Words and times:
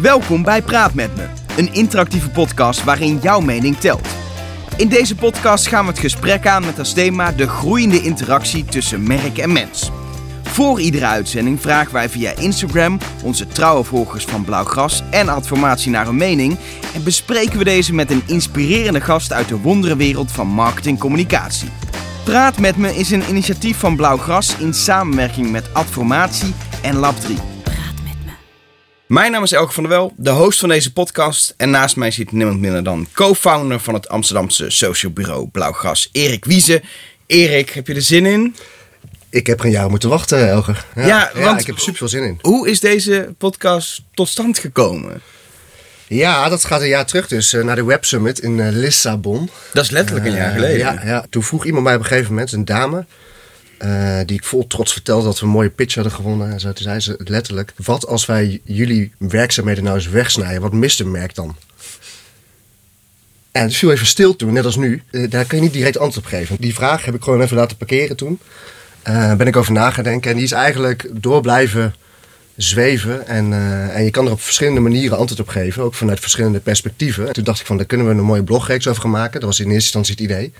Welkom 0.00 0.42
bij 0.42 0.62
Praat 0.62 0.94
met 0.94 1.16
me, 1.16 1.26
een 1.56 1.74
interactieve 1.74 2.30
podcast 2.30 2.84
waarin 2.84 3.18
jouw 3.22 3.40
mening 3.40 3.76
telt. 3.76 4.08
In 4.76 4.88
deze 4.88 5.14
podcast 5.14 5.66
gaan 5.66 5.84
we 5.84 5.90
het 5.90 6.00
gesprek 6.00 6.46
aan 6.46 6.64
met 6.64 6.78
als 6.78 6.92
thema 6.92 7.32
de 7.32 7.48
groeiende 7.48 8.02
interactie 8.02 8.64
tussen 8.64 9.02
merk 9.02 9.38
en 9.38 9.52
mens. 9.52 9.90
Voor 10.42 10.80
iedere 10.80 11.06
uitzending 11.06 11.60
vragen 11.60 11.92
wij 11.92 12.08
via 12.08 12.32
Instagram 12.36 12.98
onze 13.22 13.46
trouwe 13.46 13.84
volgers 13.84 14.24
van 14.24 14.44
Blauwgras 14.44 15.02
en 15.10 15.28
Adformatie 15.28 15.90
naar 15.90 16.06
hun 16.06 16.16
mening 16.16 16.58
en 16.94 17.04
bespreken 17.04 17.58
we 17.58 17.64
deze 17.64 17.94
met 17.94 18.10
een 18.10 18.22
inspirerende 18.26 19.00
gast 19.00 19.32
uit 19.32 19.48
de 19.48 19.60
wonderenwereld 19.60 20.32
van 20.32 20.46
marketingcommunicatie. 20.46 21.68
Praat 22.24 22.58
met 22.58 22.76
me 22.76 22.96
is 22.96 23.10
een 23.10 23.28
initiatief 23.28 23.78
van 23.78 23.96
Blauwgras 23.96 24.56
in 24.56 24.74
samenwerking 24.74 25.50
met 25.50 25.74
Adformatie 25.74 26.54
en 26.82 26.96
Lab 26.96 27.20
3. 27.20 27.53
Mijn 29.06 29.32
naam 29.32 29.42
is 29.42 29.52
Elke 29.52 29.72
van 29.72 29.82
der 29.82 29.92
Wel, 29.92 30.12
de 30.16 30.30
host 30.30 30.58
van 30.58 30.68
deze 30.68 30.92
podcast. 30.92 31.54
En 31.56 31.70
naast 31.70 31.96
mij 31.96 32.10
zit 32.10 32.32
niemand 32.32 32.60
minder 32.60 32.84
dan 32.84 33.08
co-founder 33.12 33.80
van 33.80 33.94
het 33.94 34.08
Amsterdamse 34.08 34.70
social 34.70 35.12
bureau 35.12 35.48
Blauwgras, 35.48 36.08
Erik 36.12 36.44
Wiese. 36.44 36.82
Erik, 37.26 37.70
heb 37.70 37.86
je 37.86 37.94
er 37.94 38.02
zin 38.02 38.26
in? 38.26 38.56
Ik 39.30 39.46
heb 39.46 39.60
geen 39.60 39.70
jaar 39.70 39.90
moeten 39.90 40.08
wachten, 40.08 40.48
Elger. 40.48 40.84
Ja, 40.94 41.06
Ja, 41.06 41.30
want- 41.34 41.60
ik 41.60 41.66
heb 41.66 41.74
er 41.74 41.80
super 41.80 41.98
veel 41.98 42.08
zin 42.08 42.22
in. 42.22 42.38
Hoe 42.40 42.68
is 42.68 42.80
deze 42.80 43.34
podcast 43.38 44.02
tot 44.14 44.28
stand 44.28 44.58
gekomen? 44.58 45.20
Ja, 46.08 46.48
dat 46.48 46.64
gaat 46.64 46.80
een 46.80 46.88
jaar 46.88 47.06
terug 47.06 47.28
dus 47.28 47.52
eh, 47.52 47.62
naar 47.64 47.76
de 47.76 47.84
Web 47.84 48.04
Summit 48.04 48.38
in 48.38 48.60
eh, 48.60 48.68
Lissabon. 48.70 49.50
Dat 49.72 49.84
is 49.84 49.90
letterlijk 49.90 50.26
een 50.26 50.32
jaar 50.34 50.48
Eh, 50.48 50.54
geleden. 50.54 50.78
Ja, 50.78 51.00
ja, 51.04 51.24
toen 51.30 51.42
vroeg 51.42 51.64
iemand 51.64 51.84
mij 51.84 51.94
op 51.94 52.00
een 52.00 52.06
gegeven 52.06 52.30
moment, 52.32 52.52
een 52.52 52.64
dame, 52.64 53.04
eh, 53.78 54.18
die 54.26 54.36
ik 54.36 54.44
vol 54.44 54.66
trots 54.66 54.92
vertelde 54.92 55.24
dat 55.24 55.38
we 55.40 55.46
een 55.46 55.52
mooie 55.52 55.70
pitch 55.70 55.94
hadden 55.94 56.12
gewonnen. 56.12 56.52
En 56.52 56.60
zo, 56.60 56.72
toen 56.72 56.84
zei 56.84 57.00
ze 57.00 57.20
letterlijk, 57.24 57.72
wat 57.76 58.06
als 58.06 58.26
wij 58.26 58.60
jullie 58.64 59.12
werkzaamheden 59.18 59.84
nou 59.84 59.96
eens 59.96 60.08
wegsnijden? 60.08 60.62
Wat 60.62 60.72
mist 60.72 61.00
een 61.00 61.10
merk 61.10 61.34
dan? 61.34 61.56
En 63.52 63.62
het 63.62 63.76
viel 63.76 63.92
even 63.92 64.06
stil 64.06 64.36
toen, 64.36 64.52
net 64.52 64.64
als 64.64 64.76
nu. 64.76 65.02
Eh, 65.10 65.30
daar 65.30 65.44
kan 65.44 65.58
je 65.58 65.64
niet 65.64 65.72
direct 65.72 65.98
antwoord 65.98 66.26
op 66.26 66.32
geven. 66.32 66.56
Die 66.60 66.74
vraag 66.74 67.04
heb 67.04 67.14
ik 67.14 67.22
gewoon 67.22 67.40
even 67.40 67.56
laten 67.56 67.76
parkeren 67.76 68.16
toen. 68.16 68.38
Eh 69.02 69.34
ben 69.34 69.46
ik 69.46 69.56
over 69.56 69.72
nagedenken. 69.72 70.30
En 70.30 70.36
die 70.36 70.44
is 70.44 70.52
eigenlijk 70.52 71.08
door 71.12 71.40
blijven 71.40 71.94
zweven. 72.56 73.26
En, 73.26 73.52
en 73.92 74.04
je 74.04 74.10
kan 74.10 74.26
er 74.26 74.32
op 74.32 74.40
verschillende 74.40 74.80
manieren 74.80 75.18
antwoord 75.18 75.40
op 75.40 75.48
geven. 75.48 75.82
Ook 75.82 75.94
vanuit 75.94 76.20
verschillende 76.20 76.60
perspectieven. 76.60 77.26
En 77.26 77.32
toen 77.32 77.44
dacht 77.44 77.60
ik 77.60 77.66
van, 77.66 77.76
daar 77.76 77.86
kunnen 77.86 78.06
we 78.06 78.12
een 78.12 78.20
mooie 78.20 78.44
blogreeks 78.44 78.86
over 78.88 79.02
gaan 79.02 79.10
maken. 79.10 79.40
Dat 79.40 79.48
was 79.48 79.60
in 79.60 79.70
eerste 79.70 79.98
instantie 79.98 80.14
het 80.14 80.22
idee. 80.22 80.52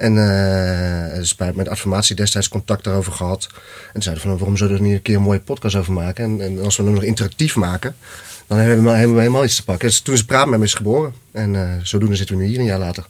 En 0.00 0.18
eh 0.18 1.18
dus 1.20 1.34
bij, 1.34 1.52
met 1.54 1.68
Adformatie 1.68 2.16
destijds 2.16 2.48
contact 2.48 2.84
daarover 2.84 3.12
gehad. 3.12 3.48
En 3.92 4.02
zeiden 4.02 4.24
van, 4.24 4.38
waarom 4.38 4.56
zouden 4.56 4.78
we 4.78 4.84
er 4.84 4.88
niet 4.88 4.98
een 4.98 5.04
keer 5.04 5.16
een 5.16 5.22
mooie 5.22 5.40
podcast 5.40 5.76
over 5.76 5.92
maken? 5.92 6.24
En, 6.24 6.40
en 6.40 6.64
als 6.64 6.76
we 6.76 6.82
hem 6.82 6.92
nog 6.92 7.02
interactief 7.02 7.56
maken, 7.56 7.96
dan 8.46 8.58
hebben 8.58 8.84
we, 8.84 8.90
hebben 8.90 9.14
we 9.14 9.20
helemaal 9.20 9.44
iets 9.44 9.56
te 9.56 9.64
pakken. 9.64 9.88
Dus 9.88 10.00
toen 10.00 10.14
is 10.14 10.24
Praat 10.24 10.46
met 10.46 10.58
me 10.58 10.64
is 10.64 10.74
geboren. 10.74 11.14
En 11.32 11.56
eh, 11.56 11.68
zodoende 11.82 12.16
zitten 12.16 12.36
we 12.36 12.42
nu 12.42 12.48
hier 12.48 12.58
een 12.58 12.64
jaar 12.64 12.78
later. 12.78 13.06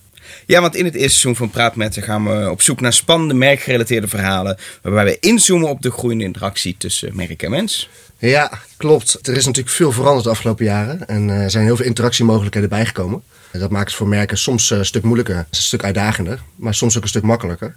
Ja, 0.47 0.61
want 0.61 0.77
in 0.77 0.85
het 0.85 0.95
eerste 0.95 1.19
seizoen 1.19 1.37
van 1.37 1.51
Praat 1.51 1.77
met 1.77 1.95
Ze 1.95 2.03
gaan 2.03 2.25
we 2.25 2.51
op 2.51 2.63
zoek 2.63 2.81
naar 2.81 2.93
spannende 2.93 3.35
merkgerelateerde 3.35 4.09
verhalen. 4.09 4.59
Waarbij 4.83 5.05
we 5.05 5.19
inzoomen 5.21 5.69
op 5.69 5.83
de 5.83 5.91
groeiende 5.91 6.25
interactie 6.25 6.75
tussen 6.79 7.17
merk 7.17 7.43
en 7.43 7.51
mens. 7.51 7.89
Ja, 8.19 8.51
klopt. 8.77 9.19
Er 9.29 9.37
is 9.37 9.47
natuurlijk 9.47 9.75
veel 9.75 9.93
veranderd 9.93 10.25
de 10.25 10.31
afgelopen 10.31 10.65
jaren. 10.65 11.09
En 11.09 11.31
eh, 11.31 11.43
er 11.43 11.51
zijn 11.51 11.65
heel 11.65 11.77
veel 11.77 11.87
interactiemogelijkheden 11.87 12.69
bijgekomen. 12.69 13.23
Dat 13.53 13.71
maakt 13.71 13.89
het 13.89 13.95
voor 13.95 14.09
merken 14.09 14.39
soms 14.39 14.71
eh, 14.71 14.79
een 14.79 14.87
stuk 14.87 15.03
moeilijker, 15.03 15.37
een 15.37 15.47
stuk 15.51 15.85
uitdagender, 15.85 16.41
maar 16.57 16.75
soms 16.75 16.97
ook 16.97 17.03
een 17.03 17.09
stuk 17.09 17.23
makkelijker. 17.23 17.77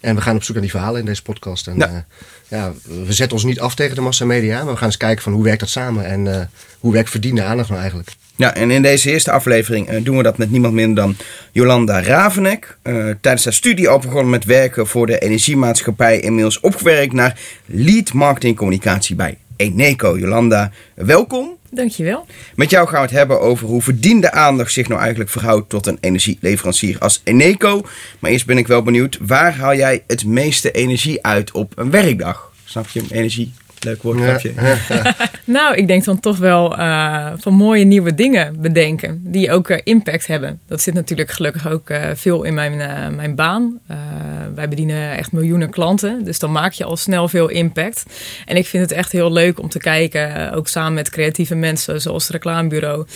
En 0.00 0.14
we 0.14 0.20
gaan 0.20 0.36
op 0.36 0.42
zoek 0.42 0.54
naar 0.54 0.62
die 0.62 0.72
verhalen 0.72 1.00
in 1.00 1.06
deze 1.06 1.22
podcast. 1.22 1.66
En, 1.66 1.76
Ja. 1.76 1.86
ja. 1.86 2.04
ja, 2.48 2.72
we 3.06 3.12
zetten 3.12 3.36
ons 3.36 3.44
niet 3.44 3.60
af 3.60 3.74
tegen 3.74 3.94
de 3.94 4.00
massamedia, 4.00 4.64
maar 4.64 4.72
we 4.72 4.78
gaan 4.78 4.86
eens 4.86 4.96
kijken 4.96 5.22
van 5.22 5.32
hoe 5.32 5.44
werkt 5.44 5.60
dat 5.60 5.68
samen 5.68 6.04
en 6.04 6.34
eh, 6.34 6.46
hoe 6.78 6.92
werkt 6.92 7.10
verdiende 7.10 7.42
aandacht 7.42 7.68
nou 7.68 7.80
eigenlijk. 7.80 8.10
Ja, 8.36 8.54
en 8.54 8.70
in 8.70 8.82
deze 8.82 9.10
eerste 9.10 9.30
aflevering 9.30 9.88
eh, 9.88 10.04
doen 10.04 10.16
we 10.16 10.22
dat 10.22 10.38
met 10.38 10.50
niemand 10.50 10.74
minder 10.74 11.04
dan 11.04 11.16
Jolanda 11.52 12.02
Ravenek. 12.02 12.78
Eh, 12.82 12.94
tijdens 13.20 13.44
haar 13.44 13.52
studie 13.52 13.88
al 13.88 13.98
begonnen 13.98 14.30
met 14.30 14.44
werken 14.44 14.86
voor 14.86 15.06
de 15.06 15.18
energiemaatschappij. 15.18 16.20
Inmiddels 16.20 16.60
opgewerkt 16.60 17.12
naar 17.12 17.40
lead 17.66 18.12
marketing 18.12 18.56
communicatie 18.56 19.16
bij 19.16 19.38
Eneco. 19.56 20.18
Jolanda, 20.18 20.70
welkom. 20.94 21.57
Dankjewel. 21.70 22.26
Met 22.54 22.70
jou 22.70 22.88
gaan 22.88 23.00
we 23.00 23.06
het 23.06 23.16
hebben 23.16 23.40
over 23.40 23.66
hoe 23.66 23.82
verdiende 23.82 24.32
aandacht 24.32 24.72
zich 24.72 24.88
nou 24.88 25.00
eigenlijk 25.00 25.30
verhoudt 25.30 25.68
tot 25.68 25.86
een 25.86 25.98
energieleverancier 26.00 26.98
als 26.98 27.20
Eneco. 27.24 27.82
Maar 28.18 28.30
eerst 28.30 28.46
ben 28.46 28.58
ik 28.58 28.66
wel 28.66 28.82
benieuwd, 28.82 29.18
waar 29.20 29.56
haal 29.56 29.74
jij 29.74 30.04
het 30.06 30.24
meeste 30.24 30.70
energie 30.70 31.22
uit 31.22 31.52
op 31.52 31.72
een 31.76 31.90
werkdag? 31.90 32.52
Snap 32.64 32.88
je? 32.88 33.02
Energie, 33.10 33.52
leuk 33.84 34.02
woord, 34.02 34.18
snap 34.18 34.40
je? 34.40 34.52
Nou, 35.44 35.74
ik 35.74 35.86
denk 35.86 36.04
dan 36.04 36.20
toch 36.20 36.38
wel 36.38 36.76
eh, 36.76 37.32
van 37.36 37.54
mooie 37.54 37.84
nieuwe 37.84 38.14
dingen 38.14 38.60
bedenken 38.60 39.20
die 39.24 39.52
ook 39.52 39.68
eh, 39.68 39.80
impact 39.84 40.26
hebben. 40.26 40.60
Dat 40.66 40.80
zit 40.80 40.94
natuurlijk 40.94 41.30
gelukkig 41.30 41.68
ook 41.68 41.90
eh, 41.90 42.10
veel 42.14 42.42
in 42.42 42.54
mijn, 42.54 42.76
mijn 43.14 43.34
baan. 43.34 43.78
Eh, 43.86 43.96
wij 44.54 44.68
bedienen 44.68 45.16
echt 45.16 45.32
miljoenen 45.32 45.70
klanten, 45.70 46.24
dus 46.24 46.38
dan 46.38 46.52
maak 46.52 46.72
je 46.72 46.84
al 46.84 46.96
snel 46.96 47.28
veel 47.28 47.48
impact. 47.48 48.04
En 48.46 48.56
ik 48.56 48.66
vind 48.66 48.82
het 48.82 48.92
echt 48.92 49.12
heel 49.12 49.32
leuk 49.32 49.60
om 49.60 49.68
te 49.68 49.78
kijken, 49.78 50.52
ook 50.52 50.68
samen 50.68 50.94
met 50.94 51.10
creatieve 51.10 51.54
mensen 51.54 52.00
zoals 52.00 52.22
het 52.22 52.32
reclamebureau, 52.32 53.06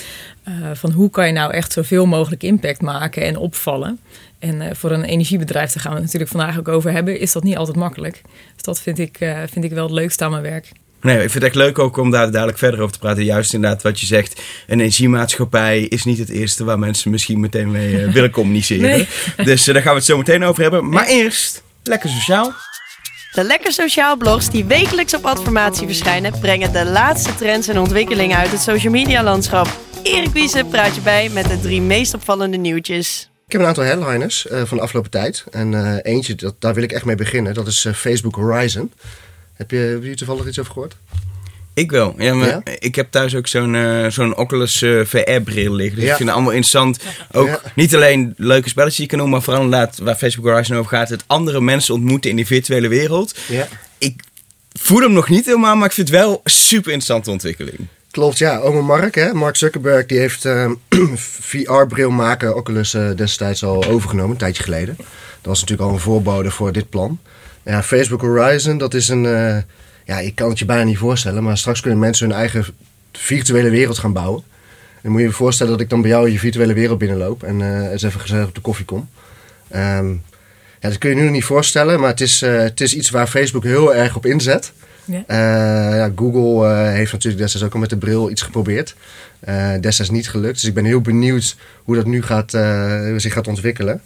eh, 0.43 0.53
van 0.75 0.91
hoe 0.91 1.11
kan 1.11 1.27
je 1.27 1.33
nou 1.33 1.53
echt 1.53 1.73
zoveel 1.73 2.07
mogelijk 2.07 2.43
impact 2.43 2.81
maken 2.81 3.23
en 3.23 3.37
opvallen. 3.37 3.99
En 4.43 4.61
eh, 4.61 4.75
voor 4.75 4.91
een 4.91 5.05
energiebedrijf, 5.05 5.73
daar 5.73 5.83
gaan 5.83 5.93
we 5.93 5.97
het 5.97 6.05
natuurlijk 6.05 6.31
vandaag 6.31 6.59
ook 6.59 6.69
over 6.69 6.93
hebben, 6.93 7.21
is 7.21 7.33
dat 7.33 7.43
niet 7.43 7.57
altijd 7.57 7.77
makkelijk. 7.77 8.21
Dus 8.55 8.63
dat 8.63 8.81
vind 8.81 8.99
ik, 8.99 9.17
eh, 9.21 9.39
vind 9.51 9.65
ik 9.65 9.71
wel 9.71 9.85
het 9.85 9.93
leukste 9.93 10.25
aan 10.25 10.31
mijn 10.31 10.43
werk. 10.43 10.69
Nee, 11.01 11.15
ik 11.15 11.21
vind 11.21 11.35
het 11.35 11.43
echt 11.43 11.55
leuk 11.55 11.79
ook 11.79 11.97
om 11.97 12.11
daar 12.11 12.31
dadelijk 12.31 12.59
verder 12.59 12.81
over 12.81 12.93
te 12.93 12.99
praten. 12.99 13.25
Juist 13.25 13.55
inderdaad 13.55 13.83
wat 13.83 14.01
je 14.01 14.07
zegt, 14.07 14.41
een 14.67 14.81
energiemaatschappij 14.81 15.81
is 15.81 16.05
niet 16.05 16.19
het 16.19 16.29
eerste 16.29 16.65
waar 16.65 16.79
mensen 16.79 17.11
misschien 17.11 17.41
meteen 17.41 17.71
mee 17.71 18.03
eh, 18.03 18.13
willen 18.13 18.31
communiceren. 18.41 18.89
Nee. 18.89 19.09
Dus 19.37 19.65
daar 19.65 19.83
gaan 19.83 19.93
we 19.93 19.99
het 19.99 20.05
zo 20.05 20.17
meteen 20.17 20.45
over 20.45 20.63
hebben. 20.63 20.89
Maar 20.89 21.07
eerst, 21.07 21.63
lekker 21.83 22.09
sociaal. 22.09 22.53
De 23.33 23.45
Lekker 23.45 23.73
Sociaal 23.73 24.17
blogs 24.17 24.51
die 24.51 24.65
wekelijks 24.65 25.15
op 25.15 25.25
Adformatie 25.25 25.87
verschijnen, 25.87 26.39
brengen 26.41 26.73
de 26.73 26.85
laatste 26.85 27.35
trends 27.35 27.69
en 27.69 27.79
ontwikkelingen 27.79 28.37
uit 28.37 28.51
het 28.51 28.61
social 28.61 28.93
media 28.93 29.23
landschap. 29.23 29.79
Erik 30.03 30.33
Wiese 30.33 30.65
praat 30.71 30.95
je 30.95 31.01
bij 31.01 31.29
met 31.29 31.49
de 31.49 31.61
drie 31.61 31.81
meest 31.81 32.15
opvallende 32.15 32.57
nieuwtjes. 32.57 33.32
Ik 33.53 33.59
heb 33.59 33.67
een 33.67 33.75
aantal 33.77 33.97
headliners 33.97 34.47
eh, 34.47 34.63
van 34.65 34.77
de 34.77 34.83
afgelopen 34.83 35.11
tijd. 35.11 35.45
En 35.51 35.75
eh, 35.75 36.13
eentje, 36.13 36.35
dat, 36.35 36.55
daar 36.59 36.75
wil 36.75 36.83
ik 36.83 36.93
echt 36.93 37.05
mee 37.05 37.17
beginnen, 37.17 37.55
dat 37.55 37.67
is 37.67 37.85
eh, 37.85 37.93
Facebook 37.93 38.35
Horizon. 38.35 38.93
Heb 39.55 39.71
je, 39.71 39.77
heb 39.77 40.03
je 40.05 40.15
toevallig 40.15 40.47
iets 40.47 40.59
over 40.59 40.73
gehoord? 40.73 40.97
Ik 41.75 41.91
wel. 41.91 42.15
Ja, 42.19 42.35
maar 42.35 42.49
Ja? 42.49 42.61
Ik 42.79 42.95
heb 42.95 43.11
thuis 43.11 43.35
ook 43.35 43.47
zo'n 43.47 43.77
zo'n 44.09 44.37
Oculus 44.37 44.79
VR-bril 45.05 45.73
liggen. 45.75 45.95
Dus 45.97 46.05
Ja. 46.05 46.11
ik 46.11 46.17
vind 46.17 46.29
het 46.29 46.29
allemaal 46.29 46.53
interessant. 46.53 46.99
Ook 47.33 47.47
Ja. 47.47 47.61
niet 47.75 47.95
alleen 47.95 48.35
leuke 48.37 48.69
spelletjes 48.69 48.97
die 48.97 49.05
je 49.05 49.11
kan 49.11 49.21
doen, 49.21 49.31
maar 49.31 49.43
vooral 49.43 49.63
inderdaad 49.63 49.99
waar 49.99 50.15
Facebook 50.17 50.47
Horizon 50.47 50.77
over 50.77 50.91
gaat. 50.97 51.09
Het 51.09 51.25
andere 51.27 51.61
mensen 51.61 51.95
ontmoeten 51.95 52.31
in 52.31 52.37
die 52.37 52.47
virtuele 52.47 52.89
wereld. 52.89 53.35
Ja. 53.49 53.69
Ik 53.99 54.23
voel 54.73 55.01
hem 55.01 55.13
nog 55.13 55.29
niet 55.29 55.45
helemaal, 55.47 55.77
maar 55.77 55.87
ik 55.87 55.93
vind 55.95 56.09
het 56.09 56.17
wel 56.17 56.31
een 56.45 56.51
super 56.51 56.93
interessante 56.93 57.31
ontwikkeling. 57.31 57.79
Klopt, 58.13 58.39
ja. 58.39 58.59
Oma 58.59 58.81
Mark, 58.81 59.15
hè, 59.15 59.35
Mark 59.35 59.57
Zuckerberg, 59.57 60.07
die 60.07 60.19
heeft 60.19 60.45
eh, 60.45 60.71
VR-bril 61.15 62.11
maken 62.11 62.57
Oculus 62.57 62.95
eh, 62.95 63.11
destijds 63.17 63.65
al 63.65 63.85
overgenomen, 63.85 64.31
een 64.31 64.37
tijdje 64.37 64.63
geleden. 64.63 64.95
Dat 64.97 65.07
was 65.43 65.61
natuurlijk 65.61 65.89
al 65.89 65.95
een 65.95 66.03
voorbode 66.03 66.51
voor 66.51 66.73
dit 66.73 66.89
plan. 66.89 67.19
Ja, 67.63 67.83
Facebook 67.83 68.21
Horizon, 68.21 68.79
dat 68.79 68.95
is 68.95 69.09
een... 69.09 69.27
eh, 69.27 69.57
ja, 70.05 70.19
ik 70.19 70.35
kan 70.35 70.49
het 70.49 70.59
je 70.59 70.65
bijna 70.65 70.83
niet 70.83 70.99
voorstellen, 70.99 71.43
maar 71.43 71.59
straks 71.59 71.81
kunnen 71.81 71.99
mensen 71.99 72.29
hun 72.29 72.37
eigen 72.37 72.65
virtuele 73.13 73.71
wereld 73.71 73.99
gaan 73.99 74.13
bouwen. 74.13 74.43
Dan 75.03 75.13
moet 75.13 75.21
je 75.21 75.27
je 75.27 75.33
voorstellen 75.33 75.73
dat 75.73 75.81
ik 75.81 75.91
dan 75.91 76.01
bij 76.01 76.11
jou 76.11 76.27
in 76.27 76.33
je 76.33 76.39
virtuele 76.39 76.73
wereld 76.73 76.99
binnenloop 76.99 77.43
en 77.43 77.61
eh, 77.63 77.91
eens 77.91 78.03
even 78.03 78.21
gezellig 78.21 78.47
op 78.47 78.55
de 78.55 78.61
koffie 78.61 78.85
kom. 78.85 79.09
Ehm, 79.69 80.11
ja, 80.81 80.89
dat 80.89 80.99
kun 80.99 81.11
je 81.11 81.17
nu 81.17 81.23
nog 81.23 81.33
niet 81.33 81.45
voorstellen, 81.45 82.01
maar 82.01 82.11
het 82.11 82.21
is, 82.21 82.41
het 82.41 82.81
is 82.81 82.95
iets 82.95 83.11
waar 83.11 83.27
Facebook 83.27 83.65
heel 83.65 83.95
erg 83.95 84.17
op 84.17 84.27
inzet. 84.27 84.73
Ja. 85.05 85.25
Eh, 85.27 85.97
ja, 85.97 86.13
Google 86.17 86.69
eh, 86.69 86.93
heeft 86.93 87.13
natuurlijk 87.13 87.43
destijds 87.43 87.67
ook 87.67 87.75
al 87.75 87.81
met 87.81 87.91
de 87.91 87.97
bril 87.97 88.31
iets 88.31 88.43
geprobeerd. 88.43 88.95
Eh, 89.41 89.71
destijds 89.81 90.11
niet 90.11 90.29
gelukt. 90.29 90.55
Dus 90.55 90.65
ik 90.65 90.75
ben 90.75 90.85
heel 90.85 91.01
benieuwd 91.01 91.57
hoe 91.85 91.97
dat 91.97 92.07
nu 92.07 92.23
gaat, 92.23 92.51
zich 93.17 93.33
gaat 93.33 93.49
ontwikkelen. 93.49 94.01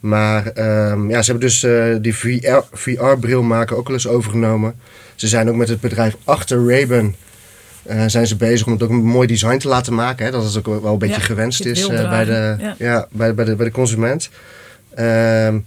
Maar 0.00 0.46
ehm, 0.46 1.10
ja, 1.10 1.22
ze 1.22 1.30
hebben 1.30 1.48
dus 1.48 1.66
die 2.02 2.14
VR, 2.14 2.60
VR-bril 2.72 3.42
maken 3.42 3.76
ook 3.76 3.86
al 3.88 3.92
eens 3.92 4.06
overgenomen. 4.06 4.74
Ze 5.14 5.28
zijn 5.28 5.48
ook 5.48 5.56
met 5.56 5.68
het 5.68 5.80
bedrijf 5.80 6.16
achter 6.24 6.66
Ray-Ban 6.66 7.14
eh, 7.88 8.02
zijn 8.06 8.26
ze 8.26 8.36
bezig 8.36 8.66
om 8.66 8.72
het 8.72 8.82
ook 8.82 8.90
een 8.90 9.04
mooi 9.04 9.26
design 9.26 9.58
te 9.58 9.68
laten 9.68 9.94
maken. 9.94 10.24
Hè? 10.24 10.30
Dat 10.30 10.44
het 10.44 10.56
ook 10.56 10.82
wel 10.82 10.92
een 10.92 10.98
beetje 10.98 11.20
Ja, 11.20 11.22
gewenst 11.22 11.64
is 11.64 11.86
bij, 11.86 12.24
de, 12.24 12.56
ja. 12.58 12.74
ja. 12.78 13.06
bij, 13.10 13.34
bij, 13.34 13.44
de, 13.44 13.56
bij 13.56 13.66
de 13.66 13.72
consument. 13.72 14.30
Ehm, 14.94 15.58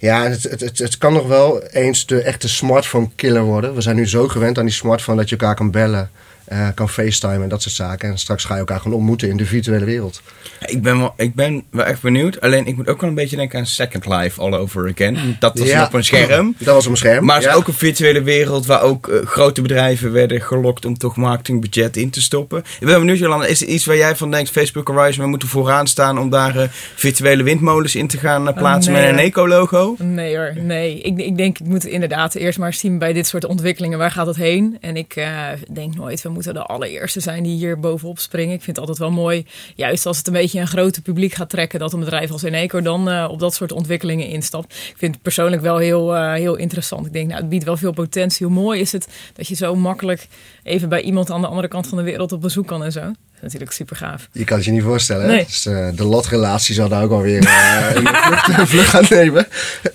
ja, 0.00 0.28
het, 0.28 0.42
het, 0.42 0.60
het, 0.60 0.78
het 0.78 0.98
kan 0.98 1.12
nog 1.12 1.26
wel 1.26 1.62
eens 1.62 2.06
de 2.06 2.22
echte 2.22 2.48
smartphone 2.48 3.08
killer 3.16 3.42
worden. 3.42 3.74
We 3.74 3.80
zijn 3.80 3.96
nu 3.96 4.08
zo 4.08 4.28
gewend 4.28 4.58
aan 4.58 4.64
die 4.64 4.74
smartphone 4.74 5.18
dat 5.18 5.28
je 5.28 5.36
elkaar 5.36 5.54
kan 5.54 5.70
bellen. 5.70 6.10
Eh, 6.50 6.68
kan 6.74 6.88
facetimen 6.88 7.42
en 7.42 7.48
dat 7.48 7.62
soort 7.62 7.74
zaken. 7.74 8.10
En 8.10 8.18
straks 8.18 8.44
ga 8.44 8.52
je 8.54 8.58
elkaar 8.60 8.80
gewoon 8.80 8.96
ontmoeten 8.96 9.28
in 9.28 9.36
de 9.36 9.46
virtuele 9.46 9.84
wereld. 9.84 10.22
Ik 10.66 10.82
ben, 10.82 10.98
wel, 10.98 11.12
ik 11.16 11.34
ben 11.34 11.62
wel 11.70 11.84
echt 11.84 12.02
benieuwd. 12.02 12.40
Alleen 12.40 12.66
ik 12.66 12.76
moet 12.76 12.88
ook 12.88 13.00
wel 13.00 13.08
een 13.08 13.16
beetje 13.16 13.36
denken 13.36 13.58
aan 13.58 13.66
Second 13.66 14.06
Life 14.06 14.40
all 14.40 14.54
over 14.54 14.90
again. 14.90 15.36
Dat 15.38 15.58
was 15.58 15.68
Ja. 15.68 15.84
op 15.84 15.94
een 15.94 16.04
scherm. 16.04 16.54
Dat 16.58 16.74
was 16.74 16.84
op 16.84 16.90
een 16.90 16.96
scherm. 16.96 17.24
Maar 17.24 17.34
het 17.36 17.44
is 17.44 17.50
ja. 17.50 17.56
ook 17.56 17.66
een 17.68 17.74
virtuele 17.74 18.22
wereld 18.22 18.66
waar 18.66 18.82
ook 18.82 19.08
eh, 19.08 19.26
grote 19.26 19.62
bedrijven 19.62 20.12
werden 20.12 20.40
gelokt 20.40 20.84
om 20.84 20.98
toch 20.98 21.16
marketingbudget 21.16 21.96
in 21.96 22.10
te 22.10 22.20
stoppen. 22.22 22.58
Ik 22.58 22.86
ben 22.86 22.98
benieuwd, 22.98 23.18
Jolanda, 23.18 23.46
is 23.46 23.60
er 23.62 23.68
iets 23.68 23.84
waar 23.84 23.96
jij 23.96 24.16
van 24.16 24.30
denkt, 24.30 24.50
Facebook 24.50 24.88
Horizon, 24.88 25.24
we 25.24 25.30
moeten 25.30 25.48
vooraan 25.48 25.86
staan 25.86 26.18
om 26.18 26.30
daar 26.30 26.56
eh, 26.56 26.68
virtuele 26.94 27.42
windmolens 27.42 27.94
in 27.94 28.06
te 28.06 28.18
gaan 28.18 28.54
plaatsen 28.54 28.92
nee, 28.92 29.02
met 29.02 29.12
een 29.12 29.18
eco-logo? 29.18 29.94
Nee 29.98 30.36
hoor, 30.36 30.52
nee. 30.56 31.00
Ik, 31.00 31.18
ik 31.18 31.36
denk, 31.36 31.58
ik 31.58 31.66
moet 31.66 31.84
inderdaad 31.84 32.34
eerst 32.34 32.58
maar 32.58 32.74
zien 32.74 32.98
bij 32.98 33.12
dit 33.12 33.26
soort 33.26 33.44
ontwikkelingen, 33.44 33.98
waar 33.98 34.10
gaat 34.10 34.26
het 34.26 34.36
heen? 34.36 34.78
En 34.80 34.96
ik 34.96 35.16
eh, 35.16 35.46
denk 35.72 35.94
nooit, 35.94 36.22
we 36.22 36.28
moeten 36.28 36.38
de 36.42 36.62
allereerste 36.62 37.20
zijn 37.20 37.42
die 37.42 37.56
hier 37.56 37.80
bovenop 37.80 38.18
springen. 38.18 38.54
Ik 38.54 38.62
vind 38.62 38.76
het 38.76 38.88
altijd 38.88 38.98
wel 38.98 39.10
mooi, 39.10 39.46
juist 39.74 40.06
als 40.06 40.18
het 40.18 40.26
een 40.26 40.32
beetje 40.32 40.60
een 40.60 40.66
groter 40.66 41.02
publiek 41.02 41.34
gaat 41.34 41.50
trekken, 41.50 41.78
dat 41.78 41.92
een 41.92 42.00
bedrijf 42.00 42.30
als 42.30 42.42
Eneco 42.42 42.80
dan 42.80 43.10
eh, 43.10 43.28
op 43.30 43.38
dat 43.38 43.54
soort 43.54 43.72
ontwikkelingen 43.72 44.26
instapt. 44.26 44.74
Ik 44.74 44.94
vind 44.96 45.14
het 45.14 45.22
persoonlijk 45.22 45.62
wel 45.62 45.76
heel, 45.76 46.16
eh, 46.16 46.32
heel 46.32 46.56
interessant. 46.56 47.06
Ik 47.06 47.12
denk, 47.12 47.28
nou, 47.28 47.40
het 47.40 47.48
biedt 47.48 47.64
wel 47.64 47.76
veel 47.76 47.92
potentie. 47.92 48.46
Hoe 48.46 48.54
mooi 48.54 48.80
is 48.80 48.92
het 48.92 49.08
dat 49.34 49.48
je 49.48 49.54
zo 49.54 49.74
makkelijk 49.74 50.28
even 50.62 50.88
bij 50.88 51.00
iemand 51.00 51.30
aan 51.30 51.40
de 51.40 51.46
andere 51.46 51.68
kant 51.68 51.86
van 51.86 51.98
de 51.98 52.04
wereld 52.04 52.32
op 52.32 52.40
bezoek 52.40 52.66
kan 52.66 52.84
en 52.84 52.92
zo. 52.92 53.12
Natuurlijk 53.40 53.72
super 53.72 53.96
gaaf. 53.96 54.28
Je 54.32 54.44
kan 54.44 54.56
het 54.56 54.66
je 54.66 54.72
niet 54.72 54.82
voorstellen. 54.82 55.26
Nee. 55.26 55.44
Dus, 55.44 55.66
eh, 55.66 55.88
de 55.94 56.04
latrelatie 56.04 56.74
zal 56.74 56.88
daar 56.88 57.02
ook 57.02 57.10
alweer 57.10 57.36
een 57.36 58.06
vlucht, 58.06 58.48
een 58.58 58.66
vlucht 58.74 58.88
gaan 58.88 59.06
nemen. 59.08 59.46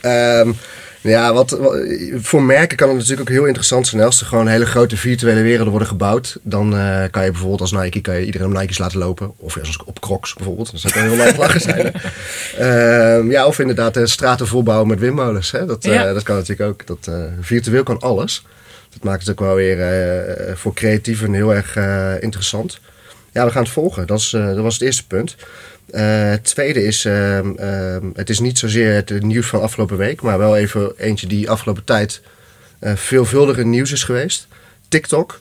Ehm, 0.01 0.51
ja, 1.11 1.33
wat, 1.33 1.49
wat- 1.49 1.77
voor 2.13 2.43
merken 2.43 2.77
kan 2.77 2.87
het 2.87 2.97
natuurlijk 2.97 3.29
ook 3.29 3.35
heel 3.35 3.45
interessant 3.45 3.87
zijn. 3.87 4.01
Als 4.01 4.19
er 4.19 4.25
gewoon 4.25 4.47
hele 4.47 4.65
grote 4.65 4.97
virtuele 4.97 5.41
werelden 5.41 5.69
worden 5.69 5.87
gebouwd, 5.87 6.37
dan 6.41 6.77
eh, 6.77 7.03
kan 7.11 7.23
je 7.25 7.31
bijvoorbeeld 7.31 7.61
als 7.61 7.71
Nike 7.71 8.01
kan 8.01 8.15
je 8.15 8.25
iedereen 8.25 8.47
op 8.47 8.53
Nike's 8.53 8.77
laten 8.77 8.97
lopen. 8.99 9.31
Of 9.37 9.59
als 9.59 9.83
op 9.85 9.99
Crocs 9.99 10.33
bijvoorbeeld. 10.33 10.71
Dat 10.71 10.79
zou 10.91 10.93
ook 11.05 11.11
heel 11.15 11.25
leuk 11.25 11.37
lachen 11.37 11.61
zijn. 11.61 11.91
Ehm, 12.57 13.31
ja, 13.31 13.45
of 13.45 13.59
inderdaad 13.59 13.93
de 13.93 14.07
straten 14.07 14.47
volbouwen 14.47 14.87
met 14.87 14.99
windmolens. 14.99 15.51
Hè? 15.51 15.65
Dat, 15.65 15.85
eh, 15.85 15.93
Ja. 15.93 16.13
dat 16.13 16.23
kan 16.23 16.35
natuurlijk 16.35 16.69
ook. 16.69 16.87
Dat, 16.87 17.07
eh, 17.13 17.23
virtueel 17.41 17.83
kan 17.83 17.99
alles. 17.99 18.45
Dat 18.93 19.03
maakt 19.03 19.19
het 19.21 19.29
ook 19.29 19.39
wel 19.45 19.55
weer 19.55 19.81
eh, 19.81 20.55
voor 20.55 20.73
creatieven 20.73 21.33
heel 21.33 21.53
erg 21.55 21.75
eh, 21.75 22.13
interessant. 22.21 22.79
Ja, 23.31 23.45
we 23.45 23.51
gaan 23.51 23.63
het 23.63 23.71
volgen. 23.71 24.07
Dat, 24.07 24.19
is, 24.19 24.33
eh, 24.33 24.45
dat 24.47 24.57
was 24.63 24.73
het 24.73 24.83
eerste 24.83 25.07
punt. 25.07 25.35
Eh, 25.91 26.29
het 26.29 26.43
tweede 26.43 26.83
is, 26.83 27.05
ehm, 27.05 27.55
ehm, 27.55 28.09
het 28.13 28.29
is 28.29 28.39
niet 28.39 28.59
zozeer 28.59 28.93
het 28.93 29.23
nieuws 29.23 29.47
van 29.47 29.61
afgelopen 29.61 29.97
week, 29.97 30.21
maar 30.21 30.37
wel 30.37 30.57
even 30.57 30.93
eentje 30.97 31.27
die 31.27 31.49
afgelopen 31.49 31.83
tijd 31.83 32.21
eh 32.79 32.95
veelvuldig 32.95 33.57
in 33.57 33.69
nieuws 33.69 33.91
is 33.91 34.03
geweest. 34.03 34.47
TikTok. 34.87 35.39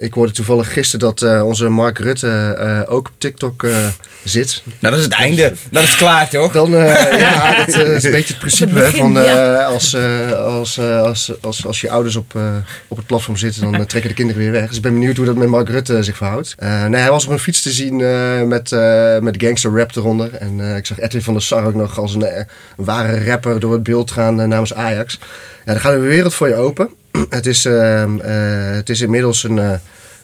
Ik 0.00 0.14
hoorde 0.14 0.32
toevallig 0.32 0.72
gisteren 0.72 1.00
dat 1.00 1.22
eh, 1.22 1.46
onze 1.46 1.68
Mark 1.68 1.98
Rutte 1.98 2.56
eh, 2.58 2.94
ook 2.94 3.08
op 3.08 3.14
TikTok 3.18 3.62
eh, 3.62 3.86
zit. 4.24 4.62
Nou, 4.64 4.94
dat 4.94 4.98
is 4.98 5.04
het 5.04 5.14
einde. 5.14 5.52
Dat 5.70 5.82
is 5.82 5.96
klaar, 5.96 6.28
toch? 6.28 6.52
Dan, 6.52 6.74
eh, 6.74 7.18
ja, 7.20 7.56
dat 7.56 7.68
is 7.68 8.04
een 8.04 8.10
beetje 8.10 8.32
het 8.32 8.38
principe 8.38 8.70
Het 8.70 8.78
hè, 8.78 8.84
begin, 8.84 9.00
van 9.00 9.18
eh, 9.18 9.24
ja. 9.24 9.64
als, 9.64 9.94
eh, 9.94 10.32
als, 10.32 10.78
eh, 10.78 11.02
als, 11.02 11.32
als, 11.40 11.66
als 11.66 11.80
je 11.80 11.90
ouders 11.90 12.16
op, 12.16 12.34
eh, 12.36 12.42
op 12.88 12.96
het 12.96 13.06
platform 13.06 13.36
zitten, 13.36 13.72
dan 13.72 13.86
trekken 13.86 14.10
de 14.10 14.16
kinderen 14.16 14.42
weer 14.42 14.52
weg. 14.52 14.66
Dus 14.66 14.76
ik 14.76 14.82
ben 14.82 14.92
benieuwd 14.92 15.16
hoe 15.16 15.26
dat 15.26 15.36
met 15.36 15.48
Mark 15.48 15.68
Rutte 15.68 16.02
zich 16.02 16.16
verhoudt. 16.16 16.54
Eh, 16.58 16.84
nee, 16.84 17.00
hij 17.00 17.10
was 17.10 17.24
op 17.24 17.30
een 17.30 17.38
fiets 17.38 17.62
te 17.62 17.70
zien 17.70 18.00
eh, 18.00 18.42
met, 18.42 18.72
eh, 18.72 19.18
met 19.18 19.42
gangster 19.42 19.76
rap 19.76 19.96
eronder. 19.96 20.34
En 20.34 20.70
eh, 20.70 20.76
ik 20.76 20.86
zag 20.86 20.98
Edwin 21.00 21.22
van 21.22 21.32
der 21.34 21.42
Sar 21.42 21.66
ook 21.66 21.74
nog 21.74 21.98
als 21.98 22.14
een, 22.14 22.22
een 22.22 22.46
ware 22.76 23.24
rapper 23.24 23.60
door 23.60 23.72
het 23.72 23.82
beeld 23.82 24.10
gaan 24.10 24.34
namens 24.34 24.74
Ajax. 24.74 25.18
Ja, 25.64 25.72
dan 25.72 25.80
gaat 25.80 25.92
de 25.92 25.98
wereld 25.98 26.34
voor 26.34 26.48
je 26.48 26.54
open. 26.54 26.90
het, 27.28 27.46
is, 27.46 27.64
ehm, 27.64 28.20
eh, 28.20 28.74
het 28.74 28.88
is 28.88 29.00
inmiddels 29.00 29.44
een, 29.44 29.58
eh, 29.58 29.72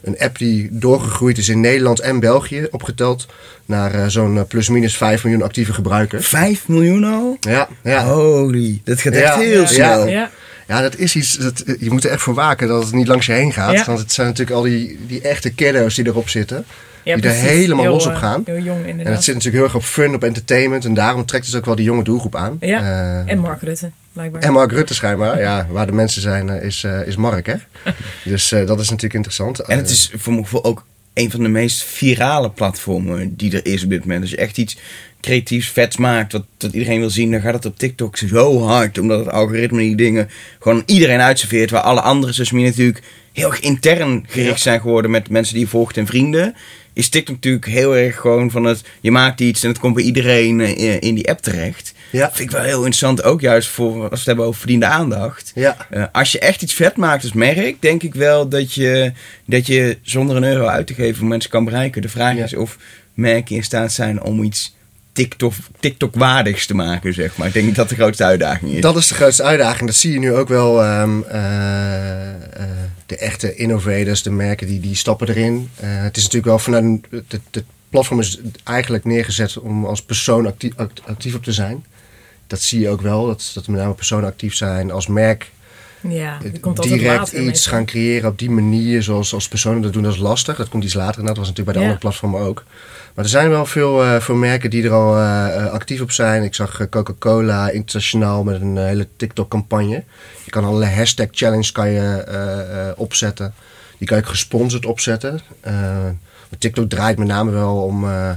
een 0.01 0.19
app 0.19 0.37
die 0.37 0.69
doorgegroeid 0.71 1.37
is 1.37 1.49
in 1.49 1.59
Nederland 1.59 1.99
en 1.99 2.19
België, 2.19 2.67
opgeteld 2.71 3.25
naar 3.65 3.93
eh, 3.93 4.07
zo'n 4.07 4.45
plus-minus 4.47 4.97
5 4.97 5.23
miljoen 5.23 5.41
actieve 5.43 5.73
gebruikers. 5.73 6.27
5 6.27 6.67
miljoen 6.67 7.03
al? 7.03 7.37
Ja, 7.39 7.67
ja. 7.83 8.05
Holy, 8.05 8.81
dat 8.83 9.01
gaat 9.01 9.13
echt 9.13 9.23
Ja, 9.23 9.39
heel 9.39 9.61
ja. 9.61 9.67
snel. 9.67 10.07
Ja. 10.07 10.29
Ja, 10.67 10.81
dat 10.81 10.97
is 10.97 11.15
iets. 11.15 11.37
Dat, 11.37 11.63
je 11.79 11.91
moet 11.91 12.03
er 12.03 12.11
echt 12.11 12.21
voor 12.21 12.33
waken 12.33 12.67
dat 12.67 12.83
het 12.83 12.93
niet 12.93 13.07
langs 13.07 13.25
je 13.25 13.31
heen 13.31 13.53
gaat. 13.53 13.71
Ja. 13.73 13.85
Want 13.85 13.99
het 13.99 14.11
zijn 14.11 14.27
natuurlijk 14.27 14.57
al 14.57 14.63
die, 14.63 14.99
die 15.07 15.21
echte 15.21 15.49
kiddo's 15.53 15.95
die 15.95 16.05
erop 16.05 16.29
zitten. 16.29 16.65
Ja, 17.03 17.15
Die 17.15 17.25
er 17.25 17.31
helemaal 17.35 17.83
Heel, 17.83 17.93
los 17.93 18.05
op 18.05 18.15
gaan. 18.15 18.41
Heel 18.45 18.57
jong 18.63 18.83
En 18.83 18.89
inderdaad. 18.89 19.13
het 19.15 19.23
zit 19.23 19.33
natuurlijk 19.33 19.63
heel 19.63 19.73
erg 19.73 19.83
op 19.83 19.89
fun, 19.89 20.13
op 20.13 20.23
entertainment. 20.23 20.85
En 20.85 20.93
daarom 20.93 21.25
trekt 21.25 21.45
het 21.45 21.55
ook 21.55 21.65
wel 21.65 21.75
die 21.75 21.85
jonge 21.85 22.03
doelgroep 22.03 22.35
aan. 22.35 22.57
Ja, 22.59 23.23
en 23.25 23.39
Mark 23.39 23.61
Rutte, 23.61 23.91
blijkbaar. 24.17 24.41
en 24.41 24.51
Mark 24.53 24.71
Rutte 24.71 24.93
schijnbaar. 24.93 25.39
Ja, 25.39 25.67
waar 25.69 25.85
de 25.85 25.91
mensen 25.91 26.21
zijn 26.21 26.49
eh, 26.49 26.65
is, 26.65 26.83
eh, 26.83 27.07
is 27.07 27.15
Mark, 27.15 27.45
hè. 27.45 27.55
Dus 28.31 28.51
eh, 28.51 28.65
dat 28.65 28.79
is 28.79 28.85
natuurlijk 28.89 29.13
interessant. 29.13 29.59
En 29.59 29.77
het 29.77 29.89
is 29.89 30.11
voor 30.15 30.33
mijn 30.33 30.43
gevoel 30.43 30.63
ook 30.63 30.85
een 31.13 31.31
van 31.31 31.43
de 31.43 31.49
meest 31.49 31.83
virale 31.83 32.49
platformen 32.49 33.35
die 33.35 33.51
er 33.51 33.65
is 33.65 33.83
op 33.83 33.89
dit 33.89 33.99
moment. 33.99 34.21
Als 34.21 34.29
je 34.29 34.37
echt 34.37 34.57
iets 34.57 34.77
creatiefs, 35.21 35.69
vets 35.69 35.97
maakt, 35.97 36.31
wat, 36.31 36.45
wat 36.57 36.73
iedereen 36.73 36.99
wil 36.99 37.09
zien, 37.09 37.31
dan 37.31 37.41
gaat 37.41 37.53
het 37.53 37.65
op 37.65 37.77
TikTok 37.77 38.17
zo 38.17 38.61
hard. 38.63 38.97
Omdat 38.99 39.19
het 39.19 39.33
algoritme 39.33 39.79
die 39.79 39.95
dingen 39.95 40.29
gewoon 40.59 40.83
iedereen 40.85 41.21
uitserveert. 41.21 41.69
Waar 41.69 41.81
alle 41.81 42.01
andere 42.01 42.33
social 42.33 42.59
media 42.59 42.75
natuurlijk 42.77 43.05
heel 43.33 43.49
erg 43.51 43.59
intern 43.59 44.25
gericht 44.27 44.49
Ja. 44.49 44.57
zijn 44.57 44.81
geworden 44.81 45.11
met 45.11 45.29
mensen 45.29 45.53
die 45.53 45.63
je 45.63 45.69
volgt 45.69 45.97
en 45.97 46.05
vrienden. 46.05 46.55
Is 46.93 47.09
TikTok 47.09 47.35
natuurlijk 47.35 47.65
heel 47.65 47.95
erg 47.95 48.15
gewoon 48.15 48.51
van 48.51 48.63
het, 48.63 48.81
je 49.01 49.11
maakt 49.11 49.39
iets 49.39 49.63
en 49.63 49.69
het 49.69 49.79
komt 49.79 49.95
bij 49.95 50.03
iedereen 50.03 50.59
in 51.01 51.15
die 51.15 51.29
app 51.29 51.41
terecht. 51.41 51.93
Ja. 52.09 52.27
Vind 52.33 52.49
ik 52.49 52.55
wel 52.55 52.65
heel 52.65 52.75
interessant, 52.75 53.23
ook 53.23 53.41
juist 53.41 53.67
voor, 53.69 54.01
als 54.01 54.09
we 54.09 54.15
het 54.15 54.25
hebben 54.25 54.45
over 54.45 54.59
verdiende 54.59 54.85
aandacht. 54.85 55.51
Ja. 55.55 55.77
Eh, 55.89 56.03
als 56.11 56.31
je 56.31 56.39
echt 56.39 56.61
iets 56.61 56.73
vet 56.73 56.95
maakt 56.97 57.23
als 57.23 57.33
merk, 57.33 57.81
denk 57.81 58.03
ik 58.03 58.13
wel 58.15 58.47
dat 58.49 58.73
je, 58.73 59.11
dat 59.45 59.67
je 59.67 59.97
zonder 60.01 60.35
een 60.35 60.43
euro 60.43 60.65
uit 60.65 60.87
te 60.87 60.93
geven 60.93 61.27
mensen 61.27 61.49
kan 61.49 61.65
bereiken. 61.65 62.01
De 62.01 62.09
vraag 62.09 62.35
Ja. 62.35 62.43
is 62.43 62.55
of 62.55 62.77
merken 63.13 63.55
in 63.55 63.63
staat 63.63 63.91
zijn 63.91 64.21
om 64.21 64.43
iets 64.43 64.75
TikTok, 65.13 65.53
TikTok-waardigs 65.79 66.65
te 66.65 66.75
maken, 66.75 67.13
zeg 67.13 67.37
maar. 67.37 67.47
Ik 67.47 67.53
denk 67.53 67.65
dat 67.65 67.75
dat 67.75 67.89
de 67.89 67.95
grootste 67.95 68.23
uitdaging 68.23 68.71
is. 68.71 68.81
Dat 68.81 68.95
is 68.97 69.07
de 69.07 69.15
grootste 69.15 69.43
uitdaging. 69.43 69.85
Dat 69.89 69.97
zie 69.97 70.11
je 70.13 70.19
nu 70.19 70.33
ook 70.33 70.47
wel. 70.47 70.83
ehm, 70.83 71.21
eh, 71.21 72.29
eh, 72.29 72.69
de 73.05 73.17
echte 73.17 73.55
innovators, 73.55 74.23
de 74.23 74.29
merken, 74.31 74.67
die, 74.67 74.79
die 74.79 74.95
stappen 74.95 75.27
erin. 75.29 75.69
Het 75.81 76.17
is 76.17 76.23
natuurlijk 76.23 76.45
wel 76.51 76.59
vanuit 76.59 76.99
het, 77.09 77.41
het 77.51 77.63
platform 77.89 78.19
is 78.19 78.39
eigenlijk 78.63 79.05
neergezet 79.05 79.57
om 79.57 79.85
als 79.85 80.01
persoon 80.03 80.45
actief, 80.47 80.71
act- 80.75 81.01
actief 81.05 81.35
op 81.35 81.43
te 81.43 81.51
zijn. 81.53 81.85
Dat 82.47 82.59
zie 82.61 82.79
je 82.79 82.89
ook 82.89 83.01
wel. 83.01 83.25
Dat, 83.25 83.51
dat 83.53 83.67
met 83.67 83.79
name 83.79 83.93
personen 83.93 84.25
actief 84.29 84.55
zijn 84.55 84.91
als 84.91 85.07
merk. 85.07 85.51
ja, 86.01 86.37
die 86.51 86.59
komt 86.59 86.83
direct 86.83 87.03
later 87.03 87.35
iets 87.37 87.45
meestal. 87.45 87.73
gaan 87.73 87.85
creëren 87.85 88.29
op 88.29 88.39
die 88.39 88.49
manier, 88.49 89.03
zoals 89.03 89.33
als 89.33 89.47
personen 89.47 89.81
dat 89.81 89.93
doen, 89.93 90.03
dat 90.03 90.13
is 90.13 90.19
lastig. 90.19 90.55
Dat 90.57 90.69
komt 90.69 90.83
iets 90.83 90.93
later. 90.93 91.19
en 91.19 91.25
Dat 91.25 91.37
was 91.37 91.47
natuurlijk 91.47 91.65
bij 91.65 91.73
de 91.73 91.79
Ja. 91.79 91.93
andere 91.93 91.99
platformen 92.09 92.41
ook. 92.47 92.63
Maar 93.15 93.25
er 93.25 93.31
zijn 93.31 93.49
wel 93.49 93.65
veel, 93.65 94.03
eh, 94.03 94.19
veel 94.19 94.35
merken 94.35 94.69
die 94.69 94.83
er 94.83 94.91
al 94.91 95.15
eh, 95.17 95.55
eh, 95.55 95.71
actief 95.71 96.01
op 96.01 96.11
zijn. 96.11 96.43
Ik 96.43 96.55
zag 96.55 96.79
eh, 96.79 96.87
Coca-Cola 96.89 97.69
internationaal 97.69 98.43
met 98.43 98.61
een 98.61 98.77
eh, 98.77 98.83
hele 98.85 99.07
TikTok-campagne. 99.17 100.03
Je 100.43 100.51
kan 100.51 100.63
allerlei 100.63 100.95
hashtag 100.95 101.27
challenge 101.31 101.71
kan 101.71 101.89
je, 101.89 102.23
eh, 102.27 102.87
eh, 102.89 102.93
opzetten. 102.95 103.53
Die 103.97 104.07
kan 104.07 104.17
je 104.17 104.23
ook 104.23 104.29
gesponsord 104.29 104.85
opzetten. 104.85 105.39
Eh, 105.61 105.73
maar 106.49 106.59
TikTok 106.59 106.89
draait 106.89 107.17
met 107.17 107.27
name 107.27 107.51
wel 107.51 107.75
om, 107.83 108.03
eh, 108.09 108.31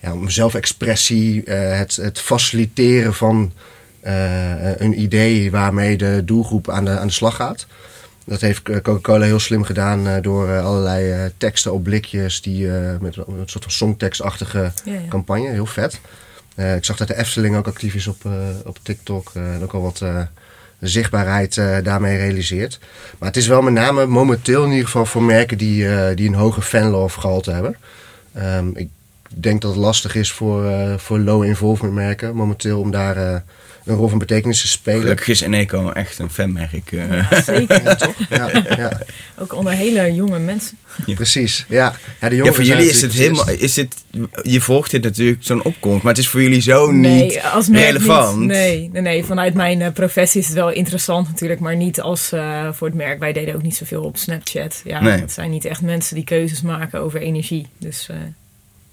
ja, 0.00 0.12
om 0.12 0.30
zelfexpressie, 0.30 1.44
eh, 1.44 1.78
het, 1.78 1.96
het 1.96 2.20
faciliteren 2.20 3.14
van 3.14 3.52
eh, 4.00 4.80
een 4.80 5.00
idee 5.00 5.50
waarmee 5.50 5.96
de 5.96 6.22
doelgroep 6.24 6.70
aan 6.70 6.84
de, 6.84 6.98
aan 6.98 7.06
de 7.06 7.12
slag 7.12 7.36
gaat. 7.36 7.66
Dat 8.24 8.40
heeft 8.40 8.62
Coca-Cola 8.62 9.24
heel 9.24 9.38
slim 9.38 9.64
gedaan 9.64 10.06
eh, 10.06 10.22
door 10.22 10.60
allerlei 10.60 11.30
teksten 11.36 11.72
op 11.72 11.82
blikjes 11.82 12.42
die 12.42 12.66
met 13.00 13.16
een 13.16 13.24
soort 13.46 13.64
van 13.64 13.72
songtekstachtige 13.72 14.72
Ja, 14.84 14.92
ja. 14.92 15.08
campagne, 15.08 15.48
heel 15.48 15.66
vet. 15.66 16.00
Ik 16.76 16.84
zag 16.84 16.96
dat 16.96 17.08
de 17.08 17.16
Efteling 17.16 17.56
ook 17.56 17.66
actief 17.66 17.94
is 17.94 18.06
op, 18.06 18.16
op 18.64 18.78
TikTok 18.82 19.30
en 19.34 19.62
ook 19.62 19.72
al 19.72 19.82
wat 19.82 20.02
zichtbaarheid 20.80 21.54
daarmee 21.82 22.16
realiseert. 22.16 22.78
Maar 23.18 23.28
het 23.28 23.36
is 23.36 23.46
wel 23.46 23.62
met 23.62 23.72
name 23.72 24.06
momenteel 24.06 24.64
in 24.64 24.70
ieder 24.70 24.84
geval 24.84 25.06
voor 25.06 25.22
merken 25.22 25.58
die, 25.58 26.14
die 26.14 26.28
een 26.28 26.34
hoge 26.34 26.62
fanlove 26.62 27.20
gehalte 27.20 27.50
hebben. 27.50 27.76
Ehm, 28.32 28.68
ik 28.74 28.88
denk 29.36 29.60
dat 29.60 29.70
het 29.70 29.80
lastig 29.80 30.14
is 30.14 30.30
voor, 30.32 30.64
eh, 30.66 30.94
voor 30.98 31.18
low 31.18 31.44
involvement 31.44 31.94
merken 31.94 32.34
momenteel 32.36 32.80
om 32.80 32.90
daar 32.90 33.16
eh, 33.16 33.36
een 33.84 33.96
rol 33.96 34.08
van 34.08 34.18
betekenis 34.18 34.60
te 34.60 34.66
spelen. 34.68 35.00
Gelukkig 35.00 35.28
is 35.28 35.40
Eneco 35.40 35.90
echt 35.90 36.18
een 36.18 36.30
fanmerk. 36.30 36.92
eh. 36.92 37.08
Ja, 37.30 37.42
zeker. 37.42 37.82
Ja, 37.82 37.94
toch? 37.94 38.14
Ja, 38.30 38.50
ja, 38.76 39.00
Ook 39.38 39.54
onder 39.54 39.72
hele 39.72 40.14
jonge 40.14 40.38
mensen. 40.38 40.78
precies. 41.14 41.64
Ja, 41.68 41.94
ja, 42.20 42.28
de 42.28 42.34
Ja, 42.36 42.42
jongeren 42.42 42.54
voor 42.54 42.64
jullie 42.64 42.88
is 42.90 43.02
het 43.02 43.12
helemaal. 43.12 43.48
Is 43.48 43.76
het, 43.76 43.94
je 44.42 44.60
volgt 44.60 44.90
dit 44.90 45.02
natuurlijk 45.02 45.38
zo'n 45.42 45.62
opkomst, 45.62 46.02
maar 46.02 46.12
het 46.12 46.22
is 46.22 46.28
voor 46.28 46.42
jullie 46.42 46.60
zo 46.60 46.90
Nee, 46.90 47.22
niet 47.22 47.40
als 47.52 47.68
merk 47.68 47.84
relevant. 47.84 48.38
Niet. 48.38 48.48
Nee, 48.48 48.90
nee, 48.92 49.02
nee, 49.02 49.24
vanuit 49.24 49.54
mijn 49.54 49.92
professie 49.92 50.40
is 50.40 50.46
het 50.46 50.56
wel 50.56 50.70
interessant 50.70 51.28
natuurlijk, 51.28 51.60
maar 51.60 51.76
niet 51.76 52.00
als 52.00 52.32
eh, 52.32 52.68
voor 52.72 52.86
het 52.86 52.96
merk. 52.96 53.18
Wij 53.18 53.32
deden 53.32 53.54
ook 53.54 53.62
niet 53.62 53.76
zoveel 53.76 54.02
op 54.02 54.16
Snapchat. 54.16 54.80
Ja, 54.84 55.00
Nee. 55.02 55.20
het 55.20 55.32
zijn 55.32 55.50
niet 55.50 55.64
echt 55.64 55.80
mensen 55.82 56.14
die 56.14 56.24
keuzes 56.24 56.62
maken 56.62 57.00
over 57.00 57.20
energie. 57.20 57.66
Dus 57.78 58.06
eh, 58.10 58.16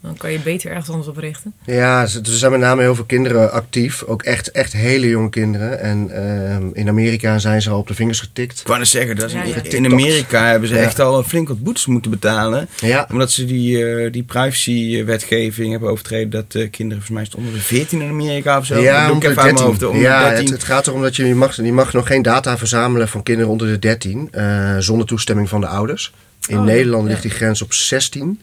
Dan 0.01 0.17
kan 0.17 0.31
je 0.31 0.39
beter 0.39 0.69
ergens 0.69 0.89
anders 0.89 1.07
op 1.07 1.17
richten. 1.17 1.53
Ja, 1.65 2.01
er 2.01 2.09
zijn 2.23 2.51
met 2.51 2.59
name 2.59 2.81
heel 2.81 2.95
veel 2.95 3.03
kinderen 3.03 3.51
actief. 3.51 4.03
Ook 4.03 4.23
echt, 4.23 4.51
echt 4.51 4.73
hele 4.73 5.07
jonge 5.09 5.29
kinderen. 5.29 5.79
En 5.79 6.09
ehm, 6.11 6.67
in 6.73 6.87
Amerika 6.87 7.39
zijn 7.39 7.61
ze 7.61 7.69
al 7.69 7.79
op 7.79 7.87
de 7.87 7.93
vingers 7.93 8.19
getikt. 8.19 8.59
Ik 8.59 8.67
wou 8.67 8.79
net 8.79 8.87
zeggen, 8.87 9.15
dat 9.15 9.25
is 9.25 9.33
Ja, 9.33 9.41
in, 9.43 9.49
ja. 9.49 9.55
in 9.55 9.61
TikToks. 9.63 9.93
Amerika 9.93 10.45
hebben 10.49 10.69
ze 10.69 10.75
Ja. 10.75 10.81
echt 10.81 10.99
al 10.99 11.23
flink 11.23 11.47
wat 11.47 11.63
boetes 11.63 11.85
moeten 11.85 12.11
betalen. 12.11 12.67
Ja, 12.79 13.07
Omdat 13.11 13.31
ze 13.31 13.45
die, 13.45 13.85
eh, 13.85 14.11
die 14.11 14.23
privacy-wetgeving 14.23 15.71
hebben 15.71 15.89
overtreden. 15.89 16.29
Dat 16.29 16.45
eh, 16.55 16.69
kinderen, 16.69 17.03
volgens 17.03 17.09
mij 17.09 17.21
is 17.21 17.27
het 17.27 17.37
onder 17.37 17.53
de 17.53 17.59
14 17.59 18.01
in 18.01 18.09
Amerika 18.09 18.57
of 18.57 18.65
zo. 18.65 18.79
ja, 18.81 19.07
Dat 19.07 19.07
doe 19.07 19.07
ik 19.07 19.13
onder 19.13 19.21
de 19.21 19.29
even 19.29 19.43
uit 19.43 19.53
mijn 19.53 19.55
13. 19.55 19.65
hoofd, 19.65 19.83
onder 19.83 20.01
de 20.01 20.07
ja 20.07 20.29
13. 20.29 20.43
het, 20.45 20.53
het 20.53 20.63
gaat 20.63 20.87
erom 20.87 21.01
dat 21.01 21.15
je, 21.15 21.25
je, 21.25 21.35
mag, 21.35 21.55
je 21.55 21.73
mag 21.73 21.93
nog 21.93 22.07
geen 22.07 22.21
data 22.21 22.57
verzamelen 22.57 23.07
van 23.07 23.23
kinderen 23.23 23.51
onder 23.51 23.67
de 23.67 23.79
13. 23.79 24.27
eh, 24.31 24.75
zonder 24.79 25.07
toestemming 25.07 25.49
van 25.49 25.61
de 25.61 25.67
ouders. 25.67 26.13
In 26.47 26.57
Oh, 26.57 26.63
Nederland 26.63 27.03
ja. 27.03 27.09
ligt 27.09 27.21
die 27.21 27.31
grens 27.31 27.61
op 27.61 27.73
16. 27.73 28.41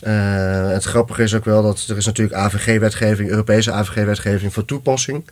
Eh, 0.00 0.68
het 0.70 0.84
grappige 0.84 1.22
is 1.22 1.34
ook 1.34 1.44
wel 1.44 1.62
dat 1.62 1.86
er 1.88 1.96
is 1.96 2.06
natuurlijk 2.06 2.36
AVG-wetgeving, 2.38 3.28
Europese 3.30 3.72
AVG-wetgeving 3.72 4.52
voor 4.52 4.64
toepassing. 4.64 5.24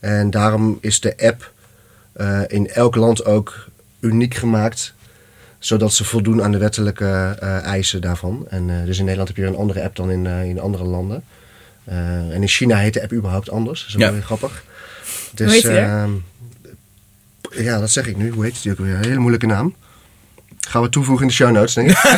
En 0.00 0.30
daarom 0.30 0.78
is 0.80 1.00
de 1.00 1.14
app 1.18 1.52
eh, 2.12 2.40
in 2.46 2.70
elk 2.70 2.94
land 2.94 3.24
ook 3.24 3.68
uniek 4.00 4.34
gemaakt. 4.34 4.94
Zodat 5.58 5.92
ze 5.94 6.04
voldoen 6.04 6.42
aan 6.42 6.52
de 6.52 6.58
wettelijke 6.58 7.36
eh, 7.40 7.62
eisen 7.62 8.00
daarvan. 8.00 8.46
En, 8.48 8.70
eh, 8.70 8.84
dus 8.84 8.96
in 8.98 9.02
Nederland 9.04 9.28
heb 9.28 9.36
je 9.36 9.46
een 9.46 9.56
andere 9.56 9.82
app 9.82 9.96
dan 9.96 10.10
in, 10.10 10.26
eh, 10.26 10.44
in 10.44 10.60
andere 10.60 10.84
landen. 10.84 11.24
Eh, 11.84 11.96
en 12.18 12.42
in 12.42 12.48
China 12.48 12.76
heet 12.76 12.94
de 12.94 13.02
app 13.02 13.12
überhaupt 13.12 13.50
anders. 13.50 13.80
Dat 13.80 13.88
is 13.88 13.94
Ja. 13.94 13.98
wel 14.00 14.12
weer 14.12 14.22
grappig. 14.22 14.64
Dus, 15.34 15.52
heet 15.52 15.62
die, 15.62 15.70
hè? 15.70 16.02
ehm, 16.02 16.10
ja, 17.50 17.78
dat 17.80 17.90
zeg 17.90 18.06
ik 18.06 18.16
nu. 18.16 18.30
Hoe 18.30 18.44
heet 18.44 18.62
die 18.62 18.72
ook 18.72 18.78
weer? 18.78 18.94
Een 18.94 19.04
hele 19.04 19.18
moeilijke 19.18 19.46
naam. 19.46 19.74
Gaan 20.68 20.82
we 20.82 20.88
toevoegen 20.88 21.22
in 21.22 21.28
de 21.28 21.34
show 21.34 21.50
notes, 21.50 21.74
denk 21.74 21.90
ik. 21.90 22.02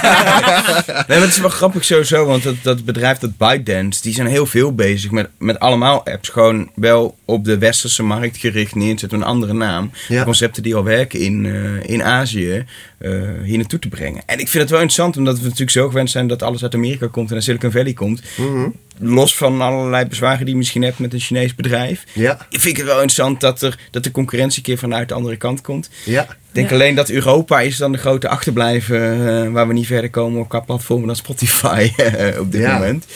Nee, 0.87 1.19
maar 1.19 1.26
het 1.26 1.29
is 1.29 1.38
wel 1.38 1.50
grappig 1.50 1.85
sowieso, 1.85 2.25
want 2.25 2.43
dat, 2.43 2.55
dat 2.62 2.85
bedrijf, 2.85 3.19
dat 3.19 3.37
ByteDance, 3.37 4.03
die 4.03 4.15
zijn 4.15 4.26
heel 4.26 4.47
veel 4.47 4.75
bezig 4.75 5.11
met, 5.11 5.29
met 5.38 5.59
allemaal 5.59 6.07
apps. 6.07 6.29
Gewoon 6.29 6.71
wel 6.75 7.17
op 7.25 7.45
de 7.45 7.59
westerse 7.59 8.03
markt 8.03 8.37
gericht 8.37 8.75
neerzetten, 8.75 9.19
een 9.19 9.25
andere 9.25 9.53
naam. 9.53 9.91
Ja. 10.09 10.25
Concepten 10.25 10.62
die 10.62 10.75
al 10.75 10.85
werken 10.85 11.21
in, 11.21 11.47
eh, 11.47 11.91
in 11.91 12.03
Azië, 12.03 12.65
eh, 12.99 13.11
hier 13.43 13.57
naartoe 13.57 13.79
te 13.79 13.88
brengen. 13.88 14.23
En 14.26 14.38
ik 14.38 14.49
vind 14.49 14.62
het 14.62 14.73
wel 14.73 14.81
interessant, 14.81 15.17
omdat 15.17 15.37
we 15.37 15.43
natuurlijk 15.43 15.71
zo 15.71 15.87
gewend 15.88 16.11
zijn 16.11 16.26
dat 16.26 16.43
alles 16.43 16.62
uit 16.62 16.75
Amerika 16.75 17.07
komt 17.07 17.29
en 17.29 17.35
uit 17.35 17.45
Silicon 17.45 17.71
Valley 17.71 17.93
komt. 17.93 18.23
Mhm. 18.37 18.69
Los 18.99 19.37
van 19.37 19.61
allerlei 19.61 20.05
bezwaren 20.07 20.38
die 20.38 20.49
je 20.49 20.57
misschien 20.57 20.83
hebt 20.83 20.99
met 20.99 21.12
een 21.12 21.21
Chinees 21.21 21.55
bedrijf. 21.55 22.05
Ja, 22.12 22.47
Ik 22.50 22.61
vind 22.61 22.76
het 22.76 22.87
wel 22.87 22.95
interessant 22.95 23.41
dat, 23.41 23.62
er, 23.62 23.79
dat 23.91 24.05
de 24.05 24.11
concurrentie 24.11 24.59
een 24.59 24.65
keer 24.65 24.79
vanuit 24.79 25.09
de 25.09 25.15
andere 25.15 25.37
kant 25.37 25.61
komt. 25.61 25.91
ja. 26.05 26.23
Ik 26.23 26.62
denk 26.62 26.69
Ja. 26.69 26.75
alleen 26.75 26.95
dat 26.95 27.09
Europa 27.11 27.61
is 27.61 27.76
dan 27.76 27.93
de 27.93 27.99
grote 27.99 28.29
achterblijven 28.29 29.12
eh, 29.45 29.53
waar 29.53 29.67
we 29.69 29.73
niet 29.73 29.87
verder 29.87 30.11
komen 30.11 30.41
op 30.41 30.49
qua 30.49 30.61
platformen 30.61 31.07
dan 31.07 31.17
Spotify 31.17 31.91
eh, 31.97 32.41
op 32.41 32.53
dit 32.53 32.61
Ja. 32.61 32.73
moment. 32.75 33.07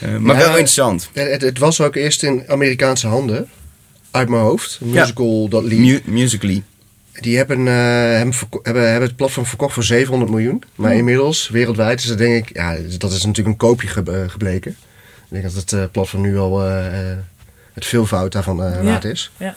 Eh, 0.00 0.16
maar 0.16 0.34
Ja. 0.36 0.40
wel 0.40 0.48
interessant. 0.50 1.10
Het, 1.12 1.42
het, 1.42 1.58
was 1.58 1.80
ook 1.80 1.94
eerst 1.96 2.22
in 2.22 2.42
Amerikaanse 2.46 3.06
handen. 3.06 3.48
Uit 4.10 4.28
mijn 4.28 4.42
hoofd. 4.42 4.78
Musical.ly. 4.82 5.78
Mu- 5.78 6.00
musically. 6.04 6.62
Die 7.20 7.36
hebben, 7.36 7.58
eh, 7.68 7.74
hebben, 8.16 8.34
hebben, 8.62 8.90
hebben 8.90 9.08
het 9.08 9.16
platform 9.16 9.46
verkocht 9.46 9.74
voor 9.74 9.84
700 9.84 10.30
miljoen. 10.30 10.62
Maar 10.74 10.94
inmiddels, 10.94 11.48
wereldwijd, 11.48 12.00
is 12.00 12.06
dat 12.06 12.18
denk 12.18 12.48
ik... 12.48 12.56
Ja, 12.56 12.76
dat 12.98 13.12
is 13.12 13.24
natuurlijk 13.24 13.48
een 13.48 13.56
koopje 13.68 13.88
ge- 13.88 14.24
gebleken. 14.28 14.76
Ik 15.30 15.40
denk 15.40 15.42
dat 15.42 15.54
het 15.62 15.72
eh, 15.72 15.84
platform 15.92 16.22
nu 16.22 16.38
al 16.38 16.64
eh, 16.66 17.10
eh, 17.10 17.16
het 17.72 17.86
veelvoud 17.86 18.32
daarvan 18.32 18.62
eh 18.64 18.74
Ja. 18.74 18.82
waard 18.82 19.04
is. 19.04 19.30
Ja. 19.36 19.54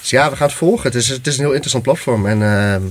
Dus 0.00 0.10
ja, 0.10 0.30
we 0.30 0.36
gaan 0.36 0.46
het 0.46 0.56
volgen. 0.56 0.82
Het 0.82 0.94
is, 0.94 1.08
het 1.08 1.26
is 1.26 1.34
een 1.34 1.40
heel 1.44 1.50
interessant 1.52 1.82
platform. 1.84 2.26
En 2.26 2.42
ehm, 2.42 2.82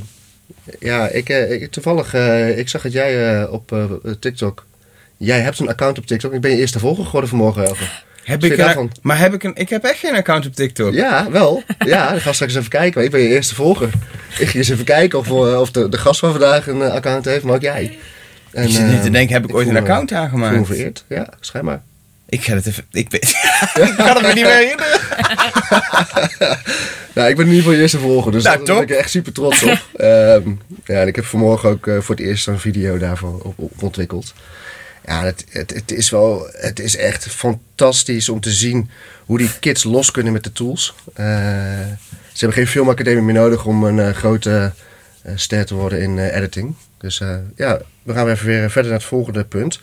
ja, 0.80 1.08
ik, 1.08 1.30
eh, 1.30 1.52
ik, 1.52 1.72
toevallig, 1.72 2.14
eh, 2.14 2.58
ik 2.58 2.70
zag 2.70 2.82
dat 2.82 2.92
jij 2.92 3.40
eh, 3.42 3.52
op 3.52 3.72
eh, 3.72 3.84
TikTok... 4.20 4.66
Jij 5.18 5.40
hebt 5.40 5.60
een 5.60 5.70
account 5.70 5.98
op 5.98 6.06
TikTok. 6.06 6.34
Ik 6.34 6.42
ben 6.42 6.52
je 6.52 6.58
eerste 6.58 6.80
volger 6.80 7.06
geworden 7.06 7.30
vanmorgen. 7.30 7.66
Elke. 7.66 7.84
Heb 8.24 8.44
ik 8.44 8.58
een, 8.58 8.92
maar 9.02 9.20
heb 9.20 9.34
ik 9.34 9.44
een, 9.44 9.56
ik 9.56 9.70
heb 9.70 9.84
echt 9.84 10.00
geen 10.00 10.16
account 10.16 10.46
op 10.46 10.56
TikTok. 10.56 10.94
Ja, 10.94 11.32
wel. 11.32 11.64
Ja, 11.86 12.14
ik 12.14 12.22
ga 12.22 12.34
straks 12.34 12.56
even 12.56 12.70
kijken. 12.70 13.04
Ik 13.04 13.12
ben 13.12 13.20
je 13.22 13.28
eerste 13.28 13.56
volger. 13.56 13.90
Ik 14.40 14.48
ga 14.48 14.58
eens 14.58 14.70
even 14.70 14.86
kijken 14.86 15.20
of, 15.20 15.30
of 15.32 15.72
de, 15.72 15.90
de 15.90 15.98
gast 15.98 16.20
van 16.20 16.32
vandaag 16.32 16.68
een 16.68 16.82
account 16.82 17.26
heeft, 17.26 17.44
maar 17.44 17.56
ook 17.56 17.62
jij. 17.62 17.98
En, 18.52 18.64
ik 18.64 18.70
zit 18.70 18.88
niet 18.88 19.02
te 19.04 19.10
denken, 19.10 19.34
heb 19.34 19.44
ik, 19.44 19.56
ooit 19.56 19.68
een 19.68 19.78
account 19.78 20.12
Ik 20.12 20.18
me 20.18 20.24
aangemaakt? 20.24 20.66
vereerd. 20.66 21.06
Ja, 21.08 21.30
schijnbaar. 21.40 21.82
Ik 22.30 22.44
ga 22.44 22.54
het 22.54 22.66
even... 22.66 22.86
Ik, 22.92 23.10
weet, 23.10 23.24
ik 23.90 23.94
kan 23.98 24.16
het 24.16 24.22
me 24.22 24.34
niet 24.34 24.44
meer 24.44 24.56
herinneren. 24.56 25.00
Nou, 27.16 27.30
ik 27.30 27.36
ben 27.36 27.46
in 27.46 27.52
ieder 27.52 27.64
geval 27.64 27.72
je 27.72 27.82
eerste 27.82 28.00
volger, 28.00 28.32
dus 28.32 28.44
Nou, 28.44 28.66
daar 28.66 28.76
ben 28.76 28.84
ik 28.84 28.90
echt 28.90 29.10
super 29.10 29.32
trots 29.32 29.64
op. 29.64 29.70
Ehm, 29.96 30.50
ja, 30.86 31.02
en 31.02 31.08
ik 31.08 31.16
heb 31.16 31.26
vanmorgen 31.26 31.70
ook 31.70 31.88
eh, 31.88 32.00
voor 32.00 32.16
het 32.16 32.24
eerst 32.24 32.48
een 32.48 32.60
video 32.60 32.98
daarvoor 32.98 33.40
op, 33.44 33.54
op 33.60 33.84
ontwikkeld. 33.84 34.34
Ja, 35.06 35.24
het, 35.24 35.46
het, 35.50 35.74
het 35.74 35.92
is 35.92 36.10
wel, 36.10 36.48
het 36.52 36.80
is 36.80 36.98
echt 36.98 37.28
fantastisch 37.28 38.30
om 38.30 38.40
te 38.40 38.52
zien 38.52 38.90
hoe 39.26 39.38
die 39.38 39.50
kids 39.60 39.84
los 39.84 40.12
kunnen 40.12 40.34
met 40.34 40.44
de 40.44 40.52
tools. 40.52 40.94
Eh, 41.14 41.26
ze 42.34 42.46
hebben 42.46 42.58
geen 42.58 42.68
filmacademie 42.68 43.24
meer 43.24 43.34
nodig 43.34 43.66
om 43.66 43.84
een 43.84 44.00
eh, 44.00 44.10
grote 44.10 44.72
ster 45.36 45.66
te 45.66 45.76
worden 45.76 46.02
in 46.02 46.20
editing. 46.20 46.76
Dus 46.98 47.22
ja, 47.56 47.82
we 48.04 48.14
gaan 48.14 48.30
even 48.30 48.48
weer 48.48 48.72
verder 48.72 48.92
naar 48.92 49.00
het 49.00 49.10
volgende 49.10 49.44
punt. 49.44 49.80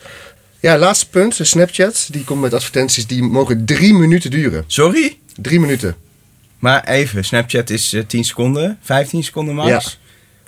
Ja, 0.62 0.78
laatste 0.78 1.08
punt, 1.08 1.36
de 1.36 1.44
Snapchat. 1.44 2.08
Die 2.10 2.24
komt 2.24 2.40
met 2.40 2.54
advertenties 2.54 3.06
die 3.06 3.22
mogen 3.22 3.64
drie 3.64 3.94
minuten 3.94 4.30
duren. 4.30 4.64
Sorry? 4.66 5.18
Drie 5.40 5.60
minuten. 5.60 5.94
Maar 6.58 6.84
even, 6.84 7.24
Snapchat 7.24 7.70
is 7.70 7.92
eh, 7.92 8.02
10 8.06 8.24
seconden, 8.24 8.78
15 8.82 9.24
seconden 9.24 9.54
max. 9.54 9.68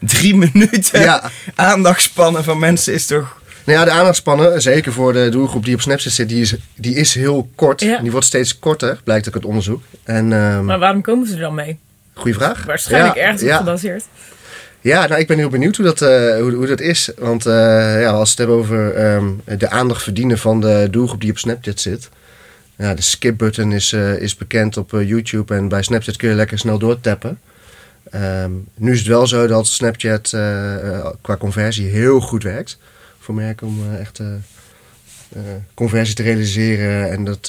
Ja. 0.01 0.07
Drie 0.09 0.35
minuten 0.53 1.01
Ja. 1.01 1.31
aandachtspannen 1.55 2.45
van 2.45 2.59
mensen 2.59 2.93
is 2.95 3.07
toch... 3.07 3.43
Nou 3.65 3.79
ja, 3.79 3.85
de 3.85 3.91
aandachtspannen, 3.91 4.63
zeker 4.63 4.93
voor 4.93 5.13
de 5.13 5.29
doelgroep 5.29 5.65
die 5.65 5.75
op 5.75 5.81
Snapchat 5.81 6.13
zit, 6.13 6.29
die 6.29 6.41
is, 6.41 6.55
die 6.75 6.95
is 6.95 7.15
heel 7.15 7.49
kort. 7.55 7.81
Ja. 7.81 7.97
En 7.97 8.03
Die 8.03 8.11
wordt 8.13 8.27
steeds 8.27 8.59
korter, 8.59 9.01
blijkt 9.05 9.29
ook 9.29 9.35
uit 9.35 9.45
onderzoek. 9.45 9.83
En, 10.05 10.33
ehm 10.33 10.65
Maar 10.65 10.79
waarom 10.79 11.03
komen 11.03 11.27
ze 11.27 11.35
er 11.35 11.41
dan 11.41 11.55
mee? 11.55 11.79
goeie 12.15 12.35
vraag. 12.35 12.65
Waarschijnlijk 12.65 13.15
ja, 13.15 13.21
ergens 13.23 13.43
op 13.43 13.49
ja. 13.49 13.57
gebaseerd. 13.57 14.05
Ja, 14.85 15.07
nou, 15.07 15.21
ik 15.21 15.27
ben 15.27 15.39
heel 15.39 15.49
benieuwd 15.49 15.77
hoe 15.77 15.85
dat, 15.85 16.03
eh, 16.03 16.41
hoe, 16.41 16.53
hoe 16.53 16.67
dat 16.67 16.81
is. 16.81 17.11
Want 17.19 17.47
eh, 17.47 18.01
ja, 18.01 18.11
als 18.11 18.23
we 18.23 18.29
het 18.29 18.39
hebben 18.39 18.57
over 18.57 18.95
ehm, 18.95 19.59
de 19.59 19.71
aandacht 19.71 20.03
verdienen 20.03 20.39
van 20.39 20.61
de 20.61 20.89
doelgroep 20.91 21.21
die 21.21 21.31
op 21.31 21.39
Snapchat 21.39 21.81
zit. 21.81 22.09
De 22.77 23.03
skip-button 23.03 23.73
is, 23.73 23.93
eh, 23.93 24.17
is 24.17 24.37
bekend 24.37 24.77
op 24.77 24.91
YouTube 24.91 25.55
en 25.55 25.69
bij 25.69 25.83
Snapchat 25.83 26.17
kun 26.17 26.29
je 26.29 26.35
lekker 26.35 26.59
snel 26.59 26.79
doortappen. 26.79 27.41
Ehm, 28.11 28.51
nu 28.75 28.93
is 28.93 28.99
het 28.99 29.09
wel 29.09 29.27
zo 29.27 29.47
dat 29.47 29.67
Snapchat 29.67 30.29
qua 31.21 31.37
conversie 31.39 31.89
heel 31.89 32.21
goed 32.21 32.43
werkt 32.43 32.79
voor 33.19 33.35
merken 33.35 33.67
om 33.67 33.79
echt 33.99 34.21
conversie 35.75 36.15
te 36.15 36.23
realiseren. 36.23 37.11
En 37.11 37.25
dat, 37.25 37.49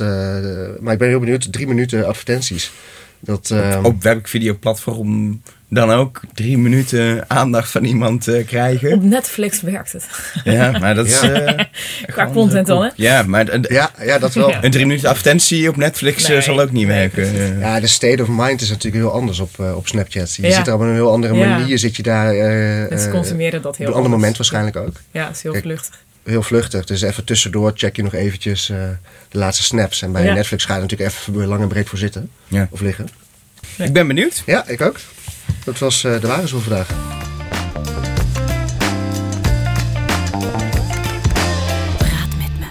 maar 0.80 0.94
ik 0.94 1.00
ben 1.00 1.08
heel 1.08 1.20
benieuwd, 1.20 1.52
drie 1.52 1.68
minuten 1.68 2.08
advertenties. 2.08 2.72
Dat, 3.20 3.52
ehm, 3.52 3.86
op 3.86 4.04
webvideoplatform 4.04 5.42
dan 5.76 5.92
ook 5.92 6.22
drie 6.34 6.58
minuten 6.58 7.30
aandacht 7.30 7.72
van 7.72 7.84
iemand 7.84 8.24
te 8.24 8.44
krijgen. 8.48 8.94
Op 8.94 9.04
Netflix 9.04 9.62
werkt 9.62 9.92
het. 9.92 10.08
Ja, 10.44 10.72
maar 10.80 10.96
dat 10.96 11.06
is... 11.06 11.20
Ja. 11.22 11.30
eh, 11.32 11.66
Qua 12.14 12.28
content 12.34 12.68
dan, 12.68 12.84
hè? 12.84 12.90
Ja, 12.96 13.24
maar 13.24 13.50
een, 13.50 13.66
ja, 13.70 13.92
ja, 14.04 14.20
dat 14.20 14.34
wel. 14.34 14.50
Ja. 14.50 14.64
een 14.64 14.72
drie 14.72 14.86
minuten 14.86 15.10
advertentie 15.10 15.70
op 15.70 15.76
Netflix 15.78 16.24
eh, 16.24 16.30
Nee. 16.30 16.42
zal 16.42 16.62
ook 16.62 16.72
niet 16.72 16.88
werken. 16.88 17.24
Eh, 17.24 17.60
Ja, 17.60 17.80
de 17.80 17.88
state 17.88 18.22
of 18.22 18.28
mind 18.32 18.62
is 18.62 18.70
natuurlijk 18.70 19.04
heel 19.04 19.14
anders 19.14 19.40
op, 19.40 19.60
eh, 19.60 19.76
op 19.76 19.88
Snapchat. 19.88 20.36
Je 20.36 20.48
Ja. 20.48 20.56
zit 20.56 20.68
er 20.68 20.74
op 20.74 20.80
een 20.80 20.94
heel 20.94 21.12
andere 21.12 21.34
Ja. 21.36 21.58
manier. 21.58 21.78
Zit 21.78 21.96
je 21.96 22.04
daar 22.04 22.30
eh, 22.34 22.92
En 22.92 23.00
ze 23.00 23.06
eh, 23.06 23.12
consumeren 23.12 23.62
dat 23.62 23.72
op 23.72 23.78
heel 23.78 23.88
een 23.88 23.94
ander 23.94 24.12
moment 24.12 24.38
waarschijnlijk 24.38 24.76
ook. 24.76 24.94
Ja, 25.12 25.28
het 25.28 25.36
is 25.36 25.42
heel 25.44 25.52
Kijk, 25.52 25.64
vluchtig. 25.64 26.04
Heel 26.24 26.44
vluchtig. 26.44 26.86
Dus 26.86 27.02
even 27.02 27.24
tussendoor 27.24 27.72
check 27.76 27.96
je 27.96 28.04
nog 28.04 28.14
eventjes 28.14 28.70
eh, 28.70 28.78
de 29.30 29.38
laatste 29.38 29.64
snaps. 29.64 30.02
En 30.02 30.12
bij 30.12 30.24
Ja. 30.24 30.34
Netflix 30.34 30.66
ga 30.66 30.76
je 30.76 30.82
natuurlijk 30.82 31.10
even 31.12 31.46
lang 31.48 31.62
en 31.62 31.68
breed 31.68 31.90
voor 31.90 31.98
zitten. 31.98 32.30
Ja. 32.48 32.68
Of 32.72 32.82
liggen. 32.82 33.08
Ik 33.78 33.94
ben 33.94 34.08
benieuwd. 34.08 34.44
Ja, 34.46 34.68
ik 34.68 34.82
ook. 34.82 34.96
Dat 35.66 35.80
was 35.80 36.04
eh, 36.04 36.22
de 36.22 36.28
waren 36.28 36.50
voor 36.50 36.62
vandaag. 36.62 36.88
Praat 41.98 42.30
met 42.38 42.60
me. 42.60 42.66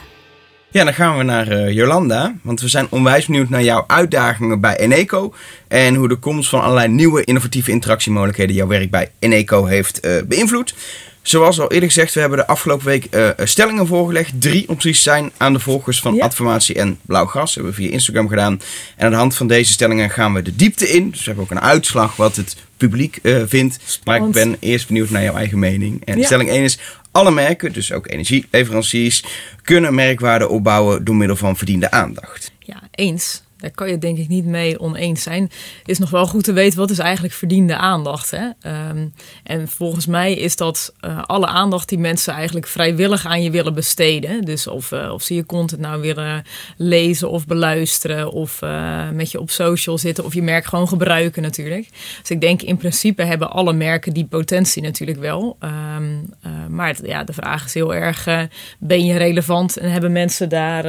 Ja, 0.70 0.84
dan 0.84 0.94
gaan 0.94 1.16
we 1.16 1.22
naar 1.22 1.48
eh, 1.48 1.72
Jolanda. 1.72 2.34
Want 2.42 2.60
we 2.60 2.68
zijn 2.68 2.86
onwijs 2.90 3.26
benieuwd 3.26 3.48
naar 3.48 3.62
jouw 3.62 3.84
uitdagingen 3.86 4.60
bij 4.60 4.76
Eneco. 4.76 5.34
En 5.68 5.94
hoe 5.94 6.08
de 6.08 6.16
komst 6.16 6.48
van 6.48 6.60
allerlei 6.62 6.88
nieuwe 6.88 7.24
innovatieve 7.24 7.70
interactiemogelijkheden 7.70 8.54
jouw 8.54 8.66
werk 8.66 8.90
bij 8.90 9.10
Eneco 9.18 9.64
heeft 9.64 10.00
eh, 10.00 10.12
beïnvloed. 10.26 10.74
Zoals 11.22 11.60
al 11.60 11.70
eerder 11.70 11.88
gezegd, 11.88 12.14
we 12.14 12.20
hebben 12.20 12.38
de 12.38 12.46
afgelopen 12.46 12.86
week 12.86 13.04
eh, 13.04 13.28
stellingen 13.44 13.86
voorgelegd. 13.86 14.40
Drie 14.40 14.68
opties 14.68 15.02
zijn 15.02 15.30
aan 15.36 15.52
de 15.52 15.58
volgers 15.58 16.00
van 16.00 16.14
Ja. 16.14 16.24
Adformatie 16.24 16.74
en 16.74 16.98
Blauwgras. 17.02 17.44
Dat 17.44 17.54
hebben 17.54 17.72
we 17.72 17.82
via 17.82 17.90
Instagram 17.90 18.28
gedaan. 18.28 18.60
En 18.96 19.04
aan 19.04 19.10
de 19.10 19.16
hand 19.16 19.36
van 19.36 19.46
deze 19.46 19.72
stellingen 19.72 20.10
gaan 20.10 20.34
we 20.34 20.42
de 20.42 20.56
diepte 20.56 20.88
in. 20.88 21.10
Dus 21.10 21.18
we 21.18 21.24
hebben 21.24 21.44
ook 21.44 21.50
een 21.50 21.60
uitslag 21.60 22.16
wat 22.16 22.36
het 22.36 22.56
publiek 22.88 23.16
eh, 23.22 23.42
vindt. 23.46 24.00
Maar 24.04 24.16
ik 24.26 24.30
ben 24.32 24.56
eerst 24.60 24.86
benieuwd 24.86 25.10
naar 25.10 25.22
jouw 25.22 25.34
eigen 25.34 25.58
mening. 25.58 26.04
En 26.04 26.18
Ja. 26.18 26.24
stelling 26.24 26.50
1 26.50 26.62
is... 26.62 26.78
Alle 27.10 27.30
merken, 27.30 27.72
dus 27.72 27.92
ook 27.92 28.08
energieleveranciers, 28.10 29.24
kunnen 29.62 29.94
merkwaarde 29.94 30.48
opbouwen 30.48 31.04
door 31.04 31.14
middel 31.16 31.36
van 31.36 31.56
verdiende 31.56 31.90
aandacht. 31.90 32.52
Ja, 32.58 32.82
eens. 32.90 33.42
Daar 33.64 33.72
kan 33.74 33.88
je 33.88 33.98
denk 33.98 34.18
ik 34.18 34.28
niet 34.28 34.44
mee 34.44 34.80
oneens 34.80 35.22
zijn. 35.22 35.50
Is 35.84 35.98
nog 35.98 36.10
wel 36.10 36.26
goed 36.26 36.44
te 36.44 36.52
weten 36.52 36.78
wat 36.78 36.90
is 36.90 36.98
eigenlijk 36.98 37.34
verdiende 37.34 37.76
aandacht. 37.76 38.30
Hè? 38.30 38.48
Ehm, 38.60 39.08
en 39.42 39.68
volgens 39.68 40.06
mij 40.06 40.34
is 40.34 40.56
dat 40.56 40.94
uh, 41.00 41.22
alle 41.22 41.46
aandacht 41.46 41.88
die 41.88 41.98
mensen 41.98 42.34
eigenlijk 42.34 42.66
vrijwillig 42.66 43.26
aan 43.26 43.42
je 43.42 43.50
willen 43.50 43.74
besteden. 43.74 44.44
Dus 44.44 44.66
of, 44.66 44.90
uh, 44.90 45.12
of 45.12 45.22
ze 45.22 45.34
je 45.34 45.46
content 45.46 45.80
nou 45.80 46.00
willen 46.00 46.44
lezen 46.76 47.30
of 47.30 47.46
beluisteren 47.46 48.32
of 48.32 48.62
uh, 48.62 49.10
met 49.10 49.30
je 49.30 49.40
op 49.40 49.50
social 49.50 49.98
zitten 49.98 50.24
of 50.24 50.34
je 50.34 50.42
merk 50.42 50.64
gewoon 50.64 50.88
gebruiken 50.88 51.42
natuurlijk. 51.42 51.88
Dus 52.20 52.30
ik 52.30 52.40
denk 52.40 52.62
in 52.62 52.76
principe 52.76 53.22
hebben 53.22 53.50
alle 53.50 53.72
merken 53.72 54.12
die 54.12 54.26
potentie 54.26 54.82
natuurlijk 54.82 55.18
wel. 55.18 55.56
Um, 55.60 56.32
maar 56.68 56.96
ja, 57.02 57.24
de 57.24 57.32
vraag 57.32 57.64
is 57.64 57.74
heel 57.74 57.94
erg, 57.94 58.48
ben 58.78 59.04
je 59.04 59.16
relevant 59.16 59.76
en 59.76 59.90
hebben 59.90 60.12
mensen 60.12 60.48
daar, 60.48 60.82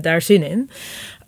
daar 0.00 0.22
zin 0.22 0.42
in? 0.42 0.70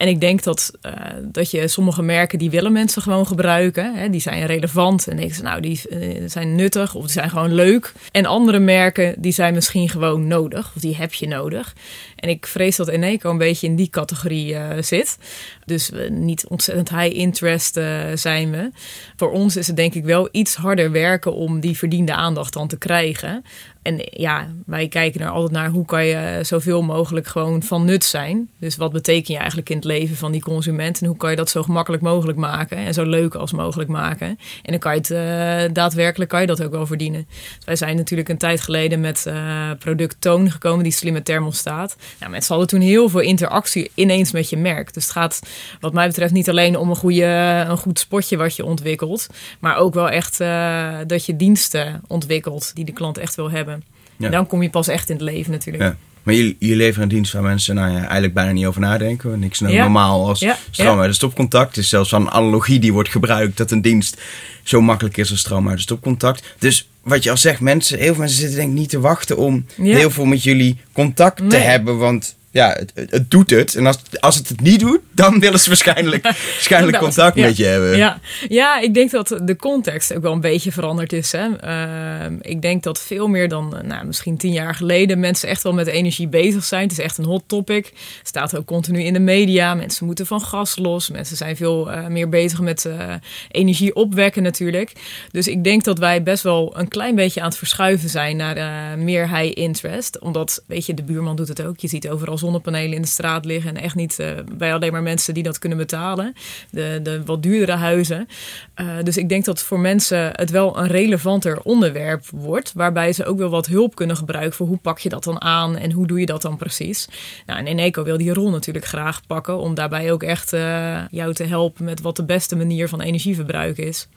En 0.00 0.08
ik 0.08 0.20
denk 0.20 0.42
dat, 0.42 0.72
uh, 0.82 0.92
dat 1.22 1.50
je 1.50 1.68
sommige 1.68 2.02
merken 2.02 2.38
die 2.38 2.50
willen 2.50 2.72
mensen 2.72 3.02
gewoon 3.02 3.26
gebruiken. 3.26 3.94
Hè, 3.94 4.10
die 4.10 4.20
zijn 4.20 4.46
relevant 4.46 5.08
en 5.08 5.16
denken 5.16 5.34
ze 5.34 5.42
nou 5.42 5.60
die 5.60 5.80
uh, 5.90 6.22
zijn 6.26 6.54
nuttig 6.54 6.94
of 6.94 7.02
die 7.02 7.12
zijn 7.12 7.30
gewoon 7.30 7.54
leuk. 7.54 7.92
En 8.12 8.26
andere 8.26 8.58
merken 8.58 9.14
die 9.18 9.32
zijn 9.32 9.54
misschien 9.54 9.88
gewoon 9.88 10.26
nodig 10.26 10.72
of 10.74 10.82
die 10.82 10.96
heb 10.96 11.12
je 11.12 11.28
nodig. 11.28 11.74
En 12.16 12.28
ik 12.28 12.46
vrees 12.46 12.76
dat 12.76 12.88
Eneco 12.88 13.30
een 13.30 13.38
beetje 13.38 13.66
in 13.66 13.76
die 13.76 13.90
categorie 13.90 14.52
uh, 14.52 14.68
zit. 14.80 15.18
Dus 15.64 15.90
niet 16.10 16.46
ontzettend 16.46 16.90
high 16.90 17.16
interest 17.16 17.80
zijn 18.14 18.50
we. 18.50 18.70
Voor 19.16 19.30
ons 19.30 19.56
is 19.56 19.66
het 19.66 19.76
denk 19.76 19.94
ik 19.94 20.04
wel 20.04 20.28
iets 20.32 20.54
harder 20.54 20.90
werken 20.90 21.34
om 21.34 21.60
die 21.60 21.76
verdiende 21.76 22.14
aandacht 22.14 22.52
dan 22.52 22.68
te 22.68 22.78
krijgen. 22.78 23.44
En 23.82 24.08
ja, 24.10 24.48
wij 24.66 24.88
kijken 24.88 25.20
er 25.20 25.28
altijd 25.28 25.52
naar 25.52 25.70
hoe 25.70 25.84
kan 25.84 26.06
je 26.06 26.38
zoveel 26.42 26.82
mogelijk 26.82 27.26
gewoon 27.26 27.62
van 27.62 27.84
nut 27.84 28.04
zijn. 28.04 28.48
Dus 28.58 28.76
wat 28.76 28.92
betekent 28.92 29.26
je 29.26 29.36
eigenlijk 29.36 29.70
in 29.70 29.76
het 29.76 29.84
leven 29.84 30.16
van 30.16 30.32
die 30.32 30.42
consument 30.42 31.00
en 31.00 31.06
hoe 31.06 31.16
kan 31.16 31.30
je 31.30 31.36
dat 31.36 31.50
zo 31.50 31.62
gemakkelijk 31.62 32.02
mogelijk 32.02 32.38
maken 32.38 32.76
en 32.76 32.94
zo 32.94 33.04
leuk 33.04 33.34
als 33.34 33.52
mogelijk 33.52 33.90
maken. 33.90 34.28
En 34.62 34.70
dan 34.70 34.78
kan 34.78 34.92
je 34.94 34.98
het 34.98 35.10
uh, 35.10 35.74
daadwerkelijk 35.74 36.30
kan 36.30 36.40
je 36.40 36.46
dat 36.46 36.62
ook 36.62 36.70
wel 36.70 36.86
verdienen. 36.86 37.26
Dus 37.56 37.64
wij 37.64 37.76
zijn 37.76 37.96
natuurlijk 37.96 38.28
een 38.28 38.38
tijd 38.38 38.60
geleden 38.60 39.00
met 39.00 39.24
uh, 39.28 39.70
product 39.78 40.20
Toon 40.20 40.50
gekomen, 40.50 40.82
die 40.82 40.92
slimme 40.92 41.22
thermostaat. 41.22 41.96
Nou, 42.18 42.30
mensen 42.30 42.54
hadden 42.54 42.68
toen 42.68 42.88
heel 42.88 43.08
veel 43.08 43.20
interactie 43.20 43.90
ineens 43.94 44.32
met 44.32 44.50
je 44.50 44.56
merk. 44.56 44.94
Dus 44.94 45.04
het 45.04 45.12
gaat 45.12 45.40
wat 45.80 45.92
mij 45.92 46.06
betreft 46.06 46.32
niet 46.32 46.48
alleen 46.48 46.76
om 46.76 46.90
een, 46.90 46.96
goede, 46.96 47.64
een 47.68 47.76
goed 47.76 47.98
spotje 47.98 48.36
wat 48.36 48.56
je 48.56 48.64
ontwikkelt, 48.64 49.26
maar 49.60 49.76
ook 49.76 49.94
wel 49.94 50.10
echt 50.10 50.40
uh, 50.40 50.98
dat 51.06 51.26
je 51.26 51.36
diensten 51.36 52.02
ontwikkelt 52.06 52.74
die 52.74 52.84
de 52.84 52.92
klant 52.92 53.18
echt 53.18 53.34
wil 53.34 53.50
hebben. 53.50 53.79
Ja. 54.20 54.26
En 54.26 54.32
dan 54.32 54.46
kom 54.46 54.62
je 54.62 54.70
pas 54.70 54.88
echt 54.88 55.08
in 55.10 55.14
het 55.16 55.24
leven 55.24 55.52
natuurlijk. 55.52 55.84
Ja. 55.84 55.96
Maar 56.22 56.34
jullie, 56.34 56.56
jullie 56.58 56.76
leveren 56.76 57.02
een 57.02 57.08
dienst 57.08 57.32
waar 57.32 57.42
mensen 57.42 57.74
nou 57.74 57.92
ja, 57.92 57.98
eigenlijk 57.98 58.34
bijna 58.34 58.52
niet 58.52 58.66
over 58.66 58.80
nadenken. 58.80 59.38
Niks 59.38 59.60
nou 59.60 59.74
ja. 59.74 59.82
normaal 59.82 60.28
als 60.28 60.40
ja. 60.40 60.58
stroom 60.70 60.98
uit 60.98 61.08
de 61.08 61.14
stopcontact. 61.14 61.68
Het 61.68 61.84
is 61.84 61.88
zelfs 61.88 62.08
van 62.08 62.20
een 62.20 62.30
analogie 62.30 62.78
die 62.78 62.92
wordt 62.92 63.08
gebruikt 63.08 63.56
dat 63.56 63.70
een 63.70 63.82
dienst 63.82 64.20
zo 64.62 64.80
makkelijk 64.80 65.16
is 65.16 65.30
als 65.30 65.40
stroom 65.40 65.68
uit 65.68 65.76
de 65.76 65.82
stopcontact. 65.82 66.54
Dus 66.58 66.88
wat 67.02 67.22
je 67.22 67.30
al 67.30 67.36
zegt, 67.36 67.60
mensen, 67.60 67.98
heel 67.98 68.06
veel 68.06 68.22
mensen 68.22 68.38
zitten 68.38 68.58
denk 68.58 68.70
ik 68.70 68.78
niet 68.78 68.88
te 68.88 69.00
wachten 69.00 69.36
om 69.36 69.66
heel 69.76 70.10
veel 70.10 70.24
met 70.24 70.42
jullie 70.42 70.76
contact 70.92 71.40
nee. 71.40 71.48
te 71.48 71.56
hebben. 71.56 71.98
Want 71.98 72.36
ja, 72.52 72.76
het, 72.78 73.10
het, 73.10 73.30
doet 73.30 73.50
het. 73.50 73.74
En 73.74 73.86
als, 73.86 73.98
als 74.20 74.36
het 74.36 74.48
het 74.48 74.60
niet 74.60 74.80
doet, 74.80 75.00
dan 75.12 75.40
willen 75.40 75.60
ze 75.60 75.68
waarschijnlijk, 75.68 76.22
waarschijnlijk 76.54 76.98
contact 76.98 77.36
ja. 77.36 77.46
met 77.46 77.56
je 77.56 77.64
hebben. 77.64 77.96
Ja. 77.96 78.20
ja, 78.48 78.80
ik 78.80 78.94
denk 78.94 79.10
dat 79.10 79.40
de 79.42 79.56
context 79.56 80.14
ook 80.14 80.22
wel 80.22 80.32
een 80.32 80.40
beetje 80.40 80.72
veranderd 80.72 81.12
is. 81.12 81.32
Hè. 81.32 81.48
Uh, 81.64 82.36
ik 82.40 82.62
denk 82.62 82.82
dat 82.82 83.00
veel 83.00 83.28
meer 83.28 83.48
dan 83.48 83.74
nou, 83.84 84.06
misschien 84.06 84.36
tien 84.36 84.52
jaar 84.52 84.74
geleden 84.74 85.20
mensen 85.20 85.48
echt 85.48 85.62
wel 85.62 85.72
met 85.72 85.86
energie 85.86 86.28
bezig 86.28 86.64
zijn. 86.64 86.82
Het 86.82 86.92
is 86.92 86.98
echt 86.98 87.18
een 87.18 87.24
hot 87.24 87.42
topic. 87.46 87.92
Staat 88.22 88.56
ook 88.56 88.66
continu 88.66 89.02
in 89.02 89.12
de 89.12 89.20
media. 89.20 89.74
Mensen 89.74 90.06
moeten 90.06 90.26
van 90.26 90.40
gas 90.40 90.76
los. 90.76 91.10
Mensen 91.10 91.36
zijn 91.36 91.56
veel 91.56 91.90
uh, 91.90 92.06
meer 92.06 92.28
bezig 92.28 92.60
met 92.60 92.84
uh, 92.84 93.14
energie 93.50 93.94
opwekken 93.94 94.42
natuurlijk. 94.42 94.92
Dus 95.30 95.48
ik 95.48 95.64
denk 95.64 95.84
dat 95.84 95.98
wij 95.98 96.22
best 96.22 96.42
wel 96.42 96.78
een 96.78 96.88
klein 96.88 97.14
beetje 97.14 97.40
aan 97.40 97.48
het 97.48 97.58
verschuiven 97.58 98.08
zijn 98.08 98.36
naar 98.36 98.98
meer 98.98 99.36
high 99.36 99.58
interest. 99.58 100.18
Omdat, 100.18 100.62
weet 100.66 100.86
je, 100.86 100.94
de 100.94 101.02
buurman 101.02 101.36
doet 101.36 101.48
het 101.48 101.62
ook. 101.62 101.78
Je 101.80 101.88
ziet 101.88 102.08
overal 102.08 102.38
zonnepanelen 102.40 102.94
in 102.94 103.02
de 103.02 103.08
straat 103.08 103.44
liggen. 103.44 103.76
En 103.76 103.82
echt 103.82 103.94
niet 103.94 104.18
uh, 104.20 104.30
bij 104.52 104.74
alleen 104.74 104.92
maar 104.92 105.02
mensen 105.02 105.34
die 105.34 105.42
dat 105.42 105.58
kunnen 105.58 105.78
betalen. 105.78 106.34
De, 106.70 107.00
de 107.02 107.24
wat 107.24 107.42
duurdere 107.42 107.72
huizen. 107.72 108.28
Uh, 108.76 108.86
dus 109.02 109.16
ik 109.16 109.28
denk 109.28 109.44
dat 109.44 109.62
voor 109.62 109.80
mensen 109.80 110.30
het 110.32 110.50
wel 110.50 110.78
een 110.78 110.86
relevanter 110.86 111.60
onderwerp 111.62 112.24
wordt. 112.30 112.72
Waarbij 112.74 113.12
ze 113.12 113.24
ook 113.24 113.38
wel 113.38 113.50
wat 113.50 113.66
hulp 113.66 113.94
kunnen 113.94 114.16
gebruiken 114.16 114.52
voor 114.56 114.66
hoe 114.66 114.78
pak 114.78 114.98
je 114.98 115.08
dat 115.08 115.24
dan 115.24 115.40
aan 115.42 115.76
en 115.76 115.92
hoe 115.92 116.06
doe 116.06 116.20
je 116.20 116.26
dat 116.26 116.42
dan 116.42 116.56
precies. 116.56 117.08
Nou, 117.46 117.58
en 117.58 117.66
Eneco 117.66 118.02
wil 118.04 118.18
die 118.18 118.34
rol 118.34 118.50
natuurlijk 118.50 118.84
graag 118.84 119.26
pakken. 119.26 119.58
Om 119.58 119.74
daarbij 119.74 120.12
ook 120.12 120.22
echt 120.22 120.52
uh, 120.52 120.98
jou 121.10 121.34
te 121.34 121.44
helpen 121.44 121.84
met 121.84 122.00
wat 122.00 122.16
de 122.16 122.24
beste 122.24 122.56
manier 122.56 122.88
van 122.88 123.00
energieverbruik 123.00 123.78
is. 123.78 124.08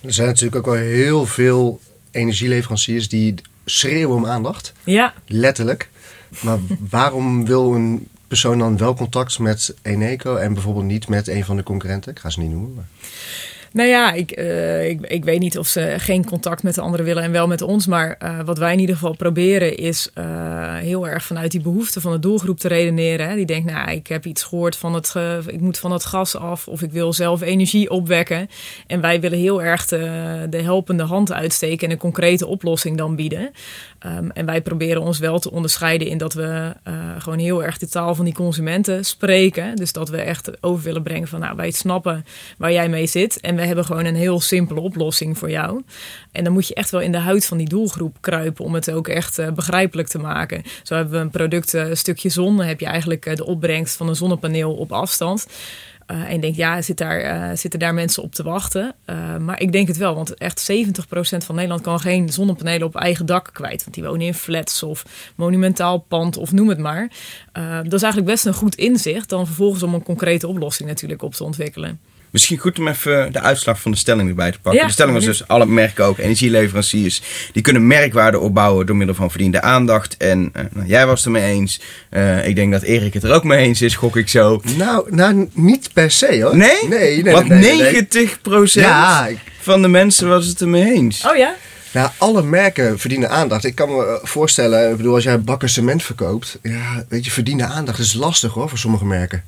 Er 0.00 0.12
zijn 0.12 0.28
natuurlijk 0.28 0.56
ook 0.56 0.74
wel 0.74 0.82
heel 0.82 1.26
veel 1.26 1.80
energieleveranciers 2.10 3.08
die 3.08 3.34
schreeuwen 3.64 4.16
om 4.16 4.26
aandacht. 4.26 4.72
Ja. 4.84 5.14
Letterlijk. 5.26 5.88
Maar 6.40 6.58
waarom 6.90 7.46
wil 7.46 7.74
een 7.74 8.08
persoon 8.28 8.58
dan 8.58 8.76
wel 8.76 8.94
contact 8.94 9.38
met 9.38 9.74
Eneco 9.82 10.36
en 10.36 10.52
bijvoorbeeld 10.52 10.84
niet 10.84 11.08
met 11.08 11.28
een 11.28 11.44
van 11.44 11.56
de 11.56 11.62
concurrenten? 11.62 12.12
Ik 12.12 12.18
ga 12.18 12.30
ze 12.30 12.40
niet 12.40 12.50
noemen. 12.50 12.74
Maar... 12.74 12.86
Nou 13.76 13.88
ja, 13.88 14.12
ik, 14.12 14.38
uh, 14.38 14.88
ik, 14.88 15.24
weet 15.24 15.38
niet 15.38 15.58
of 15.58 15.66
ze 15.66 15.94
geen 15.98 16.24
contact 16.24 16.62
met 16.62 16.74
de 16.74 16.80
anderen 16.80 17.06
willen 17.06 17.22
en 17.22 17.32
wel 17.32 17.46
met 17.46 17.62
ons. 17.62 17.86
Maar 17.86 18.18
uh, 18.22 18.40
wat 18.44 18.58
wij 18.58 18.72
in 18.72 18.78
ieder 18.78 18.94
geval 18.94 19.16
proberen 19.16 19.76
is 19.76 20.10
uh, 20.14 20.24
heel 20.74 21.08
erg 21.08 21.24
vanuit 21.24 21.50
die 21.50 21.60
behoeften 21.60 22.00
van 22.00 22.12
de 22.12 22.18
doelgroep 22.18 22.58
te 22.58 22.68
redeneren. 22.68 23.28
Hè. 23.28 23.34
Die 23.34 23.46
denkt, 23.46 23.70
nou, 23.70 23.90
ik 23.90 24.06
heb 24.06 24.26
iets 24.26 24.42
gehoord 24.42 24.76
van 24.76 24.94
het, 24.94 25.14
ik 25.46 25.60
moet 25.60 25.78
van 25.78 25.92
het 25.92 26.04
gas 26.04 26.36
af 26.36 26.68
of 26.68 26.82
ik 26.82 26.92
wil 26.92 27.12
zelf 27.12 27.40
energie 27.40 27.90
opwekken. 27.90 28.48
En 28.86 29.00
wij 29.00 29.20
willen 29.20 29.38
heel 29.38 29.62
erg 29.62 29.86
de 29.86 30.60
helpende 30.62 31.02
hand 31.02 31.32
uitsteken 31.32 31.86
en 31.86 31.92
een 31.92 31.98
concrete 31.98 32.46
oplossing 32.46 32.96
dan 32.96 33.16
bieden. 33.16 33.50
Um, 34.06 34.30
en 34.30 34.46
wij 34.46 34.62
proberen 34.62 35.02
ons 35.02 35.18
wel 35.18 35.38
te 35.38 35.50
onderscheiden 35.50 36.08
in 36.08 36.18
dat 36.18 36.34
we 36.34 36.72
gewoon 37.18 37.38
heel 37.38 37.64
erg 37.64 37.78
de 37.78 37.88
taal 37.88 38.14
van 38.14 38.24
die 38.24 38.34
consumenten 38.34 39.04
spreken. 39.04 39.76
Dus 39.76 39.92
dat 39.92 40.08
we 40.08 40.16
echt 40.16 40.62
over 40.62 40.84
willen 40.84 41.02
brengen 41.02 41.28
van, 41.28 41.40
nou, 41.40 41.56
wij 41.56 41.70
snappen 41.70 42.24
waar 42.58 42.72
jij 42.72 42.88
mee 42.88 43.06
zit. 43.06 43.40
En 43.40 43.56
we 43.56 43.62
hebben 43.62 43.84
gewoon 43.84 44.04
een 44.04 44.14
heel 44.14 44.40
simpele 44.40 44.80
oplossing 44.80 45.38
voor 45.38 45.50
jou. 45.50 45.82
En 46.32 46.44
dan 46.44 46.52
moet 46.52 46.68
je 46.68 46.74
echt 46.74 46.90
wel 46.90 47.00
in 47.00 47.12
de 47.12 47.18
huid 47.18 47.46
van 47.46 47.58
die 47.58 47.68
doelgroep 47.68 48.16
kruipen 48.20 48.64
om 48.64 48.74
het 48.74 48.90
ook 48.90 49.08
echt 49.08 49.38
uh, 49.38 49.50
begrijpelijk 49.50 50.08
te 50.08 50.18
maken. 50.18 50.62
Zo 50.82 50.94
hebben 50.94 51.12
we 51.12 51.18
een 51.18 51.30
product, 51.30 51.72
een 51.72 51.96
stukje 51.96 52.28
zon. 52.28 52.56
Dan 52.56 52.66
heb 52.66 52.80
je 52.80 52.86
eigenlijk 52.86 53.36
de 53.36 53.46
opbrengst 53.46 53.96
van 53.96 54.08
een 54.08 54.16
zonnepaneel 54.16 54.74
op 54.74 54.92
afstand. 54.92 55.46
Uh, 56.10 56.22
en 56.24 56.34
je 56.34 56.40
denkt, 56.40 56.56
ja, 56.56 56.82
zit 56.82 56.98
daar, 56.98 57.50
uh, 57.50 57.56
zitten 57.56 57.80
daar 57.80 57.94
mensen 57.94 58.22
op 58.22 58.34
te 58.34 58.42
wachten? 58.42 58.94
Uh, 59.06 59.36
maar 59.36 59.60
ik 59.60 59.72
denk 59.72 59.88
het 59.88 59.96
wel, 59.96 60.14
want 60.14 60.34
echt 60.34 60.70
70% 60.72 61.36
van 61.44 61.54
Nederland 61.54 61.82
kan 61.82 62.00
geen 62.00 62.28
zonnepanelen 62.28 62.86
op 62.86 62.96
eigen 62.96 63.26
dak 63.26 63.50
kwijt. 63.52 63.82
Want 63.82 63.94
die 63.94 64.04
wonen 64.04 64.26
in 64.26 64.34
flats 64.34 64.82
of 64.82 65.04
monumentaal 65.36 65.98
pand 65.98 66.36
of 66.36 66.52
noem 66.52 66.68
het 66.68 66.78
maar. 66.78 67.10
dat 67.82 67.92
is 67.92 68.02
eigenlijk 68.02 68.32
best 68.32 68.46
een 68.46 68.54
goed 68.54 68.74
inzicht 68.74 69.28
dan 69.28 69.46
vervolgens 69.46 69.82
om 69.82 69.94
een 69.94 70.02
concrete 70.02 70.46
oplossing 70.46 70.88
natuurlijk 70.88 71.22
op 71.22 71.34
te 71.34 71.44
ontwikkelen. 71.44 72.00
Misschien 72.36 72.58
goed 72.58 72.78
om 72.78 72.88
even 72.88 73.32
de 73.32 73.40
uitslag 73.40 73.80
van 73.80 73.90
de 73.90 73.96
stelling 73.96 74.28
erbij 74.28 74.52
te 74.52 74.58
pakken. 74.60 74.80
Ja, 74.80 74.86
de 74.86 74.92
stelling 74.92 75.14
was 75.14 75.24
dus, 75.24 75.48
alle 75.48 75.66
merken 75.66 76.04
ook, 76.04 76.18
energieleveranciers, 76.18 77.22
die 77.52 77.62
kunnen 77.62 77.86
merkwaarde 77.86 78.38
opbouwen 78.38 78.86
door 78.86 78.96
middel 78.96 79.14
van 79.14 79.30
verdiende 79.30 79.62
aandacht. 79.62 80.16
En 80.16 80.52
uh, 80.56 80.62
nou, 80.72 80.86
jij 80.86 81.06
was 81.06 81.24
het 81.24 81.26
ermee 81.26 81.52
eens. 81.52 81.80
Uh, 82.10 82.46
ik 82.46 82.56
denk 82.56 82.72
dat 82.72 82.82
Erik 82.82 83.14
het 83.14 83.22
er 83.22 83.32
ook 83.32 83.44
mee 83.44 83.58
eens 83.58 83.82
is, 83.82 83.94
gok 83.94 84.16
ik 84.16 84.28
zo. 84.28 84.60
Nou, 84.76 85.14
nou 85.14 85.48
niet 85.52 85.92
per 85.92 86.10
se 86.10 86.42
hoor. 86.42 86.56
Nee? 86.56 86.88
Nee, 86.88 87.22
nee. 87.22 87.32
Want 87.32 87.48
nee, 87.48 87.58
nee, 87.58 87.92
90 87.92 88.40
procent 88.40 88.86
ja, 88.86 89.26
ik... 89.26 89.38
van 89.60 89.82
de 89.82 89.88
mensen 89.88 90.28
was 90.28 90.46
het 90.46 90.60
ermee 90.60 90.92
eens. 90.92 91.26
Oh 91.26 91.36
ja? 91.36 91.54
Nou, 91.92 92.10
alle 92.18 92.42
merken 92.42 92.98
verdienen 92.98 93.30
aandacht. 93.30 93.64
Ik 93.64 93.74
kan 93.74 93.88
me 93.88 94.20
voorstellen, 94.22 94.90
ik 94.90 94.96
bedoel, 94.96 95.14
als 95.14 95.24
jij 95.24 95.40
bakken 95.40 95.68
cement 95.68 96.02
verkoopt, 96.02 96.58
ja, 96.62 97.04
weet 97.08 97.24
je, 97.24 97.30
verdienen 97.30 97.68
aandacht 97.68 97.98
is 97.98 98.12
lastig 98.12 98.52
hoor 98.52 98.68
voor 98.68 98.78
sommige 98.78 99.04
merken. 99.04 99.44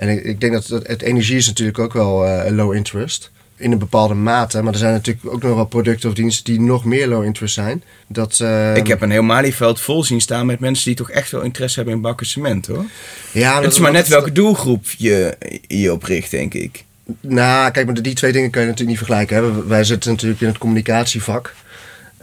En 0.00 0.08
ik, 0.08 0.24
ik, 0.24 0.40
denk 0.40 0.52
dat 0.52 0.66
het, 0.66 0.86
het, 0.86 1.02
energie 1.02 1.36
is 1.36 1.46
natuurlijk 1.46 1.78
ook 1.78 1.92
wel 1.92 2.26
uh, 2.26 2.42
low 2.50 2.74
interest. 2.74 3.30
In 3.56 3.72
een 3.72 3.78
bepaalde 3.78 4.14
mate. 4.14 4.62
Maar 4.62 4.72
er 4.72 4.78
zijn 4.78 4.92
natuurlijk 4.92 5.26
ook 5.26 5.42
nog 5.42 5.54
wel 5.54 5.64
producten 5.64 6.08
of 6.08 6.14
diensten 6.14 6.44
die 6.44 6.60
nog 6.60 6.84
meer 6.84 7.08
low 7.08 7.24
interest 7.24 7.54
zijn. 7.54 7.82
Dat, 8.06 8.38
uh, 8.42 8.76
ik 8.76 8.86
heb 8.86 9.02
een 9.02 9.10
heel 9.10 9.22
Malieveld 9.22 9.80
vol 9.80 10.04
zien 10.04 10.20
staan 10.20 10.46
met 10.46 10.60
mensen 10.60 10.84
die 10.84 10.94
toch 10.94 11.10
echt 11.10 11.30
wel 11.30 11.40
interesse 11.40 11.76
hebben 11.76 11.94
in 11.94 12.00
bakken 12.00 12.26
cement 12.26 12.66
hoor. 12.66 12.84
Ja, 13.32 13.62
het 13.62 13.72
is 13.72 13.78
maar 13.78 13.92
net 13.92 14.08
welke 14.08 14.32
doelgroep 14.32 14.86
je, 14.98 15.36
je 15.66 15.92
opricht, 15.92 16.30
denk 16.30 16.54
ik. 16.54 16.84
Nou, 17.20 17.70
kijk, 17.70 17.86
maar 17.86 18.02
die 18.02 18.14
twee 18.14 18.32
dingen 18.32 18.50
kun 18.50 18.60
je 18.60 18.66
natuurlijk 18.66 18.98
niet 18.98 19.06
vergelijken. 19.06 19.36
Hè. 19.36 19.66
Wij 19.66 19.84
zitten 19.84 20.10
natuurlijk 20.10 20.40
in 20.40 20.46
het 20.48 20.58
communicatievak. 20.58 21.54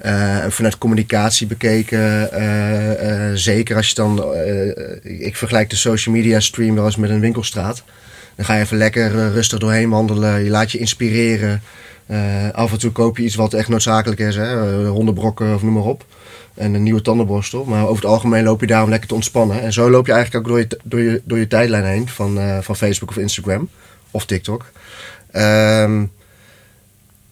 Uh, 0.06 0.46
vanuit 0.48 0.78
communicatie 0.78 1.48
bekeken, 1.48 2.30
uh, 2.34 3.30
uh, 3.30 3.32
zeker 3.34 3.76
als 3.76 3.88
je 3.90 3.96
dan, 3.96 4.36
ik 5.04 5.36
vergelijk 5.36 5.70
de 5.70 5.76
social 5.76 6.16
media 6.16 6.40
stream 6.40 6.76
wel 6.76 6.86
eens 6.86 6.96
met 6.96 7.10
een 7.10 7.20
winkelstraat. 7.20 7.84
Dan 8.36 8.46
ga 8.46 8.54
je 8.54 8.62
even 8.62 8.78
lekker 8.78 9.32
rustig 9.32 9.60
doorheen 9.60 9.90
wandelen, 9.90 10.44
je 10.44 10.50
laat 10.50 10.72
je 10.72 10.78
inspireren. 10.78 11.62
af 12.52 12.72
en 12.72 12.80
toe 12.80 12.92
koop 12.92 13.18
je 13.18 13.24
iets 13.24 13.36
wat 13.36 13.54
echt 13.54 13.68
noodzakelijk 13.68 14.20
is, 14.20 14.36
hè? 14.36 14.88
hondenbrokken 14.88 15.54
of 15.54 15.62
noem 15.62 15.74
maar 15.74 15.84
op. 15.84 16.06
En 16.54 16.74
een 16.74 16.84
nieuwe 16.84 17.02
tandenborstel. 17.02 17.64
Maar 17.64 17.84
over 17.84 18.04
het 18.04 18.12
algemeen 18.12 18.44
loop 18.44 18.62
je 18.62 18.68
daar 18.68 18.84
om 18.84 18.90
lekker 18.90 19.08
te 19.08 19.16
ontspannen. 19.16 19.62
En 19.62 19.74
zo 19.74 19.90
loop 19.90 20.06
je 20.06 20.14
eigenlijk 20.14 20.46
ook 20.46 20.52
door 20.52 20.60
je, 20.60 20.80
door 20.84 21.00
je, 21.00 21.22
door 21.26 21.38
je 21.38 21.48
tijdlijn 21.48 21.86
heen 21.86 22.10
van, 22.10 22.64
van 22.64 22.76
Facebook 22.76 23.10
of 23.10 23.18
Instagram. 23.18 23.70
of 24.12 24.26
TikTok. 24.26 24.66
Ehm, 25.32 26.04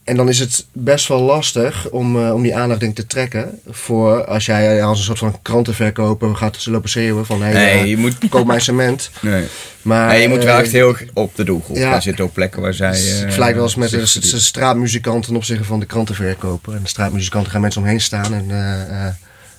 en 0.05 0.15
dan 0.15 0.29
is 0.29 0.39
het 0.39 0.65
best 0.71 1.07
wel 1.07 1.21
lastig 1.21 1.89
om, 1.89 2.23
eh, 2.23 2.33
om 2.33 2.41
die 2.41 2.55
aandacht 2.55 2.79
denk 2.79 2.95
te 2.95 3.07
trekken. 3.07 3.59
Voor 3.69 4.25
als 4.25 4.45
jij 4.45 4.83
als 4.83 4.97
een 4.97 5.05
soort 5.05 5.17
van 5.17 5.41
krantenverkoper 5.41 6.35
gaat 6.35 6.61
ze 6.61 6.71
lopen 6.71 6.89
schreeuwen 6.89 7.25
van... 7.25 7.41
Hey, 7.41 7.53
Nee, 7.53 7.79
eh, 7.79 7.85
je 7.85 7.97
moet, 7.97 8.17
koop 8.29 8.47
mijn 8.47 8.61
cement. 8.61 9.09
nee. 9.21 9.45
Maar, 9.81 10.07
Nee, 10.07 10.21
je 10.21 10.27
moet 10.27 10.43
wel 10.43 10.55
eh, 10.55 10.59
echt 10.59 10.71
heel 10.71 10.87
erg 10.89 11.03
op 11.13 11.35
de 11.35 11.43
doelgroep. 11.43 11.77
ja. 11.77 11.95
Er 11.95 12.01
zitten 12.01 12.25
ook 12.25 12.33
plekken 12.33 12.61
waar 12.61 12.73
zij... 12.73 12.97
het 12.97 13.35
wel 13.35 13.63
eens 13.63 13.75
met 13.75 13.89
de, 13.89 13.97
de 14.19 14.39
straatmuzikant 14.39 15.25
ten 15.25 15.35
opzichte 15.35 15.63
van 15.63 15.79
de 15.79 15.85
krantenverkoper. 15.85 16.73
En 16.73 16.81
de 16.81 16.89
straatmuzikanten 16.89 17.51
gaan 17.51 17.61
mensen 17.61 17.81
omheen 17.81 18.01
staan. 18.01 18.33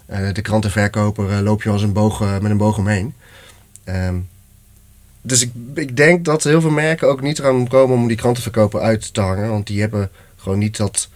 En 0.07 0.35
de 0.35 0.43
krantenverkoper 0.43 1.43
loop 1.43 1.63
je 1.63 1.71
als 1.71 1.83
een 1.83 1.93
boog, 1.93 2.21
met 2.41 2.51
een 2.51 2.57
boog 2.57 2.79
omheen. 2.79 3.15
Ehm, 3.85 4.15
dus 5.23 5.43
ik, 5.43 5.51
ik 5.75 5.97
denk 5.97 6.25
dat 6.25 6.45
heel 6.45 6.61
veel 6.61 6.71
merken 6.71 7.09
ook 7.09 7.21
niet 7.21 7.39
eraan 7.39 7.69
komen 7.69 7.97
om 7.97 8.09
die 8.09 8.17
krantenverkoper 8.17 8.81
uit 8.81 9.15
te 9.15 9.21
hangen. 9.21 9.51
Want 9.51 9.67
die 9.67 9.81
hebben 9.81 10.11
gewoon 10.47 10.59
niet 10.61 10.77
dat 10.77 11.09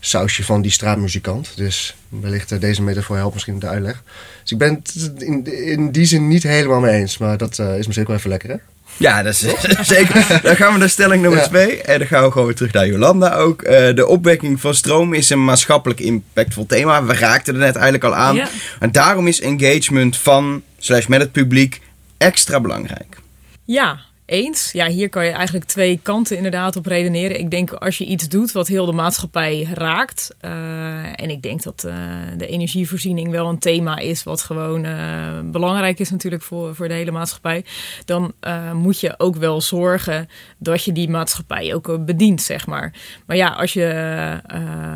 sausje 0.00 0.44
van 0.44 0.62
die 0.62 0.70
straatmuzikant. 0.70 1.52
Dus 1.56 1.96
wellicht 2.08 2.52
eh, 2.52 2.60
deze 2.60 2.82
metafoor 2.82 3.16
helpt 3.16 3.32
misschien 3.32 3.54
in 3.54 3.60
de 3.60 3.66
uitleg. 3.66 4.02
Dus 4.42 4.52
ik 4.52 4.58
ben 4.58 4.74
het 4.74 5.12
in, 5.22 5.64
in 5.66 5.90
die 5.90 6.04
zin 6.04 6.28
niet 6.28 6.42
helemaal 6.42 6.80
mee 6.80 7.00
eens. 7.00 7.18
Maar 7.18 7.36
dat 7.36 7.58
eh, 7.58 7.78
is 7.78 7.86
misschien 7.86 8.06
wel 8.06 8.16
even 8.16 8.30
lekker 8.30 8.50
hè? 8.50 8.56
Ja, 8.96 9.22
dat 9.22 9.32
is 9.32 9.38
zeker. 9.96 10.40
Dan 10.42 10.56
gaan 10.56 10.72
we 10.72 10.78
naar 10.78 10.88
stelling 10.90 11.22
nummer 11.22 11.40
Ja. 11.40 11.46
twee. 11.46 11.82
En 11.82 11.98
dan 11.98 12.06
gaan 12.08 12.24
we 12.24 12.30
gewoon 12.30 12.46
weer 12.46 12.56
terug 12.56 12.72
naar 12.72 12.86
Jolanda 12.86 13.34
ook. 13.34 13.62
Eh, 13.62 13.94
de 13.94 14.06
opwekking 14.06 14.60
van 14.60 14.74
stroom 14.74 15.14
is 15.14 15.30
een 15.30 15.44
maatschappelijk 15.44 16.00
impactvol 16.00 16.66
thema. 16.66 17.04
We 17.04 17.14
raakten 17.14 17.54
er 17.54 17.60
net 17.60 17.74
eigenlijk 17.74 18.04
al 18.04 18.14
aan. 18.14 18.34
Ja. 18.34 18.48
En 18.80 18.92
daarom 18.92 19.26
is 19.26 19.40
engagement 19.40 20.16
van, 20.16 20.62
slash 20.78 21.06
met 21.06 21.20
het 21.20 21.32
publiek, 21.32 21.80
extra 22.18 22.60
belangrijk. 22.60 23.16
Ja, 23.64 24.00
eens. 24.30 24.72
Ja, 24.72 24.86
hier 24.86 25.08
kan 25.08 25.24
je 25.24 25.30
eigenlijk 25.30 25.64
twee 25.64 26.00
kanten 26.02 26.36
inderdaad 26.36 26.76
op 26.76 26.86
redeneren. 26.86 27.38
Ik 27.38 27.50
denk 27.50 27.72
als 27.72 27.98
je 27.98 28.04
iets 28.04 28.28
doet 28.28 28.52
wat 28.52 28.68
heel 28.68 28.86
de 28.86 28.92
maatschappij 28.92 29.68
raakt. 29.74 30.34
eh, 30.40 31.20
en 31.20 31.30
ik 31.30 31.42
denk 31.42 31.62
dat 31.62 31.84
eh, 31.84 31.94
de 32.36 32.46
energievoorziening 32.46 33.30
wel 33.30 33.48
een 33.48 33.58
thema 33.58 33.98
is 33.98 34.22
wat 34.22 34.42
gewoon 34.42 34.84
eh, 34.84 35.40
belangrijk 35.44 35.98
is 35.98 36.10
natuurlijk 36.10 36.42
voor, 36.42 36.74
voor 36.74 36.88
de 36.88 36.94
hele 36.94 37.10
maatschappij. 37.10 37.64
Dan 38.04 38.32
moet 38.74 39.00
je 39.00 39.14
ook 39.18 39.36
wel 39.36 39.60
zorgen 39.60 40.28
dat 40.58 40.84
je 40.84 40.92
die 40.92 41.08
maatschappij 41.08 41.74
ook 41.74 42.04
bedient, 42.04 42.42
zeg 42.42 42.66
maar. 42.66 42.92
Maar 43.26 43.36
ja, 43.36 43.48
als 43.48 43.72
je 43.72 43.88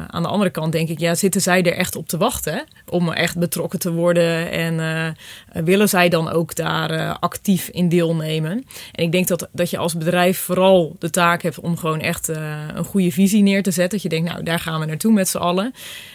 aan 0.06 0.22
de 0.22 0.28
andere 0.28 0.50
kant 0.50 0.72
denk 0.72 0.88
ik, 0.88 0.98
ja, 0.98 1.14
zitten 1.14 1.40
zij 1.40 1.62
er 1.62 1.76
echt 1.76 1.96
op 1.96 2.08
te 2.08 2.16
wachten 2.16 2.64
om 2.88 3.12
echt 3.12 3.38
betrokken 3.38 3.78
te 3.78 3.92
worden 3.92 4.50
en 4.50 5.16
willen 5.64 5.88
zij 5.88 6.08
dan 6.08 6.30
ook 6.30 6.54
daar 6.54 7.18
actief 7.18 7.68
in 7.68 7.88
deelnemen? 7.88 8.64
En 8.92 9.04
ik 9.04 9.12
denk 9.12 9.23
dat, 9.28 9.48
dat 9.52 9.70
je 9.70 9.78
als 9.78 9.96
bedrijf 9.96 10.38
vooral 10.38 10.96
de 10.98 11.10
taak 11.10 11.42
hebt 11.42 11.60
om 11.60 11.76
gewoon 11.76 12.00
echt 12.00 12.28
eh, 12.28 12.62
een 12.74 12.84
goede 12.84 13.10
visie 13.10 13.42
neer 13.42 13.62
te 13.62 13.70
zetten. 13.70 13.90
Dat 13.90 14.02
je 14.02 14.08
denkt, 14.08 14.30
nou, 14.30 14.42
daar 14.42 14.58
gaan 14.58 14.80
we 14.80 14.86
naartoe 14.86 15.12
met 15.12 15.28
z'n 15.28 15.38
allen. 15.38 15.74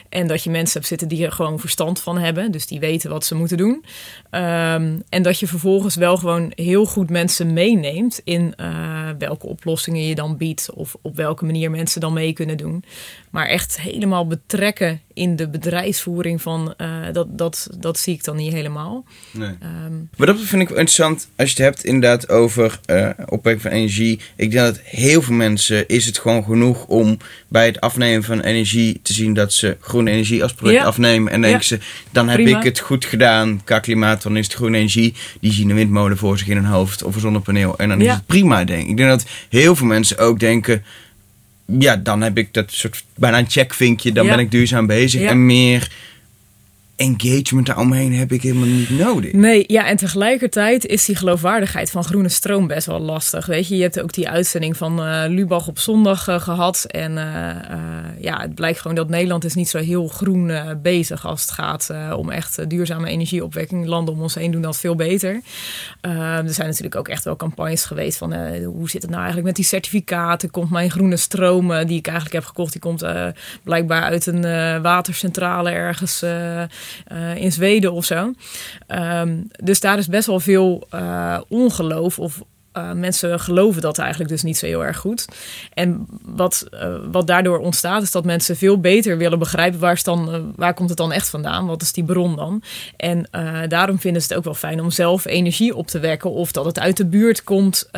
En 0.10 0.28
dat 0.28 0.43
je 0.43 0.50
mensen 0.50 0.74
hebt 0.74 0.88
zitten 0.88 1.08
die 1.08 1.26
er 1.26 1.32
gewoon 1.32 1.60
verstand 1.60 2.02
van 2.02 2.17
hebben. 2.17 2.52
Dus 2.52 2.67
die 2.67 2.80
weten 2.80 3.10
wat 3.10 3.26
ze 3.26 3.36
moeten 3.36 3.58
doen. 3.58 3.86
Ehm, 4.30 5.00
en 5.10 5.24
dat 5.24 5.39
je 5.39 5.48
vervolgens 5.48 5.95
wel 5.95 6.17
gewoon 6.17 6.52
heel 6.56 6.86
goed 6.86 7.10
mensen 7.10 7.54
meeneemt 7.54 8.22
in 8.24 8.54
eh, 8.56 9.10
welke 9.17 9.48
oplossingen 9.48 10.08
je 10.08 10.15
dan 10.15 10.38
biedt. 10.38 10.69
Of 10.74 10.95
op 11.02 11.15
welke 11.15 11.45
manier 11.45 11.72
mensen 11.72 12.02
dan 12.02 12.13
mee 12.13 12.34
kunnen 12.34 12.58
doen. 12.58 12.84
Maar 13.30 13.48
echt 13.48 13.82
helemaal 13.82 14.28
betrekken 14.28 15.02
in 15.13 15.36
de 15.36 15.50
bedrijfsvoering 15.50 16.41
van 16.41 16.74
eh, 16.78 16.88
dat, 17.12 17.38
dat, 17.38 17.69
dat 17.78 18.00
zie 18.00 18.13
ik 18.13 18.24
dan 18.24 18.36
niet 18.36 18.54
helemaal. 18.54 19.06
Nee. 19.32 19.56
Ehm, 19.60 19.93
Maar 20.17 20.28
dat 20.28 20.39
vind 20.39 20.62
ik 20.62 20.69
wel 20.69 20.78
interessant 20.78 21.30
als 21.36 21.52
je 21.52 21.56
het 21.56 21.65
hebt 21.65 21.84
inderdaad 21.84 22.30
over 22.30 22.80
eh 22.86 23.10
opwekking 23.26 23.62
van 23.62 23.72
energie. 23.72 24.19
Ik 24.36 24.52
denk 24.52 24.65
dat 24.65 24.80
heel 24.84 25.22
veel 25.22 25.36
mensen 25.36 25.88
is 25.88 26.06
het 26.06 26.17
gewoon 26.17 26.43
genoeg 26.43 26.86
om 26.86 27.17
bij 27.48 27.65
het 27.65 27.80
afnemen 27.80 28.24
van 28.24 28.41
energie 28.41 29.00
te 29.02 29.13
zien 29.13 29.34
dat 29.34 29.54
ze 29.54 29.78
groene 29.99 30.12
energie 30.17 30.43
als 30.43 30.53
product 30.53 30.79
Ja. 30.79 30.85
afnemen. 30.85 31.31
En 31.31 31.41
denken 31.41 31.65
ze, 31.65 31.79
dan 32.12 32.29
heb 32.29 32.41
Prima. 32.41 32.57
ik 32.57 32.63
het 32.63 32.79
goed 32.79 33.05
gedaan 33.05 33.62
qua 33.63 33.79
klimaat, 33.79 34.21
dan 34.23 34.38
is 34.38 34.45
het 34.45 34.55
groene 34.55 34.77
energie. 34.77 35.13
Die 35.41 35.51
zien 35.51 35.69
een 35.69 35.75
windmolen 35.75 36.17
voor 36.17 36.38
zich 36.38 36.47
in 36.47 36.55
hun 36.55 36.65
hoofd 36.65 37.03
of 37.03 37.15
een 37.15 37.21
zonnepaneel. 37.21 37.77
En 37.77 37.89
dan 37.89 38.01
is 38.01 38.07
het 38.12 38.25
prima, 38.25 38.63
denk 38.63 38.83
ik. 38.83 38.89
Ik 38.89 38.97
denk 38.97 39.09
dat 39.09 39.25
heel 39.49 39.75
veel 39.75 39.88
mensen 39.88 40.17
ook 40.17 40.39
denken, 40.39 40.83
ja, 41.79 41.95
dan 41.95 42.21
heb 42.21 42.38
ik 42.38 42.53
dat 42.53 42.71
soort 42.71 43.03
bijna 43.15 43.38
een 43.38 43.49
checkvinkje, 43.49 44.12
dan 44.12 44.25
Ja. 44.25 44.31
ben 44.35 44.39
ik 44.39 44.51
duurzaam 44.51 44.88
bezig. 44.88 45.21
Ja. 45.21 45.29
En 45.29 45.45
meer 45.45 45.91
engagement 46.99 47.65
daaromheen 47.65 48.13
heb 48.13 48.31
ik 48.31 48.41
helemaal 48.41 48.67
niet 48.67 48.89
nodig. 48.89 49.33
Nee, 49.33 49.63
ja, 49.67 49.88
en 49.88 49.97
tegelijkertijd 49.97 50.85
is 50.85 51.05
die 51.05 51.15
geloofwaardigheid 51.15 51.91
van 51.91 52.03
groene 52.03 52.29
stroom 52.29 52.67
best 52.67 52.88
wel 52.88 52.99
lastig. 52.99 53.45
Weet 53.45 53.67
je, 53.67 53.75
je 53.75 53.81
hebt 53.81 54.01
ook 54.01 54.13
die 54.13 54.29
uitzending 54.29 54.77
van 54.77 55.03
eh, 55.03 55.23
Lubach 55.27 55.67
op 55.67 55.79
zondag 55.79 56.27
eh, 56.27 56.41
gehad. 56.41 56.85
En 56.88 57.17
eh, 57.17 58.21
ja, 58.21 58.41
het 58.41 58.55
blijkt 58.55 58.79
gewoon 58.79 58.95
dat 58.95 59.09
Nederland 59.09 59.45
is 59.45 59.53
niet 59.55 59.69
zo 59.69 59.77
heel 59.77 60.07
groen 60.07 60.51
bezig 60.81 61.25
als 61.25 61.41
het 61.41 61.51
gaat 61.51 61.91
om 62.15 62.29
echt 62.29 62.69
duurzame 62.69 63.09
energieopwekking. 63.09 63.85
Landen 63.85 64.13
om 64.13 64.21
ons 64.21 64.35
heen 64.35 64.51
doen 64.51 64.62
dat 64.62 64.77
veel 64.77 64.95
beter. 64.95 65.41
Eh, 66.01 66.38
er 66.38 66.53
zijn 66.53 66.67
natuurlijk 66.67 66.95
ook 66.95 67.07
echt 67.07 67.23
wel 67.23 67.35
campagnes 67.35 67.85
geweest 67.85 68.17
van 68.17 68.33
hoe 68.63 68.89
zit 68.89 69.01
het 69.01 69.12
nou 69.12 69.23
eigenlijk 69.23 69.47
met 69.47 69.55
die 69.55 69.65
certificaten? 69.65 70.51
Komt 70.51 70.69
mijn 70.69 70.91
groene 70.91 71.17
stroom 71.17 71.67
die 71.85 71.97
ik 71.97 72.07
eigenlijk 72.07 72.35
heb 72.35 72.45
gekocht, 72.45 72.71
die 72.71 72.81
komt 72.81 73.05
blijkbaar 73.63 74.03
uit 74.03 74.25
een 74.25 74.41
watercentrale 74.81 75.69
ergens 75.69 76.23
eh, 77.06 77.36
in 77.36 77.52
Zweden 77.52 77.93
of 77.93 78.06
zo. 78.06 78.34
Ehm, 78.88 79.41
dus 79.63 79.80
daar 79.80 79.97
is 79.97 80.08
best 80.08 80.28
wel 80.28 80.39
veel 80.39 80.88
eh, 80.89 81.39
ongeloof 81.47 82.19
of 82.19 82.41
eh, 82.71 82.91
mensen 82.91 83.39
geloven 83.39 83.82
dat 83.82 83.97
eigenlijk 83.97 84.29
dus 84.29 84.43
niet 84.43 84.58
zo 84.58 84.65
heel 84.65 84.86
erg 84.86 84.97
goed. 84.97 85.25
En 85.73 86.08
wat, 86.23 86.67
eh, 86.71 86.95
wat 87.12 87.27
daardoor 87.27 87.60
ontstaat 87.60 88.01
is 88.01 88.12
dat 88.12 88.25
mensen 88.25 88.58
veel 88.58 88.79
beter 88.79 89.17
willen 89.17 89.39
begrijpen 89.39 89.79
waar, 89.79 89.99
dan, 90.03 90.34
eh, 90.34 90.39
waar 90.55 90.73
komt 90.73 90.89
het 90.89 90.97
dan 90.97 91.12
echt 91.12 91.29
vandaan? 91.29 91.65
Wat 91.65 91.82
is 91.82 91.91
die 91.91 92.03
bron 92.03 92.36
dan? 92.36 92.63
En 92.97 93.27
daarom 93.67 93.99
vinden 93.99 94.21
ze 94.21 94.27
het 94.27 94.38
ook 94.38 94.43
wel 94.43 94.53
fijn 94.53 94.82
om 94.82 94.91
zelf 94.91 95.25
energie 95.25 95.75
op 95.75 95.88
te 95.88 95.99
wekken 95.99 96.32
of 96.32 96.51
dat 96.51 96.65
het 96.65 96.79
uit 96.79 96.97
de 96.97 97.05
buurt 97.05 97.43
komt. 97.43 97.89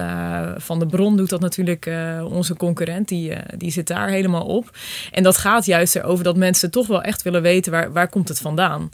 Van 0.58 0.80
de 0.80 0.86
bron 0.86 1.18
doet 1.18 1.30
dat 1.30 1.40
natuurlijk 1.40 1.90
onze 2.24 2.56
concurrent, 2.56 3.08
die, 3.08 3.34
die 3.58 3.72
zit 3.72 3.88
daar 3.88 4.10
helemaal 4.10 4.46
op. 4.46 4.78
En 5.12 5.24
dat 5.24 5.38
gaat 5.38 5.66
juist 5.66 5.96
erover 5.96 6.24
dat 6.24 6.36
mensen 6.36 6.72
toch 6.72 6.88
wel 6.88 7.02
echt 7.02 7.22
willen 7.22 7.42
weten 7.42 7.72
waar, 7.72 7.92
waar 7.92 8.10
komt 8.10 8.28
het 8.28 8.40
vandaan. 8.40 8.92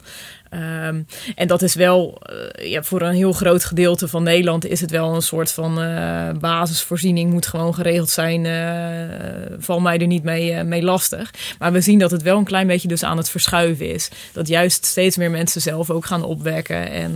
Ehm, 0.50 1.02
en 1.34 1.46
dat 1.48 1.62
is 1.62 1.74
wel, 1.74 2.22
eh, 2.22 2.70
ja, 2.70 2.82
voor 2.82 3.02
een 3.02 3.14
heel 3.14 3.32
groot 3.32 3.64
gedeelte 3.64 4.08
van 4.08 4.22
Nederland 4.22 4.66
is 4.66 4.80
het 4.80 4.90
wel 4.90 5.14
een 5.14 5.22
soort 5.22 5.50
van 5.52 5.80
eh, 5.80 6.28
basisvoorziening, 6.40 7.32
moet 7.32 7.46
gewoon 7.46 7.74
geregeld 7.74 8.10
zijn. 8.10 8.46
eh 8.46 9.16
val 9.58 9.80
mij 9.80 9.98
er 9.98 10.06
niet 10.06 10.22
mee, 10.22 10.64
mee 10.64 10.82
lastig. 10.82 11.30
Maar 11.58 11.72
we 11.72 11.80
zien 11.80 11.98
dat 11.98 12.10
het 12.10 12.22
wel 12.22 12.38
een 12.38 12.44
klein 12.44 12.66
beetje 12.66 12.88
dus 12.88 13.02
aan 13.04 13.16
het 13.16 13.30
verschuiven 13.30 13.94
is. 13.94 14.08
Dat 14.32 14.48
juist 14.48 14.84
steeds 14.84 15.16
meer 15.16 15.30
mensen 15.30 15.60
zelf 15.60 15.90
ook 15.90 16.06
gaan 16.06 16.22
opwekken. 16.24 16.90
En 16.90 17.12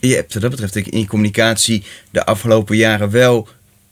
je 0.00 0.14
hebt 0.14 0.32
wat 0.32 0.42
dat 0.42 0.50
betreft 0.50 0.76
in 0.76 0.98
je 0.98 1.06
communicatie 1.06 1.84
de 2.10 2.24
afgelopen 2.24 2.76
jaren 2.76 3.10
wel 3.10 3.48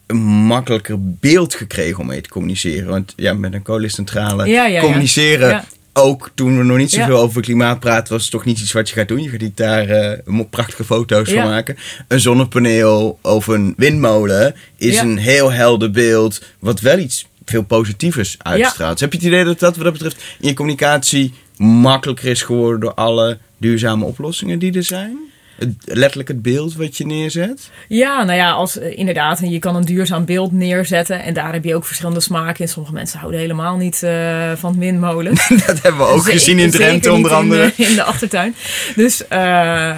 een 0.07 0.17
makkelijker 0.25 0.97
beeld 1.01 1.55
gekregen 1.55 1.99
om 2.01 2.07
mee 2.07 2.21
te 2.21 2.29
communiceren. 2.29 2.89
Want 2.89 3.13
ja, 3.17 3.33
met 3.35 3.55
een 3.55 3.63
kolencentrale 3.63 4.47
Ja, 4.47 4.53
ja, 4.53 4.67
ja. 4.67 4.81
communiceren, 4.81 5.49
Ja. 5.49 5.65
Ook 5.97 6.31
toen 6.35 6.59
we 6.59 6.65
nog 6.65 6.77
niet 6.77 6.91
zoveel 6.91 7.17
Ja. 7.17 7.21
over 7.23 7.43
klimaat 7.43 7.81
praten, 7.81 8.13
was 8.13 8.23
het 8.23 8.31
toch 8.31 8.45
niet 8.45 8.61
iets 8.61 8.73
wat 8.73 8.89
je 8.89 8.95
gaat 8.95 9.09
doen. 9.09 9.23
Je 9.23 9.29
gaat 9.29 9.41
niet 9.41 9.57
daar 9.57 9.89
eh, 9.89 10.39
prachtige 10.51 10.85
foto's 10.85 11.31
Ja. 11.31 11.41
van 11.43 11.51
maken. 11.51 11.77
Een 12.09 12.21
zonnepaneel 12.21 13.19
of 13.23 13.47
een 13.47 13.75
windmolen 13.77 14.55
is 14.77 14.95
Ja. 14.95 15.03
een 15.03 15.17
heel 15.17 15.53
helder 15.53 15.91
beeld, 15.91 16.43
wat 16.59 16.81
wel 16.81 16.99
iets 16.99 17.27
veel 17.45 17.63
positievers 17.63 18.37
uitstraalt. 18.39 18.93
Dus 18.93 19.01
heb 19.01 19.13
je 19.13 19.19
het 19.19 19.27
idee 19.27 19.45
dat 19.45 19.59
dat 19.59 19.77
wat 19.77 19.85
dat 19.85 19.93
betreft 19.93 20.23
in 20.41 20.49
je 20.49 20.55
communicatie 20.55 21.35
makkelijker 21.57 22.29
is 22.29 22.43
geworden 22.43 22.81
door 22.81 22.95
alle 22.95 23.39
duurzame 23.59 24.05
oplossingen 24.05 24.59
die 24.59 24.73
er 24.73 24.83
zijn? 24.85 25.19
Het- 25.59 25.75
letterlijk 25.85 26.29
het 26.29 26.43
beeld 26.43 26.75
wat 26.75 26.97
je 26.97 27.07
neerzet? 27.07 27.71
Ja, 27.89 28.25
nou 28.25 28.39
ja, 28.39 28.51
als, 28.51 28.79
eh, 28.79 28.99
inderdaad. 28.99 29.41
Je 29.43 29.59
kan 29.59 29.77
een 29.77 29.85
duurzaam 29.85 30.25
beeld 30.25 30.53
neerzetten. 30.53 31.23
En 31.23 31.35
daar 31.35 31.53
heb 31.53 31.65
je 31.65 31.75
ook 31.75 31.85
verschillende 31.85 32.21
smaken 32.21 32.61
in. 32.65 32.69
Sommige 32.69 32.95
mensen 32.95 33.19
houden 33.19 33.41
helemaal 33.41 33.77
niet 33.77 34.03
eh, 34.03 34.53
van 34.57 34.79
windmolens. 34.79 35.49
Dat 35.67 35.83
hebben 35.83 35.97
we 36.01 36.13
ook 36.13 36.25
gezien 36.31 36.59
in 36.59 36.71
Drenthe 36.71 37.13
onder 37.13 37.33
andere. 37.35 37.63
In 37.65 37.73
de, 37.77 37.83
in 37.85 37.95
de 37.95 38.03
achtertuin. 38.03 38.55
Dus 38.97 39.29
eh, 39.29 39.91
eh, 39.91 39.97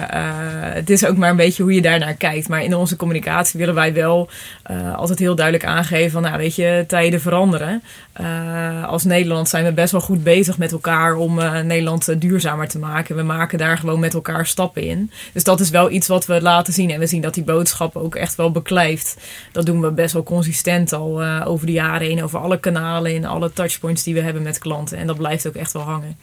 het 0.73 0.89
is 0.89 1.05
ook 1.05 1.17
maar 1.17 1.29
een 1.29 1.35
beetje 1.35 1.63
hoe 1.63 1.73
je 1.73 1.81
daarnaar 1.81 2.13
kijkt. 2.13 2.47
Maar 2.49 2.63
in 2.63 2.75
onze 2.75 2.95
communicatie 2.95 3.59
willen 3.59 3.75
wij 3.75 3.93
wel 3.93 4.29
eh, 4.63 4.95
altijd 4.95 5.19
heel 5.19 5.35
duidelijk 5.35 5.65
aangeven 5.65 6.11
van, 6.11 6.21
nou 6.21 6.37
weet 6.37 6.55
je, 6.55 6.83
tijden 6.87 7.21
veranderen. 7.21 7.83
Eh, 8.13 8.85
als 8.87 9.03
Nederland 9.03 9.49
zijn 9.49 9.65
we 9.65 9.71
best 9.71 9.91
wel 9.91 10.01
goed 10.01 10.23
bezig 10.23 10.57
met 10.57 10.71
elkaar 10.71 11.15
om 11.15 11.39
eh, 11.39 11.59
Nederland 11.61 12.07
eh, 12.07 12.15
duurzamer 12.19 12.67
te 12.67 12.79
maken. 12.79 13.15
We 13.15 13.23
maken 13.23 13.57
daar 13.57 13.77
gewoon 13.77 13.99
met 13.99 14.13
elkaar 14.13 14.45
stappen 14.45 14.83
in. 14.83 15.11
Dus 15.33 15.43
dat 15.49 15.59
is 15.59 15.69
wel 15.69 15.91
iets 15.91 16.07
wat 16.07 16.25
we 16.25 16.41
laten 16.41 16.73
zien. 16.73 16.89
En 16.89 16.99
we 16.99 17.07
zien 17.07 17.21
dat 17.21 17.33
die 17.33 17.43
boodschap 17.43 17.95
ook 17.95 18.15
echt 18.15 18.35
wel 18.35 18.51
beklijft. 18.51 19.15
Dat 19.51 19.65
doen 19.65 19.81
we 19.81 19.91
best 19.91 20.13
wel 20.13 20.23
consistent 20.23 20.93
al 20.93 21.21
eh, 21.21 21.43
over 21.45 21.65
de 21.65 21.71
jaren 21.71 22.07
heen. 22.07 22.23
Over 22.23 22.39
alle 22.39 22.59
kanalen 22.59 23.15
en 23.15 23.25
alle 23.25 23.53
touchpoints 23.53 24.03
die 24.03 24.13
we 24.13 24.21
hebben 24.21 24.41
met 24.41 24.57
klanten. 24.57 24.97
En 24.97 25.07
dat 25.07 25.17
blijft 25.17 25.47
ook 25.47 25.55
echt 25.55 25.73
wel 25.73 25.81
hangen. 25.81 26.17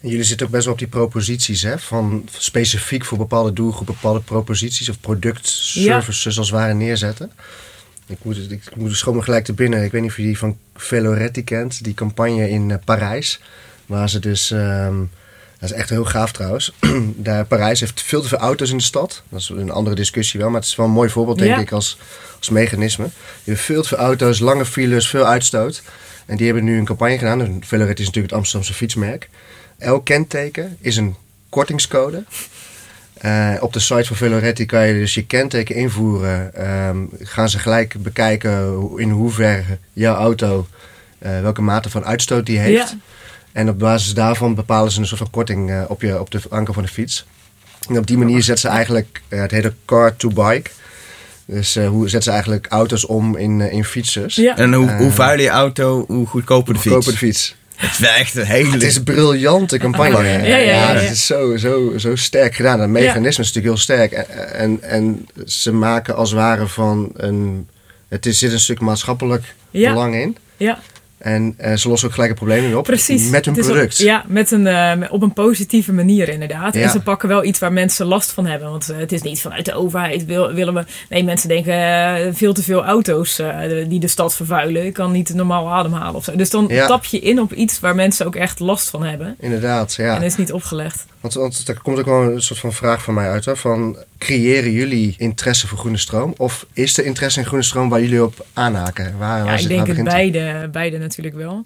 En 0.00 0.08
jullie 0.08 0.24
zitten 0.24 0.46
ook 0.46 0.52
best 0.52 0.64
wel 0.64 0.72
op 0.72 0.78
die 0.78 0.88
proposities, 0.88 1.62
hè? 1.62 1.78
Van 1.78 2.28
specifiek 2.36 3.04
voor 3.04 3.18
bepaalde 3.18 3.52
doelgroepen 3.52 3.94
bepaalde 3.94 4.20
proposities 4.20 4.88
of 4.88 5.00
product, 5.00 5.72
Ja. 5.72 5.82
services 5.82 6.38
als 6.38 6.50
het 6.50 6.58
ware 6.58 6.74
neerzetten. 6.74 7.32
Ik 8.06 8.18
moet, 8.22 8.50
ik 8.50 8.76
moet 8.76 8.96
schoon 8.96 9.16
me 9.16 9.22
gelijk 9.22 9.44
te 9.44 9.52
binnen. 9.52 9.84
Ik 9.84 9.92
weet 9.92 10.02
niet 10.02 10.10
of 10.10 10.16
je 10.16 10.22
die 10.22 10.38
van 10.38 10.58
Veloretti 10.76 11.44
kent. 11.44 11.84
Die 11.84 11.94
campagne 11.94 12.50
in 12.50 12.68
uh, 12.68 12.76
Parijs. 12.84 13.40
Waar 13.86 14.08
ze 14.08 14.18
dus... 14.18 14.50
Um, 14.50 15.10
dat 15.58 15.70
is 15.70 15.76
echt 15.76 15.90
heel 15.90 16.04
gaaf 16.04 16.32
trouwens. 16.32 16.72
Daar, 17.16 17.44
Parijs 17.44 17.80
heeft 17.80 18.02
veel 18.02 18.22
te 18.22 18.28
veel 18.28 18.38
auto's 18.38 18.70
in 18.70 18.76
de 18.76 18.82
stad. 18.82 19.22
Dat 19.28 19.40
is 19.40 19.48
een 19.48 19.70
andere 19.70 19.96
discussie 19.96 20.40
wel. 20.40 20.50
Maar 20.50 20.60
het 20.60 20.68
is 20.68 20.76
wel 20.76 20.86
een 20.86 20.92
mooi 20.92 21.10
voorbeeld 21.10 21.38
denk 21.38 21.54
ja. 21.54 21.58
ik 21.58 21.72
als, 21.72 21.98
als 22.38 22.48
mechanisme. 22.48 23.04
Je 23.44 23.50
hebt 23.50 23.62
veel 23.62 23.82
te 23.82 23.88
veel 23.88 23.98
auto's, 23.98 24.38
lange 24.38 24.64
files, 24.64 25.08
veel 25.08 25.26
uitstoot. 25.26 25.82
En 26.26 26.36
die 26.36 26.46
hebben 26.46 26.64
nu 26.64 26.78
een 26.78 26.84
campagne 26.84 27.18
gedaan. 27.18 27.60
Veloretti 27.60 28.02
is 28.02 28.06
natuurlijk 28.06 28.32
het 28.32 28.32
Amsterdamse 28.32 28.74
fietsmerk. 28.74 29.28
Elk 29.78 30.04
kenteken 30.04 30.76
is 30.80 30.96
een 30.96 31.16
kortingscode. 31.48 32.24
Uh, 33.24 33.54
op 33.60 33.72
de 33.72 33.78
site 33.78 34.04
van 34.04 34.16
Veloretti 34.16 34.66
kan 34.66 34.86
je 34.86 34.92
dus 34.94 35.14
je 35.14 35.26
kenteken 35.26 35.74
invoeren. 35.74 36.68
Um, 36.88 37.10
gaan 37.18 37.48
ze 37.48 37.58
gelijk 37.58 37.94
bekijken 38.02 38.90
in 38.96 39.10
hoeverre 39.10 39.78
jouw 39.92 40.14
auto, 40.14 40.66
uh, 41.18 41.40
welke 41.40 41.62
mate 41.62 41.90
van 41.90 42.04
uitstoot 42.04 42.46
die 42.46 42.58
heeft. 42.58 42.90
Ja. 42.90 42.98
En 43.58 43.68
op 43.68 43.78
basis 43.78 44.14
daarvan 44.14 44.54
bepalen 44.54 44.92
ze 44.92 45.00
een 45.00 45.06
soort 45.06 45.20
van 45.20 45.30
korting 45.30 45.70
uh, 45.70 45.82
op, 45.88 46.02
je, 46.02 46.20
op 46.20 46.30
de 46.30 46.40
anker 46.50 46.74
van 46.74 46.82
de 46.82 46.88
fiets. 46.88 47.26
En 47.88 47.98
op 47.98 48.06
die 48.06 48.18
manier 48.18 48.42
zetten 48.42 48.70
ze 48.70 48.76
eigenlijk 48.76 49.22
het 49.28 49.50
hele 49.50 49.72
car 49.84 50.16
to 50.16 50.28
bike. 50.28 50.70
Dus 51.44 51.74
hoe 51.74 52.02
zetten 52.02 52.22
ze 52.22 52.30
eigenlijk 52.30 52.66
auto's 52.68 53.06
om 53.06 53.36
in, 53.36 53.60
in 53.60 53.84
fietsers. 53.84 54.34
Ja. 54.34 54.56
En 54.56 54.72
hoe, 54.72 54.90
hoe 54.90 55.10
vuiler 55.10 55.44
je 55.44 55.50
auto, 55.50 56.04
hoe 56.06 56.26
goedkoper 56.26 56.74
de 56.74 56.80
fiets. 56.80 56.94
Goedkoper 56.94 57.12
de 57.12 57.26
fiets. 57.26 57.56
Het 57.74 57.90
is 57.90 58.06
echt 58.06 58.34
een 58.34 58.44
hele... 58.44 58.70
Het 58.70 58.82
is 58.82 58.96
een 58.96 59.04
briljante 59.04 59.78
campagne. 59.78 60.28
Ja, 60.28 60.38
ja, 60.38 60.56
ja, 60.56 60.94
het 60.94 61.10
is 61.10 61.26
zo, 61.26 61.56
zo, 61.56 61.98
zo 61.98 62.16
sterk 62.16 62.54
gedaan. 62.54 62.80
Het 62.80 62.90
mechanisme 62.90 63.44
is 63.44 63.54
natuurlijk 63.54 63.66
heel 63.66 63.76
sterk. 63.76 64.12
En, 64.12 64.52
en, 64.52 64.82
en, 64.82 65.28
ze 65.46 65.72
maken 65.72 66.16
als 66.16 66.30
het 66.30 66.38
ware 66.38 66.66
van 66.66 67.10
een... 67.14 67.68
Het 68.08 68.26
is, 68.26 68.38
zit 68.38 68.52
een 68.52 68.60
stuk 68.60 68.80
maatschappelijk 68.80 69.54
Ja. 69.70 69.92
belang 69.92 70.14
in. 70.14 70.36
Ja, 70.56 70.80
En 71.18 71.54
eh, 71.56 71.74
ze 71.76 71.88
lossen 71.88 72.08
ook 72.08 72.14
gelijk 72.14 72.32
het 72.32 72.44
probleem 72.44 72.74
op. 72.74 72.84
precies. 72.84 73.28
Met 73.30 73.44
hun 73.44 73.56
is 73.56 73.66
op- 73.66 73.72
product. 73.72 73.98
ja, 73.98 74.24
met 74.26 74.50
een, 74.50 74.66
eh, 74.66 74.92
op 75.10 75.22
een 75.22 75.32
positieve 75.32 75.92
manier 75.92 76.28
inderdaad. 76.28 76.74
Ja. 76.74 76.80
En 76.82 76.90
ze 76.90 77.00
pakken 77.00 77.28
wel 77.28 77.44
iets 77.44 77.58
waar 77.58 77.72
mensen 77.72 78.06
last 78.06 78.30
van 78.32 78.46
hebben. 78.46 78.70
Want 78.70 78.88
eh, 78.90 78.96
het 78.98 79.12
is 79.12 79.22
niet 79.22 79.40
vanuit 79.40 79.64
de 79.64 79.74
overheid 79.74 80.24
wil, 80.24 80.52
willen 80.52 80.74
we... 80.74 80.84
Nee, 81.08 81.24
mensen 81.24 81.48
denken 81.48 82.34
veel 82.36 82.52
te 82.52 82.62
veel 82.62 82.84
auto's 82.84 83.42
die 83.88 84.00
de 84.00 84.08
stad 84.08 84.34
vervuilen. 84.34 84.86
Ik 84.86 84.92
kan 84.92 85.12
niet 85.12 85.34
normaal 85.34 85.68
ademhalen 85.72 86.14
of 86.14 86.24
zo. 86.24 86.36
Dus 86.36 86.50
dan 86.50 86.64
Ja. 86.68 86.86
tap 86.86 87.04
je 87.04 87.18
in 87.18 87.40
op 87.40 87.52
iets 87.52 87.80
waar 87.80 87.94
mensen 87.94 88.26
ook 88.26 88.34
echt 88.36 88.60
last 88.60 88.90
van 88.90 89.04
hebben. 89.04 89.36
Inderdaad, 89.40 89.94
ja. 89.94 90.14
En 90.14 90.20
dat 90.20 90.30
is 90.30 90.36
niet 90.36 90.52
opgelegd. 90.52 91.06
Want, 91.20 91.34
want 91.34 91.68
er 91.68 91.80
komt 91.82 91.98
ook 91.98 92.04
wel 92.04 92.22
een 92.22 92.42
soort 92.42 92.58
van 92.60 92.72
vraag 92.72 93.02
van 93.02 93.14
mij 93.14 93.30
uit. 93.30 93.44
Hè, 93.44 93.56
van, 93.56 93.96
creëren 94.18 94.72
jullie 94.72 95.14
interesse 95.18 95.66
voor 95.68 95.78
groene 95.78 95.96
stroom? 95.98 96.34
Of 96.36 96.66
is 96.72 96.98
er 96.98 97.04
interesse 97.04 97.40
in 97.40 97.46
groene 97.46 97.64
stroom 97.64 97.88
waar 97.88 98.00
jullie 98.00 98.24
op 98.24 98.46
aanhaken? 98.52 99.18
Waar, 99.18 99.38
Ja, 99.38 99.44
waar 99.44 99.52
ik 99.54 99.58
zit- 99.60 99.68
denk 99.68 99.86
het 99.86 100.04
beide, 100.04 100.68
beide 100.72 100.98
natuurlijk 100.98 101.36
wel. 101.36 101.64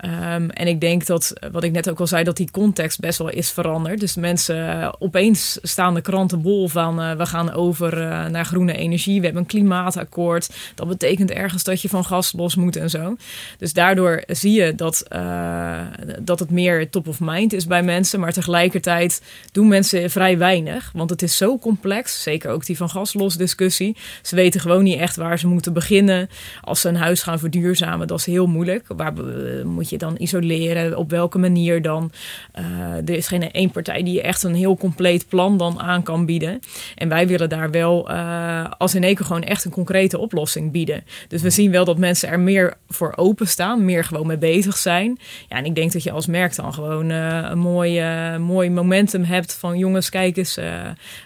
Ehm, 0.00 0.48
en 0.48 0.66
ik 0.66 0.80
denk 0.80 1.06
dat, 1.06 1.32
wat 1.52 1.64
ik 1.64 1.72
net 1.72 1.90
ook 1.90 2.00
al 2.00 2.06
zei, 2.06 2.24
dat 2.24 2.36
die 2.36 2.50
context 2.50 3.00
best 3.00 3.18
wel 3.18 3.28
is 3.28 3.50
veranderd. 3.50 4.00
Dus 4.00 4.14
mensen, 4.14 4.82
eh, 4.82 4.92
opeens 4.98 5.58
staan 5.62 5.94
de 5.94 6.00
kranten 6.00 6.42
bol 6.42 6.68
van 6.68 7.00
eh, 7.00 7.16
we 7.16 7.26
gaan 7.26 7.52
over 7.52 8.02
eh, 8.02 8.26
naar 8.26 8.44
groene 8.44 8.76
energie. 8.76 9.18
We 9.18 9.24
hebben 9.24 9.42
een 9.42 9.48
klimaatakkoord. 9.48 10.50
Dat 10.74 10.88
betekent 10.88 11.30
ergens 11.30 11.64
dat 11.64 11.82
je 11.82 11.88
van 11.88 12.04
gas 12.04 12.32
los 12.32 12.54
moet 12.54 12.76
en 12.76 12.90
zo. 12.90 13.16
Dus 13.58 13.72
daardoor 13.72 14.22
zie 14.26 14.52
je 14.52 14.74
dat, 14.74 15.00
eh, 15.08 15.80
dat 16.20 16.38
het 16.38 16.50
meer 16.50 16.90
top 16.90 17.08
of 17.08 17.20
mind 17.20 17.52
is 17.52 17.66
bij 17.66 17.82
mensen. 17.82 18.20
Maar 18.20 18.32
tegelijkertijd 18.32 19.22
doen 19.52 19.68
mensen 19.68 20.10
vrij 20.10 20.38
weinig. 20.38 20.90
Want 20.94 21.10
het 21.10 21.22
is 21.22 21.36
zo 21.36 21.58
complex. 21.58 22.22
Zeker 22.22 22.50
ook 22.50 22.66
die 22.66 22.76
van 22.76 22.90
gas 22.90 23.14
los 23.14 23.36
discussie. 23.36 23.96
Ze 24.22 24.34
weten 24.34 24.60
gewoon 24.60 24.82
niet 24.82 24.98
echt 24.98 25.16
waar 25.16 25.38
ze 25.38 25.46
moeten 25.46 25.72
beginnen. 25.72 26.28
Als 26.60 26.80
ze 26.80 26.88
een 26.88 26.96
huis 26.96 27.22
gaan 27.22 27.38
verduurzamen, 27.38 28.06
dat 28.06 28.18
is 28.18 28.26
heel 28.26 28.46
moeilijk. 28.46 28.84
Waar 28.88 29.12
eh, 29.16 29.64
moet 29.64 29.89
dan 29.98 30.14
isoleren? 30.18 30.96
Op 30.96 31.10
welke 31.10 31.38
manier 31.38 31.82
dan? 31.82 32.12
Eh, 32.52 32.64
er 32.96 33.10
is 33.10 33.26
geen 33.28 33.50
één 33.50 33.70
partij 33.70 34.02
die 34.02 34.14
je 34.14 34.22
echt 34.22 34.42
een 34.42 34.54
heel 34.54 34.76
compleet 34.76 35.28
plan 35.28 35.56
dan 35.56 35.80
aan 35.80 36.02
kan 36.02 36.26
bieden. 36.26 36.60
En 36.96 37.08
wij 37.08 37.26
willen 37.26 37.48
daar 37.48 37.70
wel 37.70 38.10
eh, 38.10 38.64
als 38.78 38.94
in 38.94 39.02
Eco 39.04 39.24
gewoon 39.24 39.42
echt 39.42 39.64
een 39.64 39.70
concrete 39.70 40.18
oplossing 40.18 40.72
bieden. 40.72 41.04
Dus 41.28 41.42
we 41.42 41.50
zien 41.50 41.70
wel 41.70 41.84
dat 41.84 41.98
mensen 41.98 42.28
er 42.28 42.40
meer 42.40 42.74
voor 42.88 43.12
openstaan, 43.16 43.84
meer 43.84 44.04
gewoon 44.04 44.26
mee 44.26 44.38
bezig 44.38 44.76
zijn. 44.76 45.18
Ja, 45.48 45.56
en 45.56 45.64
ik 45.64 45.74
denk 45.74 45.92
dat 45.92 46.02
je 46.02 46.10
als 46.10 46.26
merk 46.26 46.56
dan 46.56 46.74
gewoon 46.74 47.10
eh, 47.10 47.46
een 47.50 47.58
mooi, 47.58 48.02
mooi 48.38 48.70
momentum 48.70 49.24
hebt 49.24 49.54
van 49.54 49.78
jongens, 49.78 50.08
kijk 50.08 50.36
eens 50.36 50.58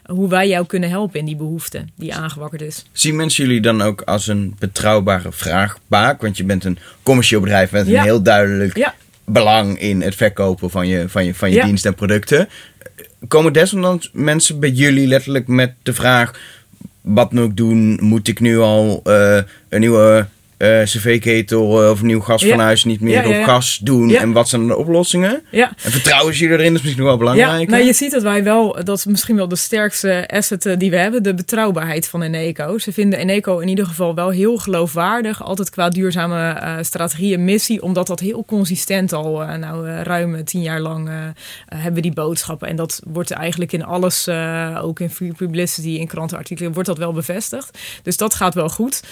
hoe 0.04 0.28
wij 0.28 0.48
jou 0.48 0.66
kunnen 0.66 0.88
helpen 0.90 1.18
in 1.18 1.24
die 1.26 1.36
behoefte 1.36 1.84
die 1.96 2.14
aangewakkerd 2.14 2.62
is. 2.62 2.84
Zien 2.92 3.16
mensen 3.16 3.44
jullie 3.44 3.60
dan 3.60 3.82
ook 3.82 4.00
als 4.00 4.26
een 4.26 4.56
betrouwbare 4.58 5.32
vraagbaak? 5.32 6.20
Want 6.20 6.36
je 6.36 6.44
bent 6.44 6.64
een 6.64 6.78
commercieel 7.02 7.40
bedrijf 7.40 7.72
met 7.72 7.86
Ja. 7.86 7.98
een 7.98 8.04
heel 8.04 8.22
duidelijk 8.22 8.53
Ja. 8.74 8.94
belang 9.24 9.78
in 9.80 10.02
het 10.02 10.14
verkopen 10.14 10.70
van 10.70 10.88
je, 10.88 11.08
van 11.08 11.24
je, 11.24 11.34
van 11.34 11.50
je 11.50 11.56
Ja. 11.56 11.64
diensten 11.64 11.90
en 11.90 11.96
producten. 11.96 12.48
Komen 13.28 13.52
desondanks 13.52 14.10
mensen 14.12 14.60
bij 14.60 14.70
jullie 14.70 15.06
letterlijk 15.06 15.46
met 15.46 15.72
de 15.82 15.94
vraag: 15.94 16.40
wat 17.00 17.32
moet 17.32 17.44
ik 17.50 17.56
doen? 17.56 17.98
Moet 18.02 18.28
ik 18.28 18.40
nu 18.40 18.58
al 18.58 19.00
eh, 19.04 19.40
een 19.68 19.80
nieuwe 19.80 20.26
eh, 20.64 20.84
cv-ketel 20.84 21.82
eh, 21.82 21.90
of 21.90 22.02
nieuw 22.02 22.20
gasfornuis 22.20 22.84
niet 22.84 23.00
meer 23.00 23.14
Ja, 23.14 23.22
ja, 23.22 23.28
ja. 23.28 23.38
op 23.38 23.44
gas 23.44 23.78
doen? 23.82 24.14
En 24.14 24.32
wat 24.32 24.48
zijn 24.48 24.66
de 24.66 24.76
oplossingen? 24.76 25.42
Ja, 25.50 25.72
En 25.82 25.90
vertrouwen 25.90 26.34
jullie 26.34 26.58
erin? 26.58 26.74
Is 26.74 26.82
misschien 26.82 26.96
nog 26.96 27.06
wel 27.06 27.16
belangrijk. 27.16 27.60
Ja, 27.60 27.70
nou, 27.70 27.84
je 27.84 27.92
ziet 27.92 28.10
dat 28.10 28.22
wij 28.22 28.44
wel, 28.44 28.84
dat 28.84 28.98
is 28.98 29.04
misschien 29.04 29.36
wel 29.36 29.48
de 29.48 29.56
sterkste 29.56 30.28
asset 30.28 30.66
eh, 30.66 30.76
die 30.78 30.90
we 30.90 30.96
hebben, 30.96 31.22
de 31.22 31.34
betrouwbaarheid 31.34 32.08
van 32.08 32.22
Eneco. 32.22 32.78
Ze 32.78 32.92
vinden 32.92 33.18
Eneco 33.18 33.58
in 33.58 33.68
ieder 33.68 33.86
geval 33.86 34.14
wel 34.14 34.30
heel 34.30 34.56
geloofwaardig, 34.56 35.42
altijd 35.42 35.70
qua 35.70 35.88
duurzame 35.88 36.48
eh, 36.48 36.76
strategie 36.80 37.34
en 37.34 37.44
missie, 37.44 37.82
omdat 37.82 38.06
dat 38.06 38.20
heel 38.20 38.44
consistent 38.46 39.12
al, 39.12 39.42
eh, 39.42 39.56
nou 39.56 39.88
ruim 39.88 40.44
tien 40.44 40.62
jaar 40.62 40.80
lang 40.80 41.08
hebben 41.66 41.94
we 41.94 42.00
die 42.00 42.12
boodschappen. 42.12 42.68
En 42.68 42.76
dat 42.76 43.00
wordt 43.06 43.30
eigenlijk 43.30 43.72
in 43.72 43.84
alles, 43.84 44.28
ook 44.82 45.00
in 45.00 45.10
free 45.10 45.32
publicity, 45.32 45.88
in 45.88 46.06
krantenartikelen, 46.06 46.72
wordt 46.72 46.88
dat 46.88 46.98
wel 46.98 47.12
bevestigd. 47.12 47.78
Dus 48.02 48.16
dat 48.16 48.34
gaat 48.34 48.54
wel 48.54 48.68
goed. 48.68 49.02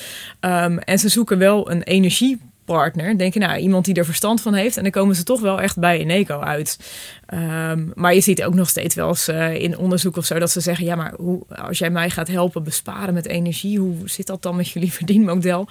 Ehm, 0.40 0.78
en 0.78 0.98
ze 0.98 1.08
zoeken 1.08 1.38
wel 1.42 1.70
een 1.70 1.82
energiepartner. 1.82 3.18
Denk 3.18 3.34
je, 3.34 3.40
nou, 3.40 3.58
iemand 3.58 3.84
die 3.84 3.94
er 3.94 4.04
verstand 4.04 4.40
van 4.40 4.54
heeft. 4.54 4.76
En 4.76 4.82
dan 4.82 4.92
komen 4.92 5.16
ze 5.16 5.22
toch 5.22 5.40
wel 5.40 5.60
echt 5.60 5.78
bij 5.78 5.98
Eneco 5.98 6.40
uit. 6.40 6.78
Ehm, 7.32 7.84
maar 7.94 8.14
je 8.14 8.20
ziet 8.20 8.42
ook 8.44 8.54
nog 8.54 8.68
steeds 8.68 8.94
wel 8.94 9.08
eens 9.08 9.28
eh, 9.28 9.54
in 9.54 9.78
onderzoek 9.78 10.16
of 10.16 10.24
zo 10.24 10.38
dat 10.38 10.50
ze 10.50 10.60
zeggen: 10.60 10.84
ja, 10.84 10.94
maar 10.94 11.12
hoe, 11.16 11.42
als 11.48 11.78
jij 11.78 11.90
mij 11.90 12.10
gaat 12.10 12.28
helpen 12.28 12.62
besparen 12.64 13.14
met 13.14 13.26
energie, 13.26 13.78
hoe 13.78 13.94
zit 14.04 14.26
dat 14.26 14.42
dan 14.42 14.56
met 14.56 14.68
jullie 14.70 14.92
verdienmodel? 15.02 15.68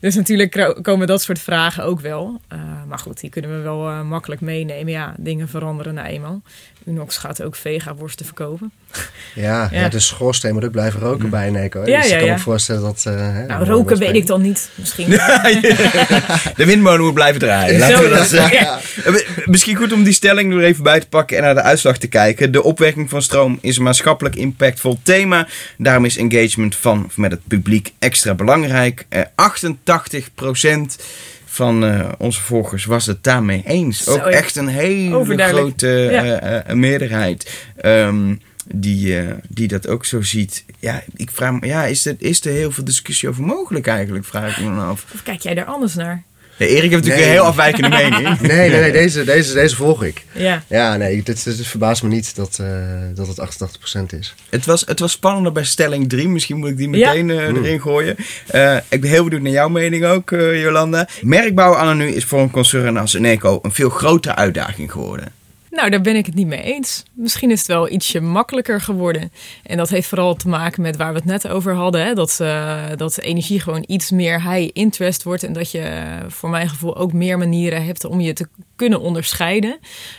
Dus 0.00 0.14
natuurlijk 0.14 0.72
komen 0.82 1.06
dat 1.06 1.22
soort 1.22 1.38
vragen 1.38 1.84
ook 1.84 2.00
wel. 2.00 2.40
Eh, 2.48 2.58
maar 2.88 2.98
goed, 2.98 3.20
die 3.20 3.30
kunnen 3.30 3.56
we 3.56 3.62
wel 3.62 3.88
eh, 3.88 4.02
makkelijk 4.02 4.40
meenemen. 4.40 4.92
Ja, 4.92 5.14
dingen 5.18 5.48
veranderen 5.48 5.94
nou 5.94 6.06
eenmaal. 6.08 6.42
Unox 6.86 7.16
gaat 7.16 7.42
ook 7.42 7.56
vega-worsten 7.56 8.26
verkopen. 8.26 8.72
Ja, 9.34 9.68
ja. 9.72 9.80
Ja. 9.80 9.88
de 9.88 10.00
schoorsteen 10.00 10.52
moet 10.54 10.64
ook 10.64 10.70
blijven 10.70 11.00
roken 11.00 11.30
bij 11.30 11.48
een 11.48 11.56
eco. 11.56 11.80
hè. 11.80 11.86
Ja, 11.86 12.00
dus 12.00 12.08
ja, 12.10 12.16
ik 12.16 12.20
kan 12.24 12.30
me 12.34 12.38
voorstellen 12.38 12.82
dat... 12.82 13.04
eh, 13.06 13.14
hè, 13.16 13.46
Nou, 13.46 13.64
roken 13.64 13.98
weet 13.98 14.14
ik 14.14 14.26
dan 14.26 14.42
niet. 14.42 14.70
Misschien. 14.74 15.10
De 16.56 16.64
windmolen 16.66 17.00
moet 17.04 17.14
blijven 17.14 17.40
draaien. 17.40 17.78
Laten 17.78 17.98
we 17.98 18.08
Zo, 18.08 18.14
dat 18.14 18.26
zeggen. 18.28 18.58
ja. 18.58 18.78
Misschien 19.44 19.76
goed 19.76 19.92
om 19.92 20.02
die 20.02 20.12
stelling 20.12 20.52
er 20.54 20.62
even 20.62 20.82
bij 20.82 21.00
te 21.00 21.03
pakken 21.08 21.36
en 21.36 21.42
naar 21.42 21.54
de 21.54 21.62
uitslag 21.62 21.98
te 21.98 22.06
kijken. 22.06 22.52
De 22.52 22.62
opwekking 22.62 23.10
van 23.10 23.22
stroom 23.22 23.58
is 23.60 23.76
een 23.76 23.82
maatschappelijk 23.82 24.36
impactvol 24.36 24.98
thema. 25.02 25.48
Daarom 25.78 26.04
is 26.04 26.16
engagement 26.16 26.76
van 26.76 27.10
met 27.14 27.30
het 27.30 27.46
publiek 27.48 27.92
extra 27.98 28.34
belangrijk. 28.34 29.06
Eh, 29.08 29.22
88% 29.34 30.96
van 31.44 31.84
eh, 31.84 32.08
onze 32.18 32.40
volgers 32.40 32.84
was 32.84 33.06
het 33.06 33.24
daarmee 33.24 33.62
eens. 33.66 34.08
Ook 34.08 34.26
echt 34.26 34.56
een 34.56 34.68
hele 34.68 35.38
grote 35.48 35.88
Ja. 36.10 36.40
eh, 36.40 36.74
meerderheid. 36.74 37.54
ehm, 37.76 38.34
die, 38.74 39.18
die 39.48 39.68
dat 39.68 39.88
ook 39.88 40.04
zo 40.04 40.22
ziet. 40.22 40.64
Ja, 40.78 41.02
ik 41.16 41.30
vraag 41.32 41.52
me, 41.60 41.66
ja, 41.66 41.84
is 41.84 42.06
er, 42.06 42.14
is 42.18 42.44
er 42.44 42.52
heel 42.52 42.70
veel 42.70 42.84
discussie 42.84 43.28
over 43.28 43.42
mogelijk 43.42 43.86
eigenlijk? 43.86 44.24
Vraag 44.24 44.58
ik 44.58 44.64
me 44.64 44.70
dan 44.74 44.84
af. 44.86 45.06
Of 45.14 45.22
kijk 45.22 45.40
jij 45.40 45.54
daar 45.54 45.64
anders 45.64 45.94
naar? 45.94 46.22
Erik 46.58 46.80
heeft 46.90 46.90
natuurlijk 46.90 47.16
Nee. 47.16 47.24
een 47.24 47.32
heel 47.32 47.42
afwijkende 47.44 47.88
mening. 48.02 48.40
Nee, 48.40 48.70
nee, 48.70 48.80
nee 48.80 48.92
deze, 48.92 49.24
deze, 49.24 49.54
deze 49.54 49.76
volg 49.76 50.04
ik. 50.04 50.24
Ja. 50.32 50.62
Ja, 50.68 50.96
nee, 50.96 51.22
dit, 51.22 51.44
dit 51.44 51.66
verbaast 51.66 52.02
me 52.02 52.08
niet 52.08 52.36
dat, 52.36 52.58
eh, 52.60 52.66
dat 53.14 53.26
het 53.28 53.38
88% 53.40 54.12
is. 54.18 54.34
Het 54.50 54.66
was, 54.66 54.84
het 54.86 55.00
was 55.00 55.12
spannender 55.12 55.52
bij 55.52 55.64
stelling 55.64 56.08
3. 56.08 56.28
Misschien 56.28 56.56
moet 56.56 56.68
ik 56.68 56.76
die 56.76 56.90
Ja. 56.96 57.08
meteen 57.12 57.30
eh, 57.30 57.36
erin 57.46 57.80
gooien. 57.80 58.16
Eh, 58.46 58.76
ik 58.88 59.00
ben 59.00 59.10
heel 59.10 59.24
benieuwd 59.24 59.42
naar 59.42 59.52
jouw 59.52 59.68
mening 59.68 60.04
ook, 60.04 60.32
eh, 60.32 60.62
Jolanda. 60.62 61.08
Merkbouw 61.22 61.72
anno 61.74 61.92
nu 61.92 62.08
is 62.08 62.24
voor 62.24 62.40
een 62.40 62.50
concern 62.50 62.96
als 62.96 63.14
Eneco 63.14 63.58
een 63.62 63.72
veel 63.72 63.90
grotere 63.90 64.34
uitdaging 64.34 64.92
geworden. 64.92 65.32
Nou, 65.74 65.90
daar 65.90 66.00
ben 66.00 66.16
ik 66.16 66.26
het 66.26 66.34
niet 66.34 66.46
mee 66.46 66.62
eens. 66.62 67.02
Misschien 67.12 67.50
is 67.50 67.58
het 67.58 67.66
wel 67.66 67.90
ietsje 67.90 68.20
makkelijker 68.20 68.80
geworden. 68.80 69.32
En 69.62 69.76
dat 69.76 69.88
heeft 69.88 70.08
vooral 70.08 70.34
te 70.34 70.48
maken 70.48 70.82
met 70.82 70.96
waar 70.96 71.12
we 71.12 71.18
het 71.18 71.24
net 71.24 71.48
over 71.48 71.74
hadden. 71.74 72.04
Hè? 72.04 72.14
Dat, 72.14 72.40
eh, 72.40 72.84
dat 72.96 73.18
energie 73.18 73.60
gewoon 73.60 73.84
iets 73.86 74.10
meer 74.10 74.50
high 74.50 74.70
interest 74.72 75.22
wordt. 75.22 75.42
En 75.42 75.52
dat 75.52 75.70
je 75.70 75.78
eh, 75.78 76.02
voor 76.28 76.50
mijn 76.50 76.68
gevoel 76.68 76.96
ook 76.96 77.12
meer 77.12 77.38
manieren 77.38 77.84
hebt 77.84 78.04
om 78.04 78.20
je 78.20 78.32
te 78.32 78.48
kunnen 78.76 79.00
onderscheiden. 79.00 79.78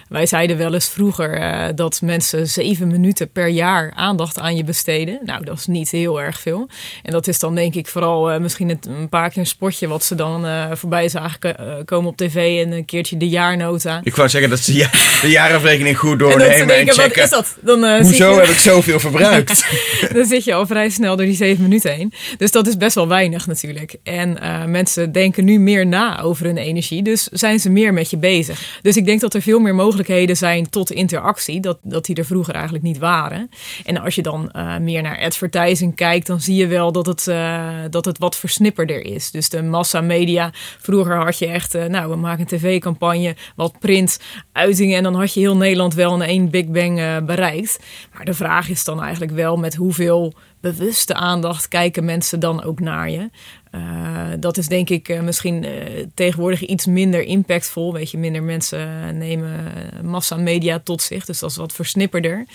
Wij 0.10 0.26
zeiden 0.26 0.58
wel 0.58 0.74
eens 0.74 0.89
vroeger 0.89 1.34
eh, 1.34 1.68
dat 1.76 2.02
mensen 2.02 2.48
zeven 2.48 2.88
minuten 2.88 3.32
per 3.32 3.48
jaar 3.48 3.94
aandacht 3.96 4.39
aan 4.39 4.56
je 4.56 4.63
besteden. 4.63 5.20
Nou, 5.26 5.46
dat 5.46 5.58
is 5.58 5.65
niet 5.65 5.89
heel 5.89 6.22
erg 6.22 6.39
veel. 6.39 6.70
En 7.04 7.12
dat 7.12 7.28
is 7.28 7.39
dan 7.39 7.56
denk 7.56 7.76
ik 7.76 7.88
vooral 7.88 8.34
uh, 8.34 8.39
misschien 8.39 8.70
het, 8.70 8.86
een 8.86 9.10
paar 9.10 9.30
keer 9.30 9.38
een 9.38 9.48
spotje 9.48 9.88
wat 9.88 10.04
ze 10.04 10.15
dan 10.15 10.46
uh, 10.46 10.65
voorbij 10.74 11.10
zagen 11.10 11.56
komen 11.86 12.10
op 12.10 12.18
tv 12.18 12.65
en 12.65 12.72
een 12.72 12.86
keertje 12.86 13.18
de 13.18 13.30
jaarnota. 13.30 14.02
Ik 14.04 14.15
wou 14.15 14.30
zeggen 14.30 14.50
dat 14.50 14.60
ze 14.60 14.76
ja, 14.76 14.89
de 15.22 15.30
jaarrekening 15.30 15.98
goed 15.98 16.20
doornemen 16.20 16.56
en, 16.56 16.68
denken, 16.68 16.94
en 16.94 17.02
checken. 17.02 17.30
Wat 17.30 17.44
is 17.44 17.56
dat? 17.63 17.80
Dan, 17.80 18.02
Hoezo 18.02 18.34
je... 18.34 18.39
heb 18.39 18.50
ik 18.50 18.58
zoveel 18.58 19.00
verbruikt? 19.10 19.65
dan 20.13 20.26
zit 20.26 20.44
je 20.44 20.54
al 20.54 20.65
vrij 20.65 20.89
snel 20.89 21.15
door 21.15 21.26
die 21.26 21.36
zeven 21.36 21.63
minuten 21.63 21.94
heen. 21.94 22.13
Dus 22.38 22.52
dat 22.52 22.68
is 22.68 22.78
best 22.78 22.96
wel 22.96 23.08
weinig 23.08 23.48
natuurlijk. 23.48 23.96
En 24.04 24.39
mensen 24.72 25.12
denken 25.12 25.46
nu 25.46 25.60
meer 25.60 25.88
na 25.88 26.22
over 26.22 26.46
hun 26.46 26.58
energie. 26.58 27.04
Dus 27.04 27.24
zijn 27.32 27.60
ze 27.60 27.70
meer 27.70 27.94
met 27.94 28.10
je 28.10 28.18
bezig. 28.18 28.44
Dus 28.81 28.97
ik 28.97 29.05
denk 29.05 29.21
dat 29.21 29.34
er 29.34 29.41
veel 29.41 29.60
meer 29.60 29.75
mogelijkheden 29.75 30.38
zijn 30.38 30.69
tot 30.69 30.91
interactie. 30.91 31.60
Dat, 31.60 31.79
dat 31.81 32.05
die 32.05 32.15
er 32.15 32.25
vroeger 32.25 32.53
eigenlijk 32.53 32.84
niet 32.84 32.97
waren. 32.97 33.49
En 33.86 33.97
als 33.97 34.15
je 34.15 34.21
dan 34.21 34.51
uh, 34.55 34.77
meer 34.77 35.01
naar 35.01 35.19
advertising 35.19 35.95
kijkt, 35.95 36.27
dan 36.27 36.41
zie 36.41 36.55
je 36.55 36.67
wel 36.67 36.91
dat 36.91 37.05
het, 37.05 37.27
uh, 37.27 37.69
dat 37.89 38.05
het 38.05 38.17
wat 38.17 38.36
versnipperder 38.36 39.05
is. 39.05 39.31
Dus 39.31 39.49
de 39.49 39.63
massamedia. 39.63 40.51
Vroeger 40.79 41.15
had 41.15 41.39
je 41.39 41.47
echt, 41.47 41.75
uh, 41.75 41.86
nou, 41.86 42.10
we 42.10 42.15
maken 42.15 42.39
een 42.39 42.60
tv-campagne, 42.60 43.36
wat 43.55 43.79
print, 43.79 44.19
uitingen. 44.51 44.97
En 44.97 45.03
dan 45.03 45.15
had 45.15 45.34
je 45.34 45.39
heel 45.39 45.58
Nederland 45.58 45.93
wel 45.93 46.13
in 46.13 46.21
één 46.21 46.49
Big 46.49 46.65
Bang 46.65 47.25
bereikt. 47.25 47.79
Maar 48.13 48.25
de 48.25 48.34
vraag 48.34 48.69
is 48.69 48.84
dan 48.84 49.01
eigenlijk 49.01 49.31
wel 49.31 49.58
met 49.58 49.75
hoeveel 49.75 50.34
bewuste 50.71 51.13
aandacht 51.13 51.67
kijken 51.67 52.06
mensen 52.06 52.39
dan 52.39 52.63
ook 52.63 52.80
naar 52.80 53.10
je. 53.10 53.30
Uh, 53.71 54.28
dat 54.39 54.58
is 54.58 54.67
denk 54.67 54.89
ik 54.89 55.10
uh, 55.10 55.21
misschien 55.21 55.63
uh, 55.63 55.71
tegenwoordig 56.13 56.65
iets 56.65 56.86
minder 56.86 57.21
impactvol. 57.21 57.93
Weet 57.93 58.12
je, 58.12 58.17
minder 58.17 58.43
mensen 58.43 59.17
nemen 59.17 59.73
massa 60.04 60.36
media 60.36 60.80
tot 60.80 61.01
zich. 61.01 61.25
Dus 61.25 61.39
dat 61.39 61.49
is 61.49 61.56
wat 61.56 61.73
versnipperder. 61.73 62.45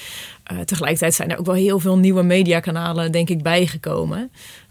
tegelijkertijd 0.65 1.15
zijn 1.15 1.31
er 1.31 1.39
ook 1.39 1.47
wel 1.47 1.55
heel 1.55 1.81
veel 1.81 1.99
nieuwe 1.99 2.23
mediakanalen, 2.23 3.13
denk 3.13 3.31
ik, 3.31 3.43
bijgekomen. 3.43 4.31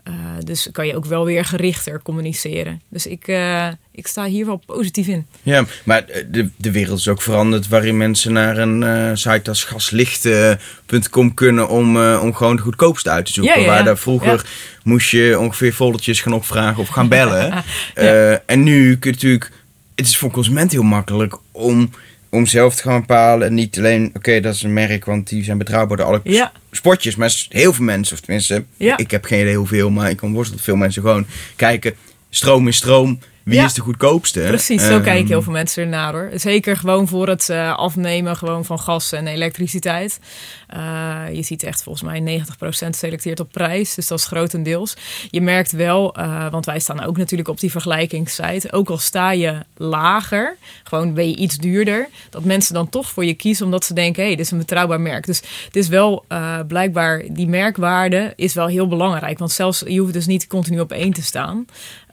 Uh, 0.10 0.16
dus 0.44 0.70
kan 0.72 0.88
je 0.88 0.96
ook 0.96 1.06
wel 1.06 1.26
weer 1.26 1.46
gerichter 1.46 2.02
communiceren. 2.02 2.82
Dus 2.90 3.08
ik, 3.08 3.28
uh, 3.28 3.68
ik 3.92 4.08
sta 4.08 4.26
hier 4.26 4.46
wel 4.46 4.62
positief 4.66 5.08
in. 5.08 5.28
Ja, 5.44 5.66
maar 5.84 6.06
de, 6.32 6.50
de 6.56 6.72
wereld 6.72 7.00
is 7.00 7.08
ook 7.08 7.22
veranderd 7.22 7.68
waarin 7.68 7.98
mensen 7.98 8.34
naar 8.34 8.58
een 8.58 8.82
uh, 8.82 9.10
site 9.14 9.50
als 9.50 9.64
gaslicht.com 9.64 11.34
kunnen 11.34 11.70
om, 11.70 11.98
om 11.98 12.34
gewoon 12.36 12.56
de 12.56 12.62
goedkoopste 12.62 13.10
uit 13.10 13.26
te 13.26 13.34
zoeken. 13.34 13.54
Ja, 13.54 13.60
ja, 13.60 13.66
ja. 13.66 13.74
Waar 13.74 13.84
daar 13.84 13.98
vroeger 13.98 14.46
moest 14.84 15.10
je 15.10 15.40
ongeveer 15.40 15.74
foldertjes 15.74 16.22
gaan 16.22 16.34
opvragen 16.34 16.82
of 16.82 16.88
gaan 16.88 17.08
bellen. 17.08 17.64
en 18.46 18.64
nu 18.64 18.98
kun 18.98 19.10
je 19.10 19.16
natuurlijk, 19.16 19.52
het 19.96 20.08
is 20.08 20.18
voor 20.18 20.32
consument 20.32 20.72
heel 20.72 20.84
makkelijk 20.84 21.38
om 21.52 21.90
om 22.30 22.46
zelf 22.46 22.76
te 22.76 22.82
gaan 22.82 23.00
bepalen. 23.00 23.48
En 23.48 23.54
niet 23.54 23.78
alleen, 23.78 24.12
oké, 24.14 24.40
dat 24.40 24.56
is 24.56 24.64
een 24.64 24.74
merk, 24.74 25.06
want 25.06 25.30
die 25.30 25.44
zijn 25.44 25.58
betrouwbaar 25.58 25.98
door 25.98 26.06
alle 26.06 26.22
ja. 26.24 26.52
sportjes. 26.72 27.16
Maar 27.16 27.46
heel 27.50 27.74
veel 27.74 27.86
mensen, 27.86 28.16
of 28.16 28.22
tenminste, 28.22 28.64
ja. 28.78 28.98
ik 28.98 29.12
heb 29.12 29.26
geen 29.26 29.42
idee 29.42 29.56
hoeveel, 29.56 29.90
maar 29.90 30.10
ik 30.10 30.18
kan 30.18 30.34
worstelen 30.34 30.58
dat 30.58 30.66
veel 30.66 30.76
mensen 30.76 31.02
gewoon 31.02 31.26
kijken. 31.56 31.94
Stroom 32.30 32.68
is 32.68 32.76
stroom. 32.76 33.20
Wie 33.50 33.58
Ja. 33.58 33.66
is 33.66 33.74
de 33.74 33.82
goedkoopste? 33.82 34.40
Precies, 34.48 34.82
zo 34.86 34.94
Ehm, 34.94 35.04
kijken 35.04 35.28
heel 35.28 35.42
veel 35.42 35.52
mensen 35.54 35.84
ernaar 35.84 36.12
hoor. 36.14 36.30
Zeker 36.36 36.78
gewoon 36.78 37.08
voor 37.08 37.28
het 37.28 37.50
eh, 37.50 37.78
afnemen 37.78 38.36
gewoon 38.36 38.66
van 38.66 38.80
gas 38.80 39.12
en 39.12 39.28
elektriciteit. 39.28 40.20
Eh, 40.68 41.24
je 41.34 41.42
ziet 41.42 41.64
echt 41.64 41.84
volgens 41.84 42.04
mij 42.06 42.20
90% 42.20 42.96
selecteert 42.96 43.40
op 43.40 43.52
prijs, 43.52 43.94
dus 43.96 44.08
dat 44.08 44.20
is 44.20 44.26
grotendeels. 44.26 44.96
Je 45.30 45.42
merkt 45.42 45.72
wel, 45.72 46.16
eh, 46.16 46.52
want 46.52 46.66
wij 46.66 46.80
staan 46.80 47.04
ook 47.04 47.18
natuurlijk 47.18 47.50
op 47.50 47.60
die 47.60 47.72
vergelijkingssite, 47.72 48.72
ook 48.72 48.90
al 48.90 48.98
sta 48.98 49.32
je 49.32 49.58
lager, 49.78 50.56
gewoon 50.84 51.14
ben 51.14 51.30
je 51.30 51.36
iets 51.36 51.58
duurder, 51.58 52.08
dat 52.30 52.44
mensen 52.44 52.74
dan 52.74 52.90
toch 52.90 53.10
voor 53.10 53.26
je 53.26 53.34
kiezen 53.34 53.66
omdat 53.66 53.86
ze 53.86 53.94
denken, 53.94 54.22
hé, 54.22 54.28
hey, 54.28 54.36
dit 54.36 54.46
is 54.46 54.52
een 54.52 54.58
betrouwbaar 54.58 55.02
merk. 55.02 55.26
Dus 55.26 55.42
het 55.66 55.76
is 55.76 55.88
wel 55.88 56.26
blijkbaar, 56.68 57.24
die 57.30 57.48
merkwaarde 57.48 58.34
is 58.36 58.54
wel 58.54 58.68
heel 58.68 58.88
belangrijk, 58.88 59.40
want 59.40 59.52
zelfs 59.52 59.84
je 59.88 60.00
hoeft 60.00 60.14
dus 60.14 60.26
niet 60.26 60.48
continu 60.48 60.80
op 60.80 60.92
één 60.92 61.14
te 61.14 61.24
staan. 61.24 61.66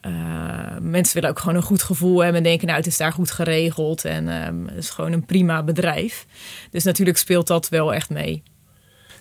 Uh, 0.07 0.77
mensen 0.81 1.15
willen 1.15 1.31
ook 1.31 1.39
gewoon 1.39 1.57
een 1.57 1.63
goed 1.63 1.83
gevoel 1.83 2.19
hebben 2.19 2.37
en 2.37 2.43
denken, 2.43 2.67
nou, 2.67 2.79
het 2.79 2.87
is 2.87 2.97
daar 2.97 3.13
goed 3.13 3.31
geregeld 3.31 4.05
en 4.05 4.47
um, 4.47 4.67
het 4.67 4.77
is 4.77 4.91
gewoon 4.91 5.13
een 5.13 5.25
prima 5.25 5.63
bedrijf. 5.63 6.27
Dus 6.71 6.85
natuurlijk 6.85 7.19
speelt 7.19 7.47
dat 7.47 7.69
wel 7.69 7.95
echt 7.95 8.11
mee. 8.11 8.43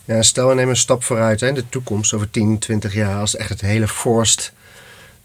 Ja, 0.06 0.22
stel 0.22 0.48
we 0.48 0.56
nemen 0.56 0.70
een 0.70 0.76
stap 0.76 1.04
vooruit 1.04 1.40
hè, 1.40 1.48
in 1.48 1.54
de 1.54 1.70
toekomst, 1.70 2.14
over 2.14 2.30
10, 2.30 2.60
20 2.60 2.94
jaar, 2.94 3.20
als 3.20 3.36
echt 3.36 3.50
het 3.50 3.62
hele 3.62 3.88
forced 3.88 4.54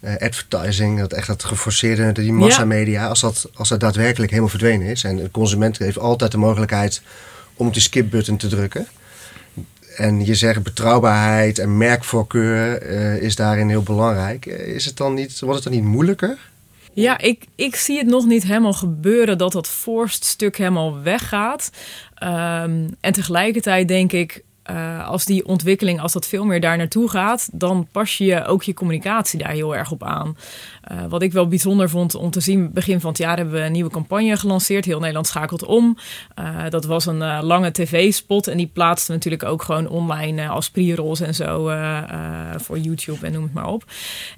uh, 0.00 0.16
advertising, 0.16 0.98
dat 0.98 1.12
echt 1.12 1.28
het 1.28 1.44
geforceerde, 1.44 2.12
die 2.12 2.32
massamedia, 2.32 3.08
als 3.08 3.20
dat, 3.20 3.50
als 3.54 3.68
dat 3.68 3.80
daadwerkelijk 3.80 4.30
helemaal 4.30 4.50
verdwenen 4.50 4.86
is. 4.86 5.04
En 5.04 5.16
de 5.16 5.30
consument 5.30 5.78
heeft 5.78 5.98
altijd 5.98 6.32
de 6.32 6.38
mogelijkheid 6.38 7.02
om 7.54 7.66
op 7.66 7.72
die 7.72 7.82
skip-button 7.82 8.36
te 8.36 8.48
drukken. 8.48 8.86
En 9.96 10.24
je 10.24 10.34
zegt 10.34 10.62
betrouwbaarheid 10.62 11.58
en 11.58 11.76
merkvoorkeur 11.76 12.90
uh, 12.90 13.22
is 13.22 13.36
daarin 13.36 13.68
heel 13.68 13.82
belangrijk. 13.82 14.46
Is 14.46 14.84
het 14.84 14.96
dan 14.96 15.14
niet, 15.14 15.40
wordt 15.40 15.64
het 15.64 15.72
dan 15.72 15.82
niet 15.82 15.90
moeilijker? 15.90 16.38
Ja, 16.92 17.18
ik, 17.18 17.44
ik 17.54 17.76
zie 17.76 17.98
het 17.98 18.06
nog 18.06 18.26
niet 18.26 18.42
helemaal 18.42 18.72
gebeuren 18.72 19.38
dat 19.38 19.52
dat 19.52 19.68
forced 19.68 20.24
stuk 20.24 20.56
helemaal 20.56 21.02
weggaat. 21.02 21.70
Um, 22.22 22.96
en 23.00 23.12
tegelijkertijd 23.12 23.88
denk 23.88 24.12
ik, 24.12 24.42
uh, 24.70 25.08
als 25.08 25.24
die 25.24 25.46
ontwikkeling, 25.46 26.00
als 26.00 26.12
dat 26.12 26.26
veel 26.26 26.44
meer 26.44 26.60
daar 26.60 26.76
naartoe 26.76 27.08
gaat, 27.08 27.48
dan 27.52 27.88
pas 27.92 28.18
je 28.18 28.44
ook 28.44 28.62
je 28.62 28.74
communicatie 28.74 29.38
daar 29.38 29.50
heel 29.50 29.76
erg 29.76 29.90
op 29.90 30.04
aan. 30.04 30.36
Uh, 30.92 31.04
wat 31.08 31.22
ik 31.22 31.32
wel 31.32 31.48
bijzonder 31.48 31.90
vond 31.90 32.14
om 32.14 32.30
te 32.30 32.40
zien, 32.40 32.72
begin 32.72 33.00
van 33.00 33.10
het 33.10 33.18
jaar 33.18 33.36
hebben 33.36 33.54
we 33.54 33.60
een 33.60 33.72
nieuwe 33.72 33.90
campagne 33.90 34.36
gelanceerd. 34.36 34.84
Heel 34.84 34.98
Nederland 34.98 35.26
schakelt 35.26 35.64
om. 35.64 35.96
Uh, 36.38 36.68
dat 36.68 36.84
was 36.84 37.06
een 37.06 37.42
lange 37.42 37.72
tv-spot 37.72 38.46
en 38.46 38.56
die 38.56 38.70
plaatsten 38.72 39.14
natuurlijk 39.14 39.44
ook 39.44 39.62
gewoon 39.62 39.88
online 39.88 40.48
als 40.48 40.70
pre-rolls 40.70 41.20
en 41.20 41.34
zo 41.34 41.70
voor 42.56 42.78
YouTube 42.78 43.26
en 43.26 43.32
noem 43.32 43.42
het 43.42 43.52
maar 43.54 43.68
op. 43.68 43.84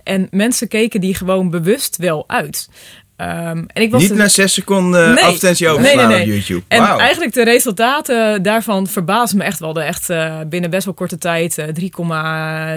En 0.02 0.28
mensen 0.30 0.68
keken 0.68 1.00
die 1.00 1.14
gewoon 1.14 1.50
bewust 1.50 1.96
wel 1.96 2.24
uit. 2.26 2.68
Um, 3.16 3.64
en 3.66 3.82
ik 3.82 3.90
was 3.90 4.02
Niet 4.02 4.14
na 4.14 4.28
zes 4.28 4.52
seconden 4.52 5.14
nee, 5.14 5.24
advertentie 5.24 5.68
overslaan 5.68 6.08
nee, 6.08 6.16
nee. 6.16 6.20
op 6.20 6.26
YouTube. 6.26 6.62
En 6.68 6.82
eigenlijk 6.82 7.32
de 7.32 7.44
resultaten 7.44 8.42
daarvan 8.42 8.86
verbazen 8.86 9.38
me 9.38 9.44
echt 9.44 9.58
wel. 9.58 9.72
De 9.72 9.80
echt 9.80 10.10
uh, 10.10 10.40
binnen 10.46 10.70
best 10.70 10.84
wel 10.84 10.94
korte 10.94 11.18
tijd 11.18 11.58
uh, 11.58 11.66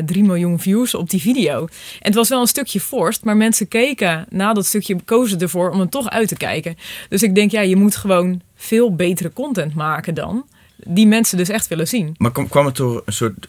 3,3 0.06 0.22
miljoen 0.22 0.60
views 0.60 0.96
op 0.96 1.10
die 1.10 1.22
video. 1.22 1.60
En 1.60 1.68
het 2.00 2.16
was 2.16 2.30
wel 2.30 2.42
een 2.42 2.48
stukje 2.48 2.80
forced, 2.80 3.24
maar 3.24 3.38
mensen 3.38 3.68
keken 3.68 4.26
na 4.30 4.54
dat 4.54 4.66
stukje, 4.66 4.96
kozen 5.06 5.40
ervoor 5.40 5.70
om 5.70 5.80
hem 5.80 5.90
toch 5.90 6.10
uit 6.10 6.28
te 6.28 6.38
kijken. 6.38 6.78
Dus 7.10 7.24
ik 7.24 7.36
denk, 7.36 7.52
ja, 7.52 7.62
je 7.62 7.76
moet 7.76 7.96
gewoon 7.96 8.42
veel 8.56 8.96
betere 8.96 9.34
content 9.34 9.74
maken 9.74 10.14
dan. 10.14 10.46
Die 10.88 11.08
mensen 11.08 11.38
dus 11.38 11.50
echt 11.50 11.68
willen 11.68 11.88
zien. 11.88 12.16
Maar 12.18 12.32
kwam, 12.32 12.50
kwam 12.50 12.66
het 12.66 12.76
door 12.76 13.04
een 13.06 13.14
soort 13.14 13.48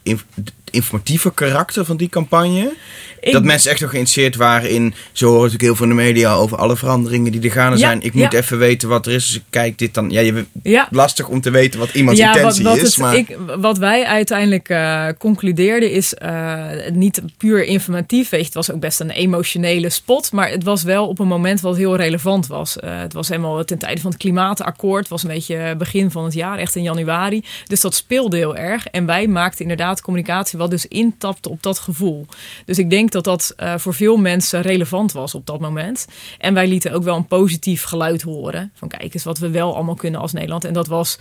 informatieve 0.77 1.33
karakter 1.35 1.85
van 1.85 1.97
die 1.97 2.09
campagne? 2.09 2.73
Ik- 3.21 3.33
dat 3.33 3.45
mensen 3.45 3.71
echt 3.71 3.81
nog 3.81 3.91
geïnteresseerd 3.91 4.37
waren 4.37 4.71
in... 4.71 4.95
Zo 5.13 5.27
horen 5.27 5.37
natuurlijk 5.43 5.63
heel 5.63 5.75
veel 5.77 5.85
in 5.91 5.97
de 5.97 6.03
media 6.03 6.35
over 6.35 6.57
alle 6.57 6.77
veranderingen 6.77 7.33
die 7.33 7.41
er 7.43 7.51
gaande 7.51 7.79
Ja, 7.79 7.87
zijn. 7.87 8.03
Ik 8.03 8.15
moet 8.15 8.33
ja. 8.33 8.39
even 8.39 8.59
weten 8.59 8.89
wat 8.89 9.07
er 9.07 9.13
is. 9.13 9.27
Dus 9.27 9.37
ik 9.37 9.43
kijk 9.51 9.79
dit 9.79 9.95
dan... 9.95 10.11
Ja, 10.11 10.21
je, 10.21 10.45
Ja. 10.63 10.89
lastig 10.91 11.29
om 11.29 11.41
te 11.41 11.51
weten 11.51 11.81
wat 11.81 11.95
iemands 11.95 12.21
wat, 12.21 12.37
intentie 12.37 12.65
wat, 12.65 12.77
is. 12.77 12.83
het, 12.83 12.97
maar 12.97 13.17
ik, 13.17 13.37
wat 13.61 13.79
wij 13.79 14.05
uiteindelijk 14.05 14.69
eh, 14.69 15.07
concludeerden 15.19 15.91
is 15.91 16.15
uh, 16.23 16.63
niet 16.93 17.23
puur 17.37 17.65
informatief. 17.65 18.29
Weet 18.29 18.41
je, 18.41 18.47
het 18.47 18.55
was 18.55 18.71
ook 18.73 18.81
best 18.81 19.01
een 19.01 19.11
emotionele 19.11 19.91
spot. 19.91 20.33
Maar 20.33 20.51
het 20.51 20.65
was 20.65 20.83
wel 20.83 21.09
op 21.09 21.19
een 21.19 21.27
moment 21.29 21.61
wat 21.61 21.77
heel 21.77 21.97
relevant 21.97 22.47
was. 22.47 22.77
Uh, 22.85 22.99
het 23.01 23.13
was 23.13 23.29
helemaal 23.29 23.65
ten 23.65 23.79
tijde 23.79 24.01
van 24.01 24.11
het 24.11 24.21
klimaatakkoord. 24.21 25.01
Het 25.01 25.09
was 25.09 25.23
een 25.23 25.29
beetje 25.29 25.75
begin 25.79 26.11
van 26.11 26.25
het 26.25 26.35
jaar, 26.35 26.59
echt 26.59 26.77
in 26.77 26.83
januari. 26.83 27.45
Dus 27.67 27.81
dat 27.81 27.95
speelde 27.95 28.37
heel 28.37 28.57
erg. 28.57 28.87
En 28.87 29.07
wij 29.07 29.27
maakten 29.27 29.61
inderdaad 29.61 30.01
communicatie 30.01 30.59
wat 30.59 30.66
dus 30.71 30.87
intapte 30.87 31.49
op 31.49 31.63
dat 31.63 31.79
gevoel. 31.79 32.27
Dus 32.65 32.79
ik 32.79 32.91
denk 32.91 33.11
dat 33.13 33.25
dat 33.25 33.55
uh, 33.59 33.75
voor 33.79 33.95
veel 33.95 34.17
mensen 34.17 34.61
relevant 34.63 35.13
was 35.13 35.35
op 35.35 35.47
dat 35.47 35.61
moment. 35.61 36.07
En 36.39 36.55
wij 36.55 36.69
lieten 36.69 36.93
ook 36.93 37.03
wel 37.03 37.17
een 37.17 37.27
positief 37.27 37.83
geluid 37.83 38.23
horen. 38.23 38.71
Van 38.75 38.89
kijk 38.89 39.15
eens 39.15 39.25
wat 39.25 39.39
we 39.39 39.51
wel 39.51 39.75
allemaal 39.75 39.95
kunnen 39.95 40.21
als 40.21 40.33
Nederland. 40.33 40.65
En 40.65 40.73
dat 40.73 40.87
was 40.87 41.19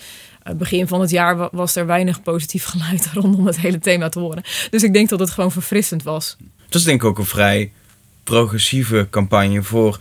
uh, 0.48 0.54
begin 0.56 0.88
van 0.88 1.02
het 1.02 1.10
jaar 1.10 1.38
wa- 1.38 1.50
was 1.52 1.76
er 1.76 1.86
weinig 1.86 2.22
positief 2.22 2.66
geluid 2.76 3.10
rondom 3.14 3.46
het 3.46 3.60
hele 3.60 3.80
thema 3.80 4.10
te 4.10 4.20
horen. 4.20 4.44
Dus 4.70 4.84
ik 4.84 4.94
denk 4.94 5.10
dat 5.10 5.20
het 5.20 5.30
gewoon 5.30 5.52
verfrissend 5.52 6.04
was. 6.04 6.38
het 6.66 6.76
is 6.76 6.84
denk 6.84 7.02
ik 7.02 7.08
ook 7.08 7.18
een 7.18 7.26
vrij 7.26 7.72
progressieve 8.24 9.08
campagne 9.10 9.64
voor... 9.64 10.00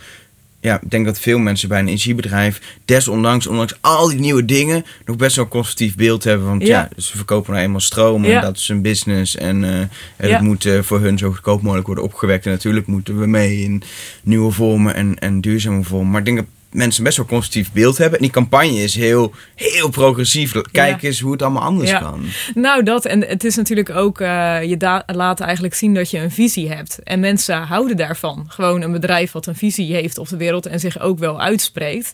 Ja, 0.65 0.79
ik 0.81 0.89
denk 0.91 1.05
dat 1.05 1.19
veel 1.19 1.39
mensen 1.39 1.69
bij 1.69 1.79
een 1.79 1.87
energiebedrijf 1.87 2.61
desondanks, 2.85 3.47
ondanks 3.47 3.77
al 3.81 4.07
die 4.09 4.19
nieuwe 4.19 4.45
dingen, 4.45 4.85
nog 5.05 5.15
best 5.15 5.35
wel 5.35 5.45
een 5.45 5.51
conservatief 5.51 5.95
beeld 5.95 6.23
hebben. 6.23 6.47
Want 6.47 6.61
ja, 6.67 6.89
Ja. 6.95 7.01
ze 7.01 7.15
verkopen 7.15 7.51
nou 7.53 7.63
eenmaal 7.65 7.79
stroom 7.79 8.23
en 8.23 8.29
Ja. 8.29 8.41
dat 8.41 8.57
is 8.57 8.69
een 8.69 8.81
business. 8.81 9.35
En, 9.35 9.63
uh, 9.63 9.69
Ja. 9.79 9.87
het 10.17 10.41
moet 10.41 10.65
uh, 10.65 10.81
voor 10.81 10.99
hun 11.01 11.17
zo 11.17 11.29
goedkoop 11.31 11.61
mogelijk 11.61 11.85
worden 11.87 12.03
opgewekt. 12.03 12.45
En 12.45 12.51
natuurlijk 12.51 12.87
moeten 12.87 13.19
we 13.19 13.27
mee 13.27 13.61
in 13.61 13.83
nieuwe 14.23 14.51
vormen 14.51 14.95
en, 14.95 15.19
en 15.19 15.41
duurzame 15.41 15.83
vormen. 15.83 16.09
Maar 16.11 16.19
ik 16.19 16.25
denk 16.25 16.37
dat 16.37 16.45
mensen 16.75 17.03
best 17.03 17.17
wel 17.17 17.25
een 17.25 17.31
conservatief 17.31 17.71
beeld 17.71 17.97
hebben. 17.97 18.17
En 18.17 18.23
die 18.23 18.33
campagne 18.33 18.83
is 18.83 18.95
heel, 18.95 19.33
heel 19.55 19.89
progressief. 19.89 20.51
Kijk 20.71 21.01
Ja. 21.01 21.07
eens 21.07 21.19
hoe 21.19 21.31
het 21.31 21.41
allemaal 21.41 21.61
anders 21.63 21.89
Ja. 21.89 21.99
kan. 21.99 22.25
Nou, 22.55 22.83
dat. 22.83 23.05
En 23.05 23.21
het 23.21 23.43
is 23.43 23.55
natuurlijk 23.55 23.89
ook, 23.89 24.19
uh, 24.21 24.63
je 24.63 25.01
laat 25.05 25.39
eigenlijk 25.39 25.73
zien 25.73 25.93
dat 25.93 26.11
je 26.11 26.17
een 26.19 26.31
visie 26.31 26.69
hebt. 26.69 26.99
En 27.03 27.19
mensen 27.19 27.61
houden 27.61 27.97
daarvan. 27.97 28.45
Gewoon 28.47 28.81
een 28.81 28.91
bedrijf 28.91 29.31
wat 29.31 29.45
een 29.45 29.55
visie 29.55 29.93
heeft 29.93 30.17
op 30.17 30.27
de 30.27 30.37
wereld 30.37 30.65
en 30.65 30.79
zich 30.79 30.99
ook 30.99 31.19
wel 31.19 31.41
uitspreekt. 31.41 32.13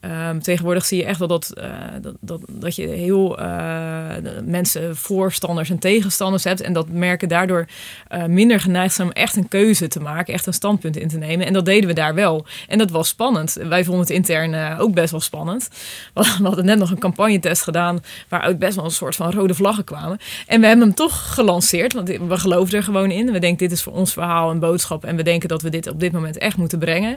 Ehm, 0.00 0.38
tegenwoordig 0.38 0.84
zie 0.84 0.98
je 0.98 1.04
echt 1.04 1.18
dat, 1.18 1.52
uh, 1.58 1.64
dat, 2.00 2.14
dat, 2.20 2.40
dat, 2.48 2.76
je 2.76 2.86
heel 2.86 3.40
uh, 3.40 4.06
mensen 4.44 4.96
voorstanders 4.96 5.70
en 5.70 5.78
tegenstanders 5.78 6.44
hebt. 6.44 6.60
En 6.60 6.72
dat 6.72 6.88
merken 6.88 7.28
daardoor 7.28 7.66
uh, 8.14 8.24
minder 8.24 8.60
geneigd 8.60 8.94
zijn 8.94 9.08
om 9.08 9.12
echt 9.12 9.36
een 9.36 9.48
keuze 9.48 9.88
te 9.88 10.00
maken, 10.00 10.34
echt 10.34 10.46
een 10.46 10.52
standpunt 10.52 10.96
in 10.96 11.08
te 11.08 11.18
nemen. 11.18 11.46
En 11.46 11.52
dat 11.52 11.64
deden 11.64 11.88
we 11.88 11.94
daar 11.94 12.14
wel. 12.14 12.46
En 12.68 12.78
dat 12.78 12.90
was 12.90 13.08
spannend. 13.08 13.56
Wij 13.62 13.84
vonden 13.84 14.02
het 14.02 14.10
intern 14.10 14.78
ook 14.78 14.94
best 14.94 15.10
wel 15.10 15.20
spannend. 15.20 15.68
We 16.14 16.24
hadden 16.42 16.64
net 16.64 16.78
nog 16.78 16.90
een 16.90 16.98
campagnetest 16.98 17.62
gedaan 17.62 18.02
waaruit 18.28 18.58
best 18.58 18.76
wel 18.76 18.84
een 18.84 18.90
soort 18.90 19.16
van 19.16 19.32
rode 19.32 19.54
vlaggen 19.54 19.84
kwamen. 19.84 20.18
En 20.46 20.60
we 20.60 20.66
hebben 20.66 20.86
hem 20.86 20.94
toch 20.94 21.34
gelanceerd, 21.34 21.92
want 21.92 22.08
we 22.08 22.38
geloven 22.38 22.76
er 22.76 22.82
gewoon 22.82 23.10
in. 23.10 23.32
We 23.32 23.38
denken 23.38 23.68
dit 23.68 23.72
is 23.72 23.82
voor 23.82 23.92
ons 23.92 24.12
verhaal 24.12 24.50
een 24.50 24.58
boodschap 24.58 25.04
en 25.04 25.16
we 25.16 25.22
denken 25.22 25.48
dat 25.48 25.62
we 25.62 25.70
dit 25.70 25.88
op 25.88 26.00
dit 26.00 26.12
moment 26.12 26.38
echt 26.38 26.56
moeten 26.56 26.78
brengen. 26.78 27.10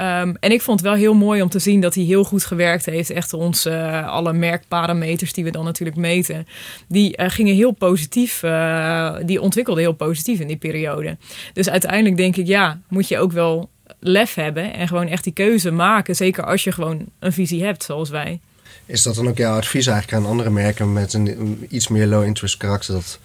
Um, 0.00 0.36
en 0.40 0.52
ik 0.52 0.62
vond 0.62 0.80
het 0.80 0.88
wel 0.88 0.98
heel 0.98 1.14
mooi 1.14 1.42
om 1.42 1.48
te 1.48 1.58
zien 1.58 1.80
dat 1.80 1.94
hij 1.94 2.08
heel 2.10 2.24
goed 2.24 2.44
gewerkt 2.44 2.86
heeft. 2.86 3.10
Echt 3.10 3.32
onze 3.32 3.70
uh, 3.70 4.08
alle 4.08 4.32
merkparameters 4.32 5.32
die 5.32 5.44
we 5.44 5.50
dan 5.50 5.64
natuurlijk 5.64 5.98
meten, 5.98 6.46
die 6.88 7.16
uh, 7.16 7.26
gingen 7.28 7.54
heel 7.54 7.70
positief. 7.72 8.42
Uh, 8.42 9.16
die 9.24 9.40
ontwikkelden 9.40 9.82
heel 9.82 9.92
positief 9.92 10.40
in 10.40 10.46
die 10.46 10.56
periode. 10.56 11.16
Dus 11.52 11.68
uiteindelijk 11.70 12.16
denk 12.16 12.36
ik, 12.36 12.46
ja, 12.46 12.80
moet 12.88 13.08
je 13.08 13.18
ook 13.18 13.32
wel 13.32 13.68
lef 14.00 14.34
hebben 14.34 14.74
en 14.74 14.88
gewoon 14.88 15.08
echt 15.08 15.24
die 15.24 15.32
keuze 15.32 15.70
maken. 15.70 16.16
Zeker 16.16 16.44
als 16.44 16.64
je 16.64 16.72
gewoon 16.72 17.06
een 17.18 17.32
visie 17.32 17.64
hebt, 17.64 17.82
zoals 17.82 18.10
wij. 18.10 18.40
Is 18.86 19.02
dat 19.02 19.14
dan 19.14 19.28
ook 19.28 19.36
jouw 19.36 19.56
advies 19.56 19.86
eigenlijk 19.86 20.22
aan 20.22 20.30
andere 20.30 20.50
merken 20.50 20.92
met 20.92 21.12
een, 21.12 21.66
iets 21.68 21.88
meer 21.88 22.06
low 22.06 22.24
interest 22.24 22.56
karakter? 22.56 22.94
Dat 22.94 23.18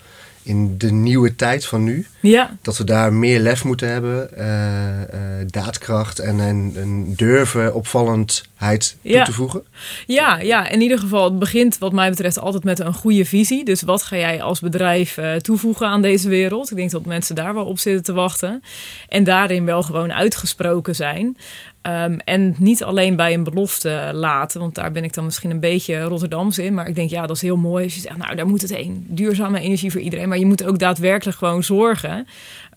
in 0.45 0.77
de 0.77 0.91
nieuwe 0.91 1.35
tijd 1.35 1.65
van 1.65 1.83
nu. 1.83 2.07
Ja. 2.19 2.57
Dat 2.61 2.77
we 2.77 2.83
daar 2.83 3.13
meer 3.13 3.39
lef 3.39 3.63
moeten 3.63 3.89
hebben, 3.89 4.29
uh, 4.37 4.45
uh, 4.45 5.45
daadkracht 5.47 6.19
en 6.19 6.39
een, 6.39 7.13
durven 7.15 7.73
opvallendheid 7.73 8.97
toe 9.03 9.23
te 9.23 9.33
voegen. 9.33 9.63
Ja, 10.05 10.39
ja, 10.39 10.69
in 10.69 10.81
ieder 10.81 10.99
geval, 10.99 11.23
het 11.23 11.39
begint 11.39 11.77
wat 11.77 11.91
mij 11.91 12.09
betreft 12.09 12.39
altijd 12.39 12.63
met 12.63 12.79
een 12.79 12.93
goede 12.93 13.25
visie. 13.25 13.65
Dus 13.65 13.81
wat 13.81 14.03
ga 14.03 14.17
jij 14.17 14.41
als 14.41 14.59
bedrijf 14.59 15.17
uh, 15.17 15.35
toevoegen 15.35 15.87
aan 15.87 16.01
deze 16.01 16.29
wereld? 16.29 16.71
Ik 16.71 16.77
denk 16.77 16.91
dat 16.91 17.05
mensen 17.05 17.35
daar 17.35 17.53
wel 17.53 17.65
op 17.65 17.79
zitten 17.79 18.03
te 18.03 18.13
wachten. 18.13 18.63
En 19.09 19.23
daarin 19.23 19.65
wel 19.65 19.83
gewoon 19.83 20.13
uitgesproken 20.13 20.95
zijn. 20.95 21.37
Um, 21.88 22.19
en 22.19 22.55
niet 22.57 22.83
alleen 22.83 23.15
bij 23.15 23.33
een 23.33 23.43
belofte 23.43 24.09
laten, 24.13 24.59
want 24.59 24.75
daar 24.75 24.91
ben 24.91 25.03
ik 25.03 25.13
dan 25.13 25.25
misschien 25.25 25.49
een 25.49 25.59
beetje 25.59 26.01
Rotterdams 26.01 26.57
in. 26.57 26.73
Maar 26.73 26.88
ik 26.88 26.95
denk, 26.95 27.09
ja, 27.09 27.25
dat 27.25 27.36
is 27.36 27.41
heel 27.41 27.57
mooi 27.57 27.83
als 27.83 27.95
je 27.95 28.01
zegt, 28.01 28.17
nou, 28.17 28.36
daar 28.36 28.47
moet 28.47 28.61
het 28.61 28.75
heen. 28.75 29.05
Duurzame 29.09 29.59
energie 29.59 29.91
voor 29.91 30.01
iedereen. 30.01 30.29
Maar 30.29 30.38
je 30.38 30.45
moet 30.45 30.63
ook 30.63 30.79
daadwerkelijk 30.79 31.38
gewoon 31.38 31.63
zorgen 31.63 32.27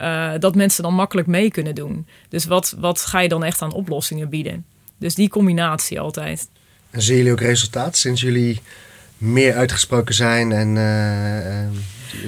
uh, 0.00 0.30
dat 0.38 0.54
mensen 0.54 0.82
dan 0.82 0.94
makkelijk 0.94 1.26
mee 1.26 1.50
kunnen 1.50 1.74
doen. 1.74 2.06
Dus 2.28 2.44
wat, 2.44 2.74
wat 2.78 3.00
ga 3.00 3.20
je 3.20 3.28
dan 3.28 3.44
echt 3.44 3.62
aan 3.62 3.72
oplossingen 3.72 4.28
bieden? 4.28 4.64
Dus 4.98 5.14
die 5.14 5.28
combinatie 5.28 6.00
altijd. 6.00 6.48
En 6.90 7.02
zien 7.02 7.16
jullie 7.16 7.32
ook 7.32 7.40
resultaat 7.40 7.96
sinds 7.96 8.20
jullie 8.20 8.61
meer 9.18 9.54
uitgesproken 9.54 10.14
zijn 10.14 10.52
en 10.52 10.76
uh, 10.76 11.78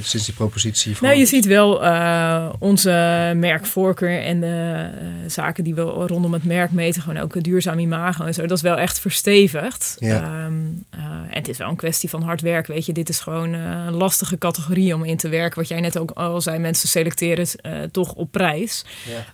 sinds 0.00 0.26
die 0.26 0.34
propositie? 0.34 0.96
Nou, 1.00 1.16
je 1.16 1.26
ziet 1.26 1.46
wel 1.46 1.84
uh, 1.84 2.48
onze 2.58 3.32
merkvoorkeur 3.36 4.22
en 4.22 4.40
de 4.40 4.90
uh, 5.02 5.08
zaken 5.26 5.64
die 5.64 5.74
we 5.74 5.82
rondom 5.82 6.32
het 6.32 6.44
merk 6.44 6.70
meten, 6.70 7.02
gewoon 7.02 7.22
ook 7.22 7.42
duurzaam 7.42 7.78
imago 7.78 8.24
en 8.24 8.34
zo. 8.34 8.46
Dat 8.46 8.56
is 8.56 8.62
wel 8.62 8.76
echt 8.76 8.98
verstevigd. 8.98 9.96
Ja. 9.98 10.44
Um, 10.44 10.84
en 10.90 11.36
het 11.36 11.48
is 11.48 11.58
wel 11.58 11.68
een 11.68 11.76
kwestie 11.76 12.08
van 12.08 12.22
hard 12.22 12.40
werk, 12.40 12.66
weet 12.66 12.86
je. 12.86 12.92
Dit 12.92 13.08
is 13.08 13.20
gewoon 13.20 13.52
een 13.52 13.94
lastige 13.94 14.38
categorie 14.38 14.94
om 14.94 15.04
in 15.04 15.16
te 15.16 15.28
werken. 15.28 15.58
Wat 15.58 15.68
jij 15.68 15.80
net 15.80 15.98
ook 15.98 16.10
al 16.10 16.40
zei, 16.40 16.58
mensen 16.58 16.88
selecteren 16.88 17.46
toch 17.90 18.12
op 18.12 18.30
prijs. 18.30 18.84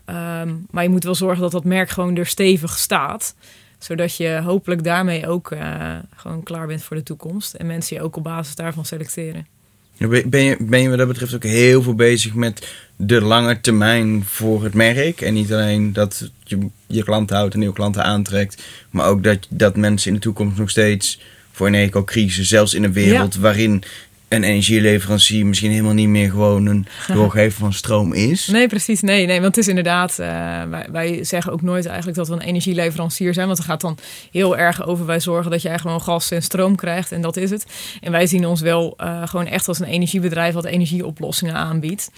Ja. 0.04 0.40
Um, 0.40 0.66
maar 0.70 0.82
je 0.82 0.88
moet 0.88 1.04
wel 1.04 1.14
zorgen 1.14 1.42
dat 1.42 1.52
dat 1.52 1.64
merk 1.64 1.88
gewoon 1.88 2.16
er 2.16 2.26
stevig 2.26 2.78
staat 2.78 3.34
zodat 3.78 4.16
je 4.16 4.40
hopelijk 4.44 4.84
daarmee 4.84 5.28
ook 5.28 5.50
uh, 5.50 5.94
gewoon 6.16 6.42
klaar 6.42 6.66
bent 6.66 6.82
voor 6.82 6.96
de 6.96 7.02
toekomst. 7.02 7.54
En 7.54 7.66
mensen 7.66 7.96
je 7.96 8.02
ook 8.02 8.16
op 8.16 8.22
basis 8.22 8.54
daarvan 8.54 8.84
selecteren. 8.84 9.46
Ben 9.98 10.44
je, 10.44 10.56
ben 10.60 10.80
je 10.80 10.88
wat 10.88 10.98
dat 10.98 11.08
betreft 11.08 11.34
ook 11.34 11.42
heel 11.42 11.82
veel 11.82 11.94
bezig 11.94 12.34
met 12.34 12.68
de 12.96 13.20
lange 13.20 13.60
termijn 13.60 14.24
voor 14.24 14.64
het 14.64 14.74
merk? 14.74 15.20
En 15.20 15.34
niet 15.34 15.52
alleen 15.52 15.92
dat 15.92 16.30
je 16.44 16.68
je 16.86 17.04
klanten 17.04 17.36
houdt 17.36 17.52
en 17.52 17.58
nieuwe 17.58 17.74
klanten 17.74 18.04
aantrekt, 18.04 18.62
maar 18.90 19.06
ook 19.06 19.22
dat, 19.22 19.46
dat 19.50 19.76
mensen 19.76 20.08
in 20.08 20.14
de 20.14 20.22
toekomst 20.22 20.58
nog 20.58 20.70
steeds 20.70 21.20
voor 21.52 21.66
een 21.66 21.74
eco-crisis, 21.74 22.48
zelfs 22.48 22.74
in 22.74 22.84
een 22.84 22.92
wereld 22.92 23.34
ja. 23.34 23.40
waarin 23.40 23.82
een 24.28 24.44
energieleverancier 24.44 25.46
misschien 25.46 25.70
helemaal 25.70 25.92
niet 25.92 26.08
meer 26.08 26.30
gewoon 26.30 26.66
een 26.66 26.86
doorgever 27.14 27.58
van 27.58 27.72
stroom 27.72 28.12
is. 28.12 28.46
Nee, 28.46 28.66
precies. 28.66 29.00
Nee, 29.00 29.26
nee 29.26 29.40
want 29.40 29.56
het 29.56 29.64
is 29.64 29.68
inderdaad, 29.68 30.10
uh, 30.10 30.26
wij, 30.62 30.86
wij, 30.90 31.24
zeggen 31.24 31.52
ook 31.52 31.62
nooit 31.62 31.86
eigenlijk 31.86 32.16
dat 32.16 32.28
we 32.28 32.34
een 32.34 32.40
energieleverancier 32.40 33.34
zijn. 33.34 33.46
Want 33.46 33.58
het 33.58 33.66
gaat 33.66 33.80
dan 33.80 33.98
heel 34.30 34.56
erg 34.56 34.86
over 34.86 35.06
wij 35.06 35.20
zorgen 35.20 35.50
dat 35.50 35.62
jij 35.62 35.78
gewoon 35.78 36.00
gas 36.00 36.30
en 36.30 36.42
stroom 36.42 36.76
krijgt 36.76 37.12
en 37.12 37.20
dat 37.20 37.36
is 37.36 37.50
het. 37.50 37.66
En 38.00 38.12
wij 38.12 38.26
zien 38.26 38.46
ons 38.46 38.60
wel 38.60 38.94
uh, 39.00 39.22
gewoon 39.26 39.46
echt 39.46 39.68
als 39.68 39.78
een 39.78 39.86
energiebedrijf 39.86 40.54
wat 40.54 40.64
energieoplossingen 40.64 41.54
aanbiedt. 41.54 42.10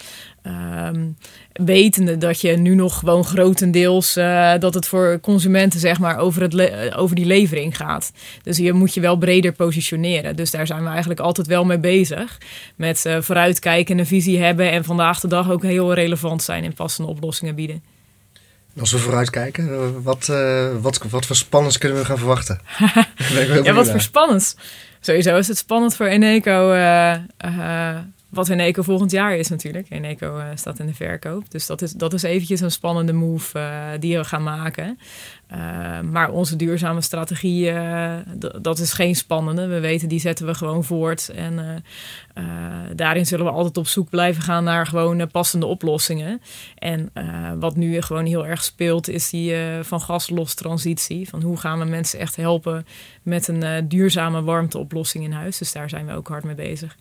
Um, 0.47 1.17
wetende 1.53 2.19
dat 2.19 2.41
je 2.41 2.57
nu 2.57 2.75
nog 2.75 2.99
gewoon 2.99 3.25
grotendeels 3.25 4.17
uh, 4.17 4.53
dat 4.59 4.75
het 4.75 4.87
voor 4.87 5.19
consumenten 5.21 5.81
zeg 5.81 5.99
maar 5.99 6.19
over, 6.19 6.43
het 6.43 6.95
over 6.95 7.17
die 7.17 7.27
levering 7.27 7.77
gaat. 7.77 8.13
Dus 8.43 8.57
je 8.57 8.73
moet 8.73 8.95
je 8.95 9.01
wel 9.01 9.17
breder 9.17 9.53
positioneren. 9.53 10.37
Dus 10.37 10.51
daar 10.51 10.67
zijn 10.67 10.83
we 10.83 10.89
eigenlijk 10.89 11.21
altijd 11.21 11.47
wel 11.47 11.65
mee 11.65 11.79
bezig. 11.79 12.39
Met 12.77 13.05
uh, 13.07 13.17
vooruitkijken, 13.21 13.99
een 13.99 14.07
visie 14.07 14.43
hebben 14.43 14.71
en 14.71 14.85
vandaag 14.85 15.21
de 15.21 15.29
dag 15.29 15.51
ook 15.51 15.63
heel 15.63 15.95
relevant 15.95 16.43
zijn 16.43 16.65
in 16.65 16.75
passende 16.75 17.11
oplossingen 17.11 17.55
bieden. 17.55 17.83
Als 18.81 18.93
we 18.93 18.99
vooruitkijken, 18.99 20.03
wat, 20.03 20.29
uh, 20.31 20.67
wat, 20.81 21.01
wat 21.11 21.27
voor 21.27 21.37
spannends 21.37 21.79
kunnen 21.79 21.99
we 21.99 22.05
gaan 22.05 22.19
verwachten? 22.19 22.61
ja, 23.65 23.73
wat 23.73 23.91
voor 23.91 24.01
spannends? 24.01 24.57
Sowieso 25.01 25.37
is 25.37 25.49
het 25.49 25.59
spannend 25.59 25.97
voor 25.97 26.07
Eneco 26.07 26.73
wat 28.29 28.49
Eneco 28.49 28.83
volgend 28.83 29.11
jaar 29.11 29.37
is 29.37 29.49
natuurlijk. 29.49 29.87
Eneco 29.91 30.37
uh, 30.37 30.45
staat 30.55 30.79
in 30.79 30.87
de 30.87 30.95
verkoop. 30.95 31.51
Dus 31.51 31.67
dat 31.67 31.83
is, 31.83 31.93
dat 31.93 32.13
is 32.13 32.23
eventjes 32.23 32.61
een 32.61 32.71
spannende 32.71 33.13
move 33.13 33.59
uh, 33.59 33.89
die 34.01 34.17
we 34.17 34.25
gaan 34.25 34.43
maken. 34.43 34.99
Uh, 35.53 36.01
maar 36.01 36.31
onze 36.31 36.57
duurzame 36.57 37.01
strategie, 37.01 37.73
dat 38.61 38.79
is 38.79 38.93
geen 38.93 39.15
spannende. 39.15 39.67
We 39.67 39.81
weten, 39.81 40.09
die 40.09 40.21
zetten 40.21 40.47
we 40.47 40.55
gewoon 40.55 40.85
voort. 40.85 41.29
En 41.29 41.85
daarin 42.95 43.27
zullen 43.27 43.45
we 43.45 43.53
altijd 43.53 43.77
op 43.77 43.87
zoek 43.87 44.11
blijven 44.11 44.43
gaan 44.43 44.65
naar 44.65 44.87
gewoon 44.87 45.31
passende 45.31 45.67
oplossingen. 45.67 46.41
En 46.79 47.13
wat 47.59 47.77
nu 47.77 48.03
gewoon 48.03 48.27
heel 48.27 48.47
erg 48.47 48.65
speelt, 48.65 49.09
is 49.09 49.31
die 49.31 49.55
van 49.83 50.01
gaslos 50.01 50.55
transitie. 50.55 51.29
Van 51.29 51.43
hoe 51.43 51.57
gaan 51.57 51.79
we 51.79 51.85
mensen 51.85 52.19
echt 52.19 52.37
helpen 52.37 52.87
met 53.23 53.49
een 53.49 53.89
duurzame 53.89 54.43
warmteoplossing 54.43 55.25
in 55.25 55.33
huis. 55.33 55.59
Dus 55.59 55.73
daar 55.73 55.89
zijn 55.89 56.07
we 56.07 56.13
ook 56.13 56.29
hard 56.29 56.45
mee 56.45 56.55
bezig. 56.55 56.97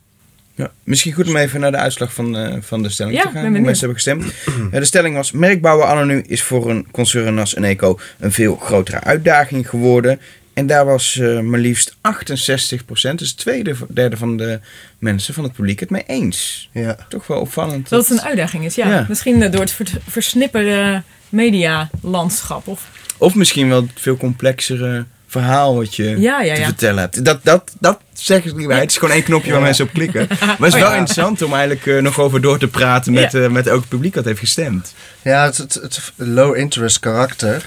Ja, 0.57 0.71
misschien 0.83 1.13
goed 1.13 1.27
om 1.27 1.35
even 1.35 1.59
naar 1.59 1.71
de 1.71 1.77
uitslag 1.77 2.13
van, 2.13 2.37
uh, 2.37 2.55
van 2.59 2.83
de 2.83 2.89
stelling 2.89 3.15
ja, 3.15 3.21
te 3.21 3.29
gaan. 3.29 3.41
Hoe 3.41 3.59
mensen 3.59 3.77
hebben 3.77 3.95
gestemd. 3.95 4.23
Uh, 4.47 4.71
de 4.71 4.85
stelling 4.85 5.15
was: 5.15 5.31
merkbouwen 5.31 6.07
nu 6.07 6.23
is 6.27 6.43
voor 6.43 6.69
een 6.69 6.87
concern 6.91 7.39
als 7.39 7.55
Eneco 7.55 7.99
een 8.19 8.31
veel 8.31 8.55
grotere 8.55 8.99
uitdaging 8.99 9.69
geworden. 9.69 10.19
En 10.53 10.67
daar 10.67 10.85
was 10.85 11.15
uh, 11.15 11.39
maar 11.39 11.59
liefst 11.59 11.95
68% 11.95 13.15
dus 13.15 13.33
twee 13.33 13.63
derde 13.89 14.17
van 14.17 14.37
de 14.37 14.59
mensen 14.97 15.33
van 15.33 15.43
het 15.43 15.53
publiek 15.53 15.79
het 15.79 15.89
mee 15.89 16.03
eens. 16.07 16.69
Ja. 16.71 16.97
Toch 17.09 17.27
wel 17.27 17.39
opvallend. 17.39 17.89
Dat, 17.89 18.07
het 18.07 18.17
een 18.17 18.25
uitdaging 18.25 18.65
is, 18.65 18.75
ja. 18.75 18.89
ja. 18.89 19.05
Misschien 19.09 19.51
door 19.51 19.61
het 19.61 19.75
versnipperde 20.07 21.03
medialandschap. 21.29 22.67
Of... 22.67 22.89
of 23.17 23.35
misschien 23.35 23.69
wel 23.69 23.87
veel 23.95 24.17
complexere 24.17 25.05
verhaal 25.27 25.75
wat 25.75 25.95
je 25.95 26.19
ja, 26.19 26.41
ja, 26.41 26.55
te 26.55 26.63
vertellen 26.63 26.99
hebt. 26.99 27.25
Dat, 27.25 27.39
dat, 27.43 27.71
dat 27.79 27.99
zeggen 28.13 28.49
ze 28.49 28.55
niet 28.55 28.67
bij. 28.67 28.79
Het 28.79 28.91
is 28.91 28.97
gewoon 28.97 29.13
één 29.13 29.23
knopje 29.23 29.51
waar 29.51 29.61
mensen 29.61 29.85
op 29.85 29.93
klikken. 29.93 30.27
Maar 30.29 30.55
het 30.57 30.67
is 30.67 30.73
Oh, 30.73 30.79
wel 30.79 30.91
interessant 30.91 31.41
om 31.41 31.53
eigenlijk 31.53 31.85
uh, 31.85 32.01
nog 32.01 32.19
over 32.19 32.41
door 32.41 32.59
te 32.59 32.67
praten 32.67 33.13
met, 33.13 33.33
uh, 33.33 33.47
met 33.47 33.69
ook 33.69 33.79
het 33.79 33.89
publiek 33.89 34.13
dat 34.13 34.25
heeft 34.25 34.39
gestemd. 34.39 34.93
Ja, 35.21 35.45
het, 35.45 35.57
het, 35.57 35.73
het 35.73 36.11
low 36.15 36.55
interest 36.55 36.99
karakter 36.99 37.65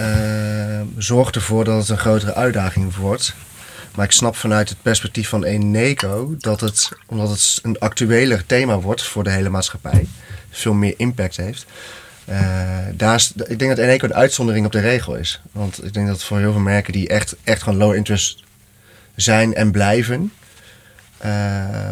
uh, 0.00 0.06
zorgt 0.96 1.34
ervoor 1.34 1.64
dat 1.64 1.80
het 1.80 1.88
een 1.88 1.98
grotere 1.98 2.34
uitdaging 2.34 2.96
wordt. 2.96 3.34
Maar 3.94 4.04
ik 4.04 4.12
snap 4.12 4.36
vanuit 4.36 4.68
het 4.68 4.82
perspectief 4.82 5.28
van 5.28 5.44
Eneco 5.44 6.34
dat 6.38 6.60
het, 6.60 6.88
omdat 7.06 7.30
het 7.30 7.58
een 7.62 7.78
actueler 7.78 8.46
thema 8.46 8.78
wordt 8.78 9.02
voor 9.02 9.24
de 9.24 9.30
hele 9.30 9.48
maatschappij, 9.48 10.06
veel 10.50 10.72
meer 10.72 10.94
impact 10.96 11.36
heeft. 11.36 11.66
Uh, 12.30 12.78
daar 12.94 13.28
ik 13.46 13.58
denk 13.58 13.76
dat 13.76 13.78
Eneco 13.78 14.06
de 14.06 14.14
uitzondering 14.14 14.66
op 14.66 14.72
de 14.72 14.80
regel 14.80 15.14
is. 15.14 15.40
Want 15.52 15.84
ik 15.84 15.94
denk 15.94 16.06
dat 16.06 16.24
voor 16.24 16.38
heel 16.38 16.52
veel 16.52 16.60
merken 16.60 16.92
die 16.92 17.08
echt, 17.08 17.36
echt 17.44 17.62
gewoon 17.62 17.78
low 17.78 17.94
interest 17.94 18.42
zijn 19.14 19.54
en 19.54 19.70
blijven. 19.70 20.32
Uh, 21.24 21.88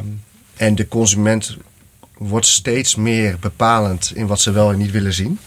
en 0.57 0.74
de 0.74 0.89
consument 0.89 1.57
wordt 2.18 2.47
steeds 2.47 2.95
meer 2.95 3.39
bepalend 3.39 4.12
in 4.14 4.26
wat 4.26 4.41
ze 4.41 4.51
wel 4.51 4.72
en 4.72 4.78
niet 4.78 4.91
willen 4.91 5.12
zien. 5.12 5.39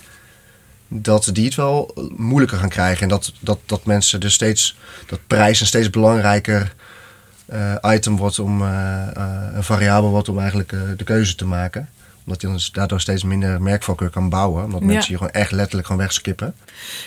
Dat 0.88 1.30
die 1.34 1.46
het 1.46 1.56
wel 1.56 2.10
moeilijker 2.16 2.58
gaan 2.58 2.70
krijgen. 2.70 3.02
En 3.04 3.10
dat, 3.10 3.34
dat, 3.40 3.60
dat 3.66 3.86
mensen 3.86 4.20
dus 4.20 4.34
steeds, 4.34 4.78
dat 5.08 5.20
prijs 5.28 5.60
een 5.60 5.68
steeds 5.68 5.90
belangrijker 5.90 6.74
uh, 7.54 7.76
item 7.82 8.18
wordt 8.18 8.40
om, 8.40 8.62
een 8.62 9.64
variabel 9.64 10.10
wordt 10.10 10.30
om 10.30 10.40
eigenlijk 10.40 10.70
de 10.98 11.04
keuze 11.04 11.36
te 11.36 11.46
maken 11.46 11.90
Omdat 12.26 12.42
je 12.42 12.48
dan 12.48 12.60
daardoor 12.72 13.02
steeds 13.02 13.24
minder 13.24 13.62
merkvalkeur 13.62 14.10
kan 14.10 14.30
bouwen. 14.30 14.64
Omdat 14.64 14.80
Ja. 14.80 14.86
mensen 14.86 15.12
je 15.12 15.18
gewoon 15.18 15.34
echt 15.34 15.52
letterlijk 15.52 15.88
gewoon 15.88 16.02
wegskippen. 16.02 16.54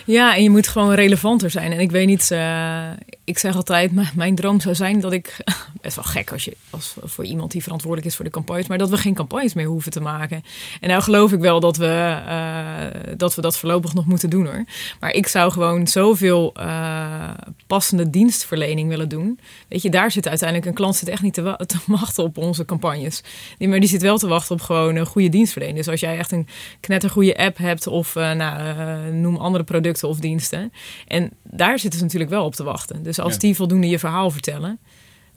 Ja, 0.05 0.35
en 0.37 0.43
je 0.43 0.51
moet 0.51 0.69
gewoon 0.69 0.95
relevanter 0.95 1.51
zijn. 1.51 1.73
En 1.73 1.81
ik 1.81 1.91
weet 1.91 2.07
niet, 2.07 2.31
eh, 2.31 2.83
ik 3.25 3.39
zeg 3.39 3.57
altijd, 3.57 4.15
mijn 4.15 4.35
droom 4.35 4.61
zou 4.61 4.75
zijn 4.75 5.01
dat 5.01 5.13
ik, 5.13 5.37
best 5.83 5.97
wel 5.97 6.05
gek 6.05 6.33
als 6.33 6.45
je, 6.45 6.57
als 6.71 6.95
voor 7.03 7.25
iemand 7.25 7.51
die 7.53 7.63
verantwoordelijk 7.63 8.09
is 8.11 8.17
voor 8.17 8.25
de 8.25 8.31
campagnes, 8.31 8.67
maar 8.67 8.79
dat 8.79 8.91
we 8.91 8.97
geen 8.97 9.15
campagnes 9.15 9.55
meer 9.55 9.67
hoeven 9.67 9.91
te 9.93 10.01
maken. 10.01 10.43
En 10.81 10.89
nou 10.89 11.03
geloof 11.03 11.33
ik 11.33 11.41
wel 11.41 11.61
dat 11.61 11.77
we, 11.77 12.21
eh, 12.27 12.87
dat 13.17 13.35
we 13.35 13.41
dat 13.41 13.59
voorlopig 13.59 13.95
nog 13.95 14.07
moeten 14.07 14.31
doen 14.31 14.47
hoor. 14.47 14.65
Maar 15.01 15.13
ik 15.13 15.27
zou 15.27 15.53
gewoon 15.53 15.87
zoveel 15.87 16.53
eh, 16.55 17.31
passende 17.67 18.11
dienstverlening 18.11 18.89
willen 18.89 19.09
doen. 19.09 19.39
Weet 19.69 19.83
je, 19.83 19.91
daar 19.91 20.11
zit 20.11 20.29
uiteindelijk 20.29 20.69
een 20.69 20.75
klant 20.75 20.97
zit 20.97 21.09
echt 21.09 21.23
niet 21.23 21.35
te, 21.35 21.43
wa- 21.43 21.57
te 21.57 21.79
wachten 22.01 22.25
op 22.25 22.37
onze 22.39 22.65
campagnes. 22.65 23.23
Die, 23.59 23.69
maar 23.69 23.81
die 23.81 23.89
zit 23.89 24.03
wel 24.03 24.19
te 24.19 24.27
wachten 24.29 24.55
op 24.55 24.61
gewoon 24.61 24.97
een 24.97 25.07
goede 25.07 25.29
dienstverlening. 25.29 25.79
Dus 25.79 25.89
als 25.89 26.01
jij 26.01 26.19
echt 26.19 26.33
een 26.33 26.47
knettergoede 26.81 27.37
app 27.37 27.57
hebt 27.59 27.87
of 27.87 28.17
eh, 28.17 28.33
nou, 28.33 29.13
noem 29.13 29.37
andere 29.37 29.65
producten 29.65 30.09
of 30.09 30.19
diensten. 30.19 30.73
En 31.07 31.31
daar 31.43 31.79
zitten 31.79 31.99
ze 31.99 32.05
natuurlijk 32.05 32.31
wel 32.33 32.45
op 32.45 32.55
te 32.55 32.65
wachten. 32.65 33.03
Dus 33.03 33.14
als 33.21 33.33
Ja. 33.33 33.39
die 33.39 33.55
voldoende 33.55 33.89
je 33.89 33.99
verhaal 33.99 34.31
vertellen, 34.31 34.79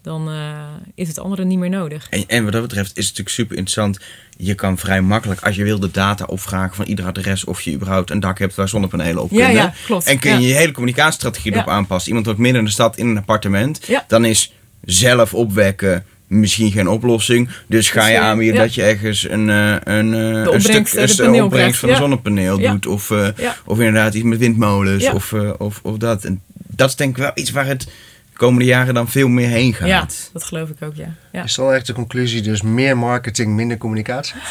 dan 0.01 0.29
eh, 0.29 0.59
is 0.95 1.07
het 1.07 1.19
andere 1.19 1.45
niet 1.45 1.57
meer 1.59 1.69
nodig. 1.69 2.07
En, 2.09 2.23
en 2.27 2.43
wat 2.43 2.53
dat 2.53 2.61
betreft 2.61 2.87
is 2.87 3.07
het 3.07 3.17
natuurlijk 3.17 3.35
super 3.35 3.55
interessant. 3.57 3.99
Je 4.37 4.53
kan 4.53 4.77
vrij 4.77 5.01
makkelijk, 5.01 5.41
als 5.41 5.55
je 5.55 5.63
wil, 5.63 5.79
de 5.79 5.91
data 5.91 6.25
opvragen 6.25 6.75
van 6.75 6.85
ieder 6.85 7.05
adres. 7.05 7.43
of 7.45 7.61
je 7.61 7.73
überhaupt 7.73 8.09
een 8.09 8.19
dak 8.19 8.39
hebt 8.39 8.55
waar 8.55 8.69
zonnepanelen 8.69 9.23
op 9.23 9.31
Ja, 9.31 9.45
kunnen. 9.45 9.63
ja, 9.63 9.73
klopt. 9.85 10.05
En 10.05 10.19
kun 10.19 10.31
je 10.31 10.39
Ja. 10.41 10.47
je 10.47 10.53
hele 10.53 10.71
communicatiestrategie 10.71 11.51
Ja. 11.51 11.57
erop 11.57 11.69
aanpassen. 11.69 12.07
Iemand 12.07 12.25
wordt 12.25 12.41
midden 12.41 12.59
in 12.59 12.65
de 12.67 12.73
stad 12.73 12.97
in 12.97 13.07
een 13.07 13.17
appartement. 13.17 13.79
Ja. 13.87 14.05
Dan 14.07 14.25
is 14.25 14.53
zelf 14.85 15.33
opwekken 15.33 16.05
misschien 16.27 16.71
geen 16.71 16.87
oplossing. 16.87 17.49
Dus 17.67 17.89
ga 17.89 18.07
je 18.07 18.15
Dus, 18.15 18.23
aanbieden 18.23 18.55
ja. 18.55 18.61
dat 18.61 18.73
je 18.75 18.83
ergens 18.83 19.29
een, 19.29 19.49
eh, 19.49 19.75
een, 19.83 20.13
eh, 20.13 20.53
een 20.53 20.61
stuk 20.61 20.93
een 21.19 21.43
opbrengst 21.43 21.79
van 21.79 21.89
een 21.89 21.95
zonnepaneel 21.95 22.59
Ja. 22.59 22.71
doet. 22.71 22.85
Of, 22.87 23.09
Ja. 23.09 23.55
of 23.65 23.77
inderdaad 23.77 24.13
iets 24.13 24.25
met 24.25 24.37
windmolens. 24.39 25.03
Ja. 25.03 25.13
Of, 25.13 25.33
of, 25.57 25.79
of 25.83 25.97
dat. 25.97 26.23
En 26.25 26.41
dat 26.77 26.89
is 26.89 26.95
denk 26.95 27.09
ik 27.09 27.23
wel 27.23 27.31
iets 27.33 27.51
waar 27.51 27.65
het 27.65 27.87
de 28.31 28.37
komende 28.37 28.65
jaren 28.65 28.93
dan 28.93 29.07
veel 29.07 29.27
meer 29.27 29.47
heen 29.47 29.73
gaat. 29.73 29.87
Ja, 29.87 30.07
dat 30.33 30.43
geloof 30.43 30.69
ik 30.69 30.81
ook, 30.81 30.95
ja. 30.95 31.13
ja. 31.31 31.43
Is 31.43 31.55
dan 31.55 31.73
echt 31.73 31.87
de 31.87 31.93
conclusie 31.93 32.41
dus 32.41 32.61
meer 32.61 32.97
marketing, 32.97 33.55
minder 33.55 33.77
communicatie? 33.77 34.35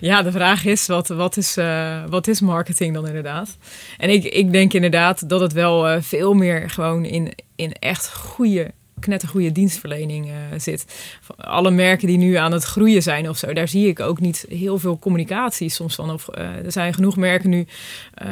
Ja, 0.00 0.22
de 0.22 0.32
vraag 0.32 0.64
is, 0.64 0.86
wat, 0.86 1.08
wat, 1.08 1.36
is, 1.36 1.56
eh, 1.56 2.04
wat 2.08 2.28
is 2.28 2.40
marketing 2.40 2.94
dan 2.94 3.06
inderdaad? 3.06 3.56
En 3.98 4.10
ik, 4.10 4.24
ik 4.24 4.52
denk 4.52 4.72
inderdaad 4.72 5.28
dat 5.28 5.40
het 5.40 5.52
wel 5.52 5.88
eh, 5.88 6.02
veel 6.02 6.34
meer 6.34 6.70
gewoon 6.70 7.04
in, 7.04 7.32
in 7.56 7.72
echt 7.72 8.12
goede, 8.12 8.70
knettergoede 9.02 9.52
dienstverlening 9.52 10.28
eh, 10.28 10.34
zit. 10.56 10.84
Alle 11.36 11.70
merken 11.70 12.06
die 12.06 12.18
nu 12.18 12.34
aan 12.34 12.52
het 12.52 12.64
groeien 12.64 13.02
zijn 13.02 13.28
of 13.28 13.38
zo, 13.38 13.52
daar 13.52 13.68
zie 13.68 13.88
ik 13.88 14.00
ook 14.00 14.20
niet 14.20 14.44
heel 14.48 14.78
veel 14.78 14.98
communicatie 14.98 15.68
soms 15.68 15.94
van. 15.94 16.10
Of, 16.10 16.28
eh, 16.28 16.64
er 16.64 16.72
zijn 16.72 16.94
genoeg 16.94 17.16
merken 17.16 17.50
nu 17.50 17.66
eh, 18.14 18.28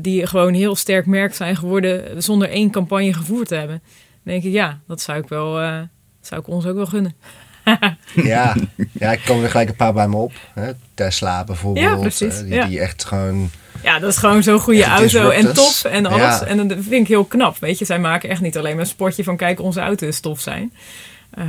die 0.00 0.26
gewoon 0.26 0.54
heel 0.54 0.76
sterk 0.76 1.06
merk 1.06 1.34
zijn 1.34 1.56
geworden 1.56 2.22
zonder 2.22 2.48
één 2.48 2.70
campagne 2.70 3.12
gevoerd 3.12 3.48
te 3.48 3.54
hebben. 3.54 3.82
Dan 4.24 4.32
denk 4.32 4.44
ik, 4.44 4.52
ja, 4.52 4.80
dat 4.86 5.00
zou 5.00 5.18
ik 5.18 5.28
wel, 5.28 5.54
zou 6.20 6.40
ik 6.40 6.46
ons 6.46 6.66
ook 6.66 6.76
wel 6.76 6.86
gunnen. 6.86 7.14
Ja, 8.14 8.56
ja, 8.92 9.12
ik 9.12 9.20
kom 9.26 9.42
er 9.42 9.50
gelijk 9.50 9.68
een 9.68 9.76
paar 9.76 9.92
bij 9.92 10.08
me 10.08 10.16
op. 10.16 10.32
Hè? 10.54 10.72
Tesla 10.94 11.44
bijvoorbeeld. 11.44 11.86
Ja, 11.86 11.96
precies, 11.96 12.38
die, 12.38 12.54
ja. 12.54 12.66
die 12.66 12.80
echt 12.80 13.04
gewoon... 13.04 13.50
Ja, 13.82 13.98
dat 13.98 14.10
is 14.10 14.16
gewoon 14.16 14.42
zo'n 14.42 14.60
goede 14.60 14.84
auto 14.84 15.30
en 15.30 15.54
top 15.54 15.74
en 15.90 16.06
alles. 16.06 16.20
Ja. 16.20 16.44
En 16.44 16.68
dat 16.68 16.78
vind 16.80 17.02
ik 17.02 17.08
heel 17.08 17.24
knap. 17.24 17.56
Weet 17.58 17.78
je, 17.78 17.84
zij 17.84 17.98
maken 17.98 18.28
echt 18.28 18.40
niet 18.40 18.58
alleen 18.58 18.72
maar 18.72 18.84
een 18.84 18.90
spotje 18.90 19.24
van 19.24 19.36
kijk, 19.36 19.60
onze 19.60 19.80
auto 19.80 20.06
is 20.06 20.20
tof 20.20 20.40
zijn. 20.40 20.72
Eh, 21.32 21.44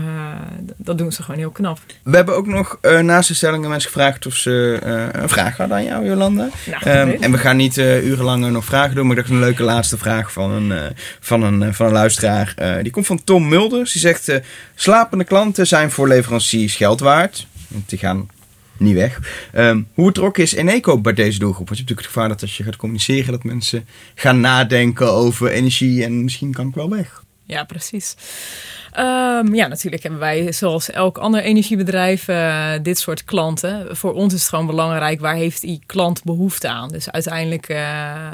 dat 0.78 0.98
doen 0.98 1.12
ze 1.12 1.24
gewoon 1.24 1.40
heel 1.40 1.50
knap. 1.50 1.80
We 2.04 2.16
hebben 2.16 2.36
ook 2.36 2.48
nog 2.48 2.78
eh, 2.82 3.00
naast 3.00 3.28
de 3.28 3.34
stellingen 3.34 3.70
mensen 3.70 3.92
gevraagd 3.92 4.26
of 4.26 4.36
ze 4.36 4.80
eh, 4.84 5.22
een 5.22 5.30
vraag 5.30 5.58
hadden 5.58 5.78
aan 5.78 5.84
jou, 5.84 6.06
Jolanda. 6.06 6.50
Nou, 6.66 6.84
Ehm, 6.84 7.22
en 7.24 7.32
we 7.32 7.38
gaan 7.38 7.58
niet 7.58 7.78
urenlang 7.78 8.52
nog 8.52 8.66
vragen 8.66 8.96
doen, 8.96 9.08
maar 9.08 9.18
ik 9.18 9.22
dacht 9.22 9.34
een 9.34 9.40
leuke 9.40 9.64
laatste 9.64 9.98
vraag 9.98 10.32
van 10.32 10.52
een, 10.52 10.96
van 11.20 11.44
een, 11.44 11.74
van 11.74 11.86
een 11.86 11.92
luisteraar. 11.92 12.56
Die 12.82 12.92
komt 12.92 13.06
van 13.06 13.24
Tom 13.24 13.48
Mulders. 13.48 13.92
Die 13.92 14.02
zegt: 14.02 14.32
Slapende 14.76 15.24
klanten 15.24 15.68
zijn 15.68 15.92
voor 15.92 16.08
leveranciers 16.08 16.76
geld 16.76 17.00
waard. 17.00 17.48
Want 17.68 17.90
die 17.90 18.00
gaan 18.00 18.30
niet 18.84 18.96
weg. 18.96 19.20
Ehm, 19.54 19.82
hoe 19.94 20.06
betrokken 20.06 20.44
is 20.44 20.54
Eneco 20.54 21.02
bij 21.02 21.14
deze 21.14 21.40
doelgroep? 21.40 21.68
Want 21.68 21.80
je 21.80 21.84
hebt 21.86 21.90
natuurlijk 21.90 22.08
het 22.08 22.08
gevaar 22.08 22.30
dat 22.30 22.42
als 22.42 22.58
je 22.58 22.64
gaat 22.64 22.76
communiceren, 22.76 23.32
dat 23.32 23.44
mensen 23.44 23.88
gaan 24.16 24.40
nadenken 24.40 25.12
over 25.12 25.50
energie 25.52 26.04
en 26.04 26.24
misschien 26.24 26.54
kan 26.54 26.68
ik 26.68 26.76
wel 26.76 26.90
weg. 26.90 27.24
Ja, 27.46 27.64
precies. 27.64 28.16
Ehm, 28.92 29.54
ja, 29.54 29.68
natuurlijk 29.68 30.04
hebben 30.04 30.22
wij, 30.22 30.52
zoals 30.52 30.90
elk 30.92 31.18
ander 31.18 31.42
energiebedrijf, 31.42 32.28
eh, 32.28 32.72
dit 32.82 32.98
soort 32.98 33.24
klanten. 33.24 33.98
Voor 33.98 34.14
ons 34.14 34.34
is 34.34 34.40
het 34.40 34.50
gewoon 34.50 34.66
belangrijk, 34.66 35.20
waar 35.20 35.36
heeft 35.36 35.62
die 35.62 35.82
klant 35.86 36.24
behoefte 36.24 36.68
aan? 36.68 36.90
Dus 36.90 37.12
uiteindelijk 37.12 37.70
eh, 37.70 38.26
eh, 38.28 38.34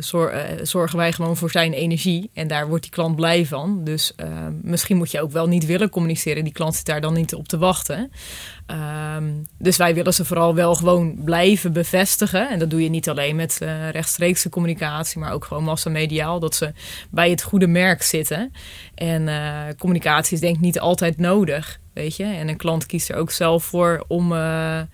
zor- 0.00 0.32
zorgen 0.62 0.98
wij 0.98 1.12
gewoon 1.12 1.36
voor 1.36 1.50
zijn 1.50 1.72
energie. 1.72 2.30
En 2.34 2.48
daar 2.48 2.68
wordt 2.68 2.82
die 2.82 2.92
klant 2.92 3.16
blij 3.16 3.46
van. 3.46 3.80
Dus 3.84 4.12
eh, 4.16 4.28
misschien 4.62 4.96
moet 4.96 5.10
je 5.10 5.20
ook 5.22 5.32
wel 5.32 5.46
niet 5.46 5.66
willen 5.66 5.90
communiceren. 5.90 6.44
Die 6.44 6.52
klant 6.52 6.74
zit 6.74 6.86
daar 6.86 7.00
dan 7.00 7.14
niet 7.14 7.34
op 7.34 7.48
te 7.48 7.58
wachten. 7.58 8.10
Ehm, 8.66 9.24
dus 9.58 9.76
wij 9.76 9.94
willen 9.94 10.14
ze 10.14 10.24
vooral 10.24 10.54
wel 10.54 10.74
gewoon 10.74 11.24
blijven 11.24 11.72
bevestigen. 11.72 12.48
En 12.50 12.58
dat 12.58 12.70
doe 12.70 12.82
je 12.82 12.88
niet 12.88 13.08
alleen 13.08 13.36
met 13.36 13.58
eh, 13.60 13.90
rechtstreekse 13.90 14.48
communicatie, 14.48 15.18
maar 15.20 15.32
ook 15.32 15.44
gewoon 15.44 15.64
massamediaal. 15.64 16.40
Dat 16.40 16.54
ze 16.54 16.72
bij 17.10 17.30
het 17.30 17.42
goede 17.42 17.66
merk 17.66 18.02
zitten. 18.02 18.52
En 18.94 19.28
eh, 19.28 19.62
communicatie 19.78 20.34
is 20.34 20.40
denk 20.40 20.54
ik 20.54 20.60
niet 20.60 20.80
altijd 20.80 21.18
nodig, 21.18 21.80
weet 21.92 22.16
je. 22.16 22.24
En 22.24 22.48
een 22.48 22.56
klant 22.56 22.86
kiest 22.86 23.08
er 23.08 23.16
ook 23.16 23.30
zelf 23.30 23.64
voor 23.64 24.04
om, 24.08 24.32
eh, 24.32 24.78
eh, 24.78 24.86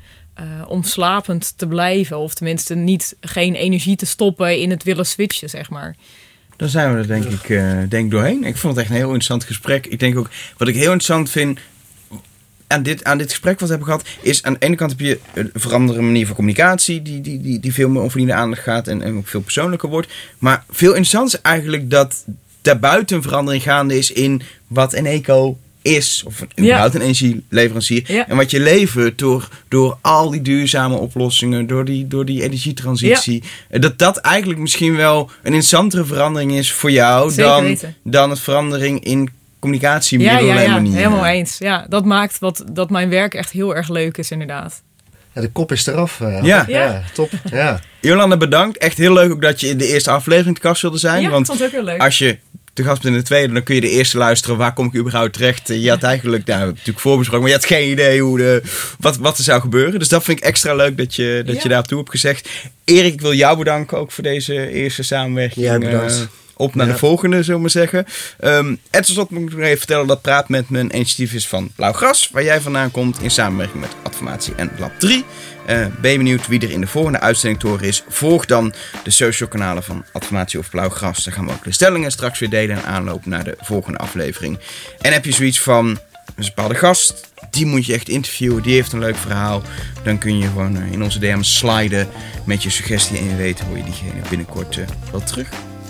om 0.67 0.83
slapend 0.83 1.59
te 1.59 1.67
blijven. 1.67 2.19
Of 2.19 2.35
tenminste 2.35 2.75
niet, 2.75 3.17
geen 3.21 3.55
energie 3.55 3.97
te 3.97 4.07
stoppen 4.07 4.59
in 4.59 4.71
het 4.71 4.83
willen 4.83 5.07
switchen, 5.07 5.49
zeg 5.49 5.71
maar. 5.71 5.97
Dan 6.57 6.69
zijn 6.69 6.93
we 6.93 6.99
er 6.99 7.07
denk 7.07 7.25
ik 7.25 7.49
eh, 7.49 7.79
denk 7.89 8.05
ik 8.05 8.11
doorheen. 8.11 8.45
Ik 8.45 8.57
vond 8.57 8.75
het 8.75 8.83
echt 8.83 8.93
een 8.93 9.01
heel 9.01 9.07
interessant 9.07 9.45
gesprek. 9.45 9.87
Ik 9.87 9.99
denk 9.99 10.19
ook, 10.19 10.31
wat 10.57 10.69
ik 10.69 10.75
heel 10.75 10.83
interessant 10.83 11.31
vind 11.31 11.59
aan 12.73 12.83
dit, 12.83 13.05
aan 13.05 13.19
dit 13.19 13.31
gesprek 13.31 13.61
wat 13.61 13.69
we 13.69 13.75
hebben 13.75 13.95
gehad, 13.95 14.09
is 14.21 14.43
aan 14.43 14.53
de 14.53 14.67
ene 14.67 14.77
kant 14.77 14.91
heb 14.91 15.01
je 15.01 15.19
een 15.35 15.51
veranderde 15.55 16.03
manier 16.03 16.27
van 16.27 16.35
communicatie, 16.35 17.03
die, 17.03 17.21
die, 17.21 17.41
die, 17.41 17.61
die 17.61 17.73
veel 17.73 17.89
meer 17.89 18.03
onverdiende 18.03 18.35
aandacht 18.35 18.63
gaat 18.63 18.89
en, 18.89 19.03
en 19.03 19.17
ook 19.17 19.29
veel 19.29 19.41
persoonlijker 19.41 19.89
wordt. 19.89 20.13
Maar 20.39 20.65
veel 20.71 20.89
interessant 20.89 21.35
is 21.35 21.41
eigenlijk 21.41 21.91
dat 21.91 22.25
daarbuiten 22.63 23.17
een 23.17 23.23
verandering 23.23 23.63
gaande 23.63 23.99
is 23.99 24.13
in 24.13 24.43
wat 24.67 24.95
een 24.95 25.07
eco 25.07 25.59
is, 25.83 26.23
of 26.27 26.41
een, 26.41 26.65
überhaupt 26.65 26.95
een 26.95 27.01
energieleverancier. 27.01 28.13
Ja. 28.13 28.29
En 28.29 28.37
wat 28.37 28.51
je 28.51 28.61
levert 28.61 29.19
door, 29.19 29.49
door 29.69 29.99
al 30.01 30.31
die 30.31 30.43
duurzame 30.43 30.97
oplossingen, 30.97 31.67
door 31.67 31.85
die, 31.85 32.07
door 32.09 32.25
die 32.25 32.43
energietransitie. 32.43 33.43
Eh, 33.69 33.81
Dat 33.81 33.99
dat 33.99 34.17
eigenlijk 34.17 34.61
misschien 34.61 34.97
wel 34.97 35.21
een 35.21 35.45
interessantere 35.45 36.05
verandering 36.05 36.53
is 36.53 36.73
voor 36.73 36.91
jou 36.91 37.31
Zeker 37.31 37.45
dan, 37.45 37.65
weten. 37.65 37.97
dan 38.03 38.31
het 38.31 38.41
verandering 38.41 39.05
in 39.05 39.31
Ja, 39.63 39.69
communicatiemiddelen 39.69 40.45
ja, 40.55 40.57
en 40.57 40.63
ja, 40.69 40.73
manieren. 40.73 40.99
helemaal 40.99 41.27
eens. 41.27 41.59
Ja, 41.59 41.87
dat 41.89 42.05
maakt 42.05 42.39
wat, 42.39 42.65
dat 42.73 42.91
mijn 42.91 43.09
werk 43.09 43.35
echt 43.35 43.51
heel 43.51 43.77
erg 43.77 43.89
leuk 43.89 44.17
is, 44.17 44.31
inderdaad. 44.31 44.83
Ja, 45.35 45.41
de 45.41 45.51
kop 45.51 45.73
is 45.73 45.87
eraf. 45.87 46.21
eh. 46.21 46.43
Ja. 46.43 46.65
ja, 46.69 47.03
top. 47.15 47.31
Ja. 47.51 47.81
Jolanda, 48.01 48.37
bedankt. 48.37 48.79
Echt 48.79 48.99
heel 48.99 49.13
leuk 49.13 49.31
ook 49.33 49.43
dat 49.43 49.61
je 49.61 49.69
in 49.69 49.79
de 49.79 49.87
eerste 49.87 50.11
aflevering 50.11 50.55
te 50.59 50.67
gast 50.69 50.83
wilde 50.83 50.99
zijn. 50.99 51.21
ja, 51.21 51.27
ik 51.27 51.33
want 51.33 51.47
vond 51.47 51.59
het 51.59 51.67
ook 51.69 51.75
heel 51.75 51.85
leuk. 51.85 52.01
als 52.01 52.19
je 52.19 52.39
te 52.73 52.83
gast 52.85 53.03
bent 53.03 53.15
in 53.15 53.21
de 53.21 53.27
tweede, 53.27 53.53
dan 53.53 53.63
kun 53.63 53.75
je 53.75 53.81
de 53.81 53.91
eerste 53.91 54.19
luisteren. 54.19 54.57
Waar 54.57 54.73
kom 54.73 54.87
ik 54.87 54.95
überhaupt 54.95 55.33
terecht? 55.33 55.69
Je 55.69 55.89
had 55.89 56.03
eigenlijk, 56.03 56.47
nou, 56.47 56.67
natuurlijk 56.67 56.99
voorbesproken, 56.99 57.43
maar 57.43 57.51
je 57.55 57.57
had 57.61 57.67
geen 57.67 57.91
idee 57.91 58.21
hoe 58.23 58.39
de, 58.39 58.63
wat, 58.99 59.17
wat 59.17 59.39
er 59.39 59.45
zou 59.45 59.61
gebeuren. 59.61 59.99
Dus 59.99 60.09
dat 60.09 60.23
vind 60.25 60.39
ik 60.39 60.45
extra 60.45 60.75
leuk 60.75 60.97
dat 60.97 61.15
je, 61.15 61.43
dat 61.47 61.55
Ja. 61.55 61.61
je 61.63 61.69
daartoe 61.69 61.99
hebt 61.99 62.11
gezegd. 62.11 62.49
Erik, 62.85 63.13
ik 63.13 63.21
wil 63.21 63.35
jou 63.35 63.59
bedanken 63.59 63.99
ook 63.99 64.13
voor 64.13 64.23
deze 64.25 64.71
eerste 64.71 65.03
samenwerking. 65.03 65.65
Jij 65.67 65.79
bedankt. 65.79 66.29
Op 66.63 66.75
naar 66.75 66.87
Ja. 66.87 66.93
de 66.93 66.99
volgende, 66.99 67.37
zullen 67.37 67.55
we 67.55 67.61
maar 67.61 67.71
zeggen. 67.71 68.05
Ehm 68.41 68.67
en 68.91 69.03
tot 69.03 69.07
slot 69.07 69.31
moet 69.31 69.43
ik 69.43 69.57
nog 69.57 69.61
even 69.67 69.79
vertellen 69.79 70.07
dat 70.07 70.23
Praat 70.23 70.49
met 70.49 70.71
me 70.71 70.79
een 70.79 70.95
initiatief 70.95 71.33
is 71.33 71.49
van 71.49 71.71
Blauw 71.77 71.93
Gras. 71.93 72.29
Waar 72.33 72.45
jij 72.45 72.61
vandaan 72.61 72.91
komt 72.91 73.21
in 73.23 73.31
samenwerking 73.31 73.81
met 73.81 73.91
Adformatie 74.03 74.55
en 74.57 74.71
Lab 74.79 74.93
3. 74.99 75.25
Eh, 75.67 75.87
ben 76.01 76.11
je 76.11 76.17
benieuwd 76.17 76.47
wie 76.47 76.61
er 76.61 76.71
in 76.71 76.81
de 76.81 76.87
volgende 76.87 77.21
uitzending 77.21 77.61
te 77.61 77.67
horen 77.67 77.87
is? 77.87 78.05
Volg 78.09 78.47
dan 78.47 78.73
de 79.05 79.11
social 79.11 79.49
kanalen 79.49 79.83
van 79.83 80.05
Adformatie 80.13 80.59
of 80.59 80.71
Blauw 80.71 80.89
Gras. 80.89 81.25
Dan 81.25 81.33
gaan 81.33 81.45
we 81.47 81.53
ook 81.53 81.65
de 81.65 81.73
stellingen 81.73 82.11
straks 82.11 82.39
weer 82.39 82.51
delen 82.51 82.77
en 82.77 82.85
aanloop 82.85 83.27
naar 83.27 83.45
de 83.45 83.57
volgende 83.61 83.99
aflevering. 83.99 84.59
En 85.01 85.13
heb 85.13 85.25
je 85.25 85.33
zoiets 85.33 85.61
van 85.61 85.87
een 86.37 86.45
bepaalde 86.45 86.75
gast, 86.75 87.15
die 87.51 87.67
moet 87.67 87.87
je 87.87 87.93
echt 87.95 88.09
interviewen, 88.09 88.63
die 88.63 88.75
heeft 88.75 88.93
een 88.93 88.99
leuk 88.99 89.17
verhaal. 89.17 89.63
Dan 90.03 90.19
kun 90.19 90.39
je 90.39 90.47
gewoon 90.47 90.77
eh, 90.77 90.93
in 90.93 91.03
onze 91.03 91.19
DM's 91.19 91.57
sliden 91.57 92.09
met 92.45 92.63
je 92.63 92.71
suggestie 92.71 93.19
en 93.19 93.29
je 93.29 93.37
weet 93.37 93.61
hoe 93.61 93.77
je 93.77 93.85
diegene 93.85 94.21
binnenkort 94.29 94.77
eh, 94.77 94.85
wel 95.11 95.23
terug. 95.25 95.49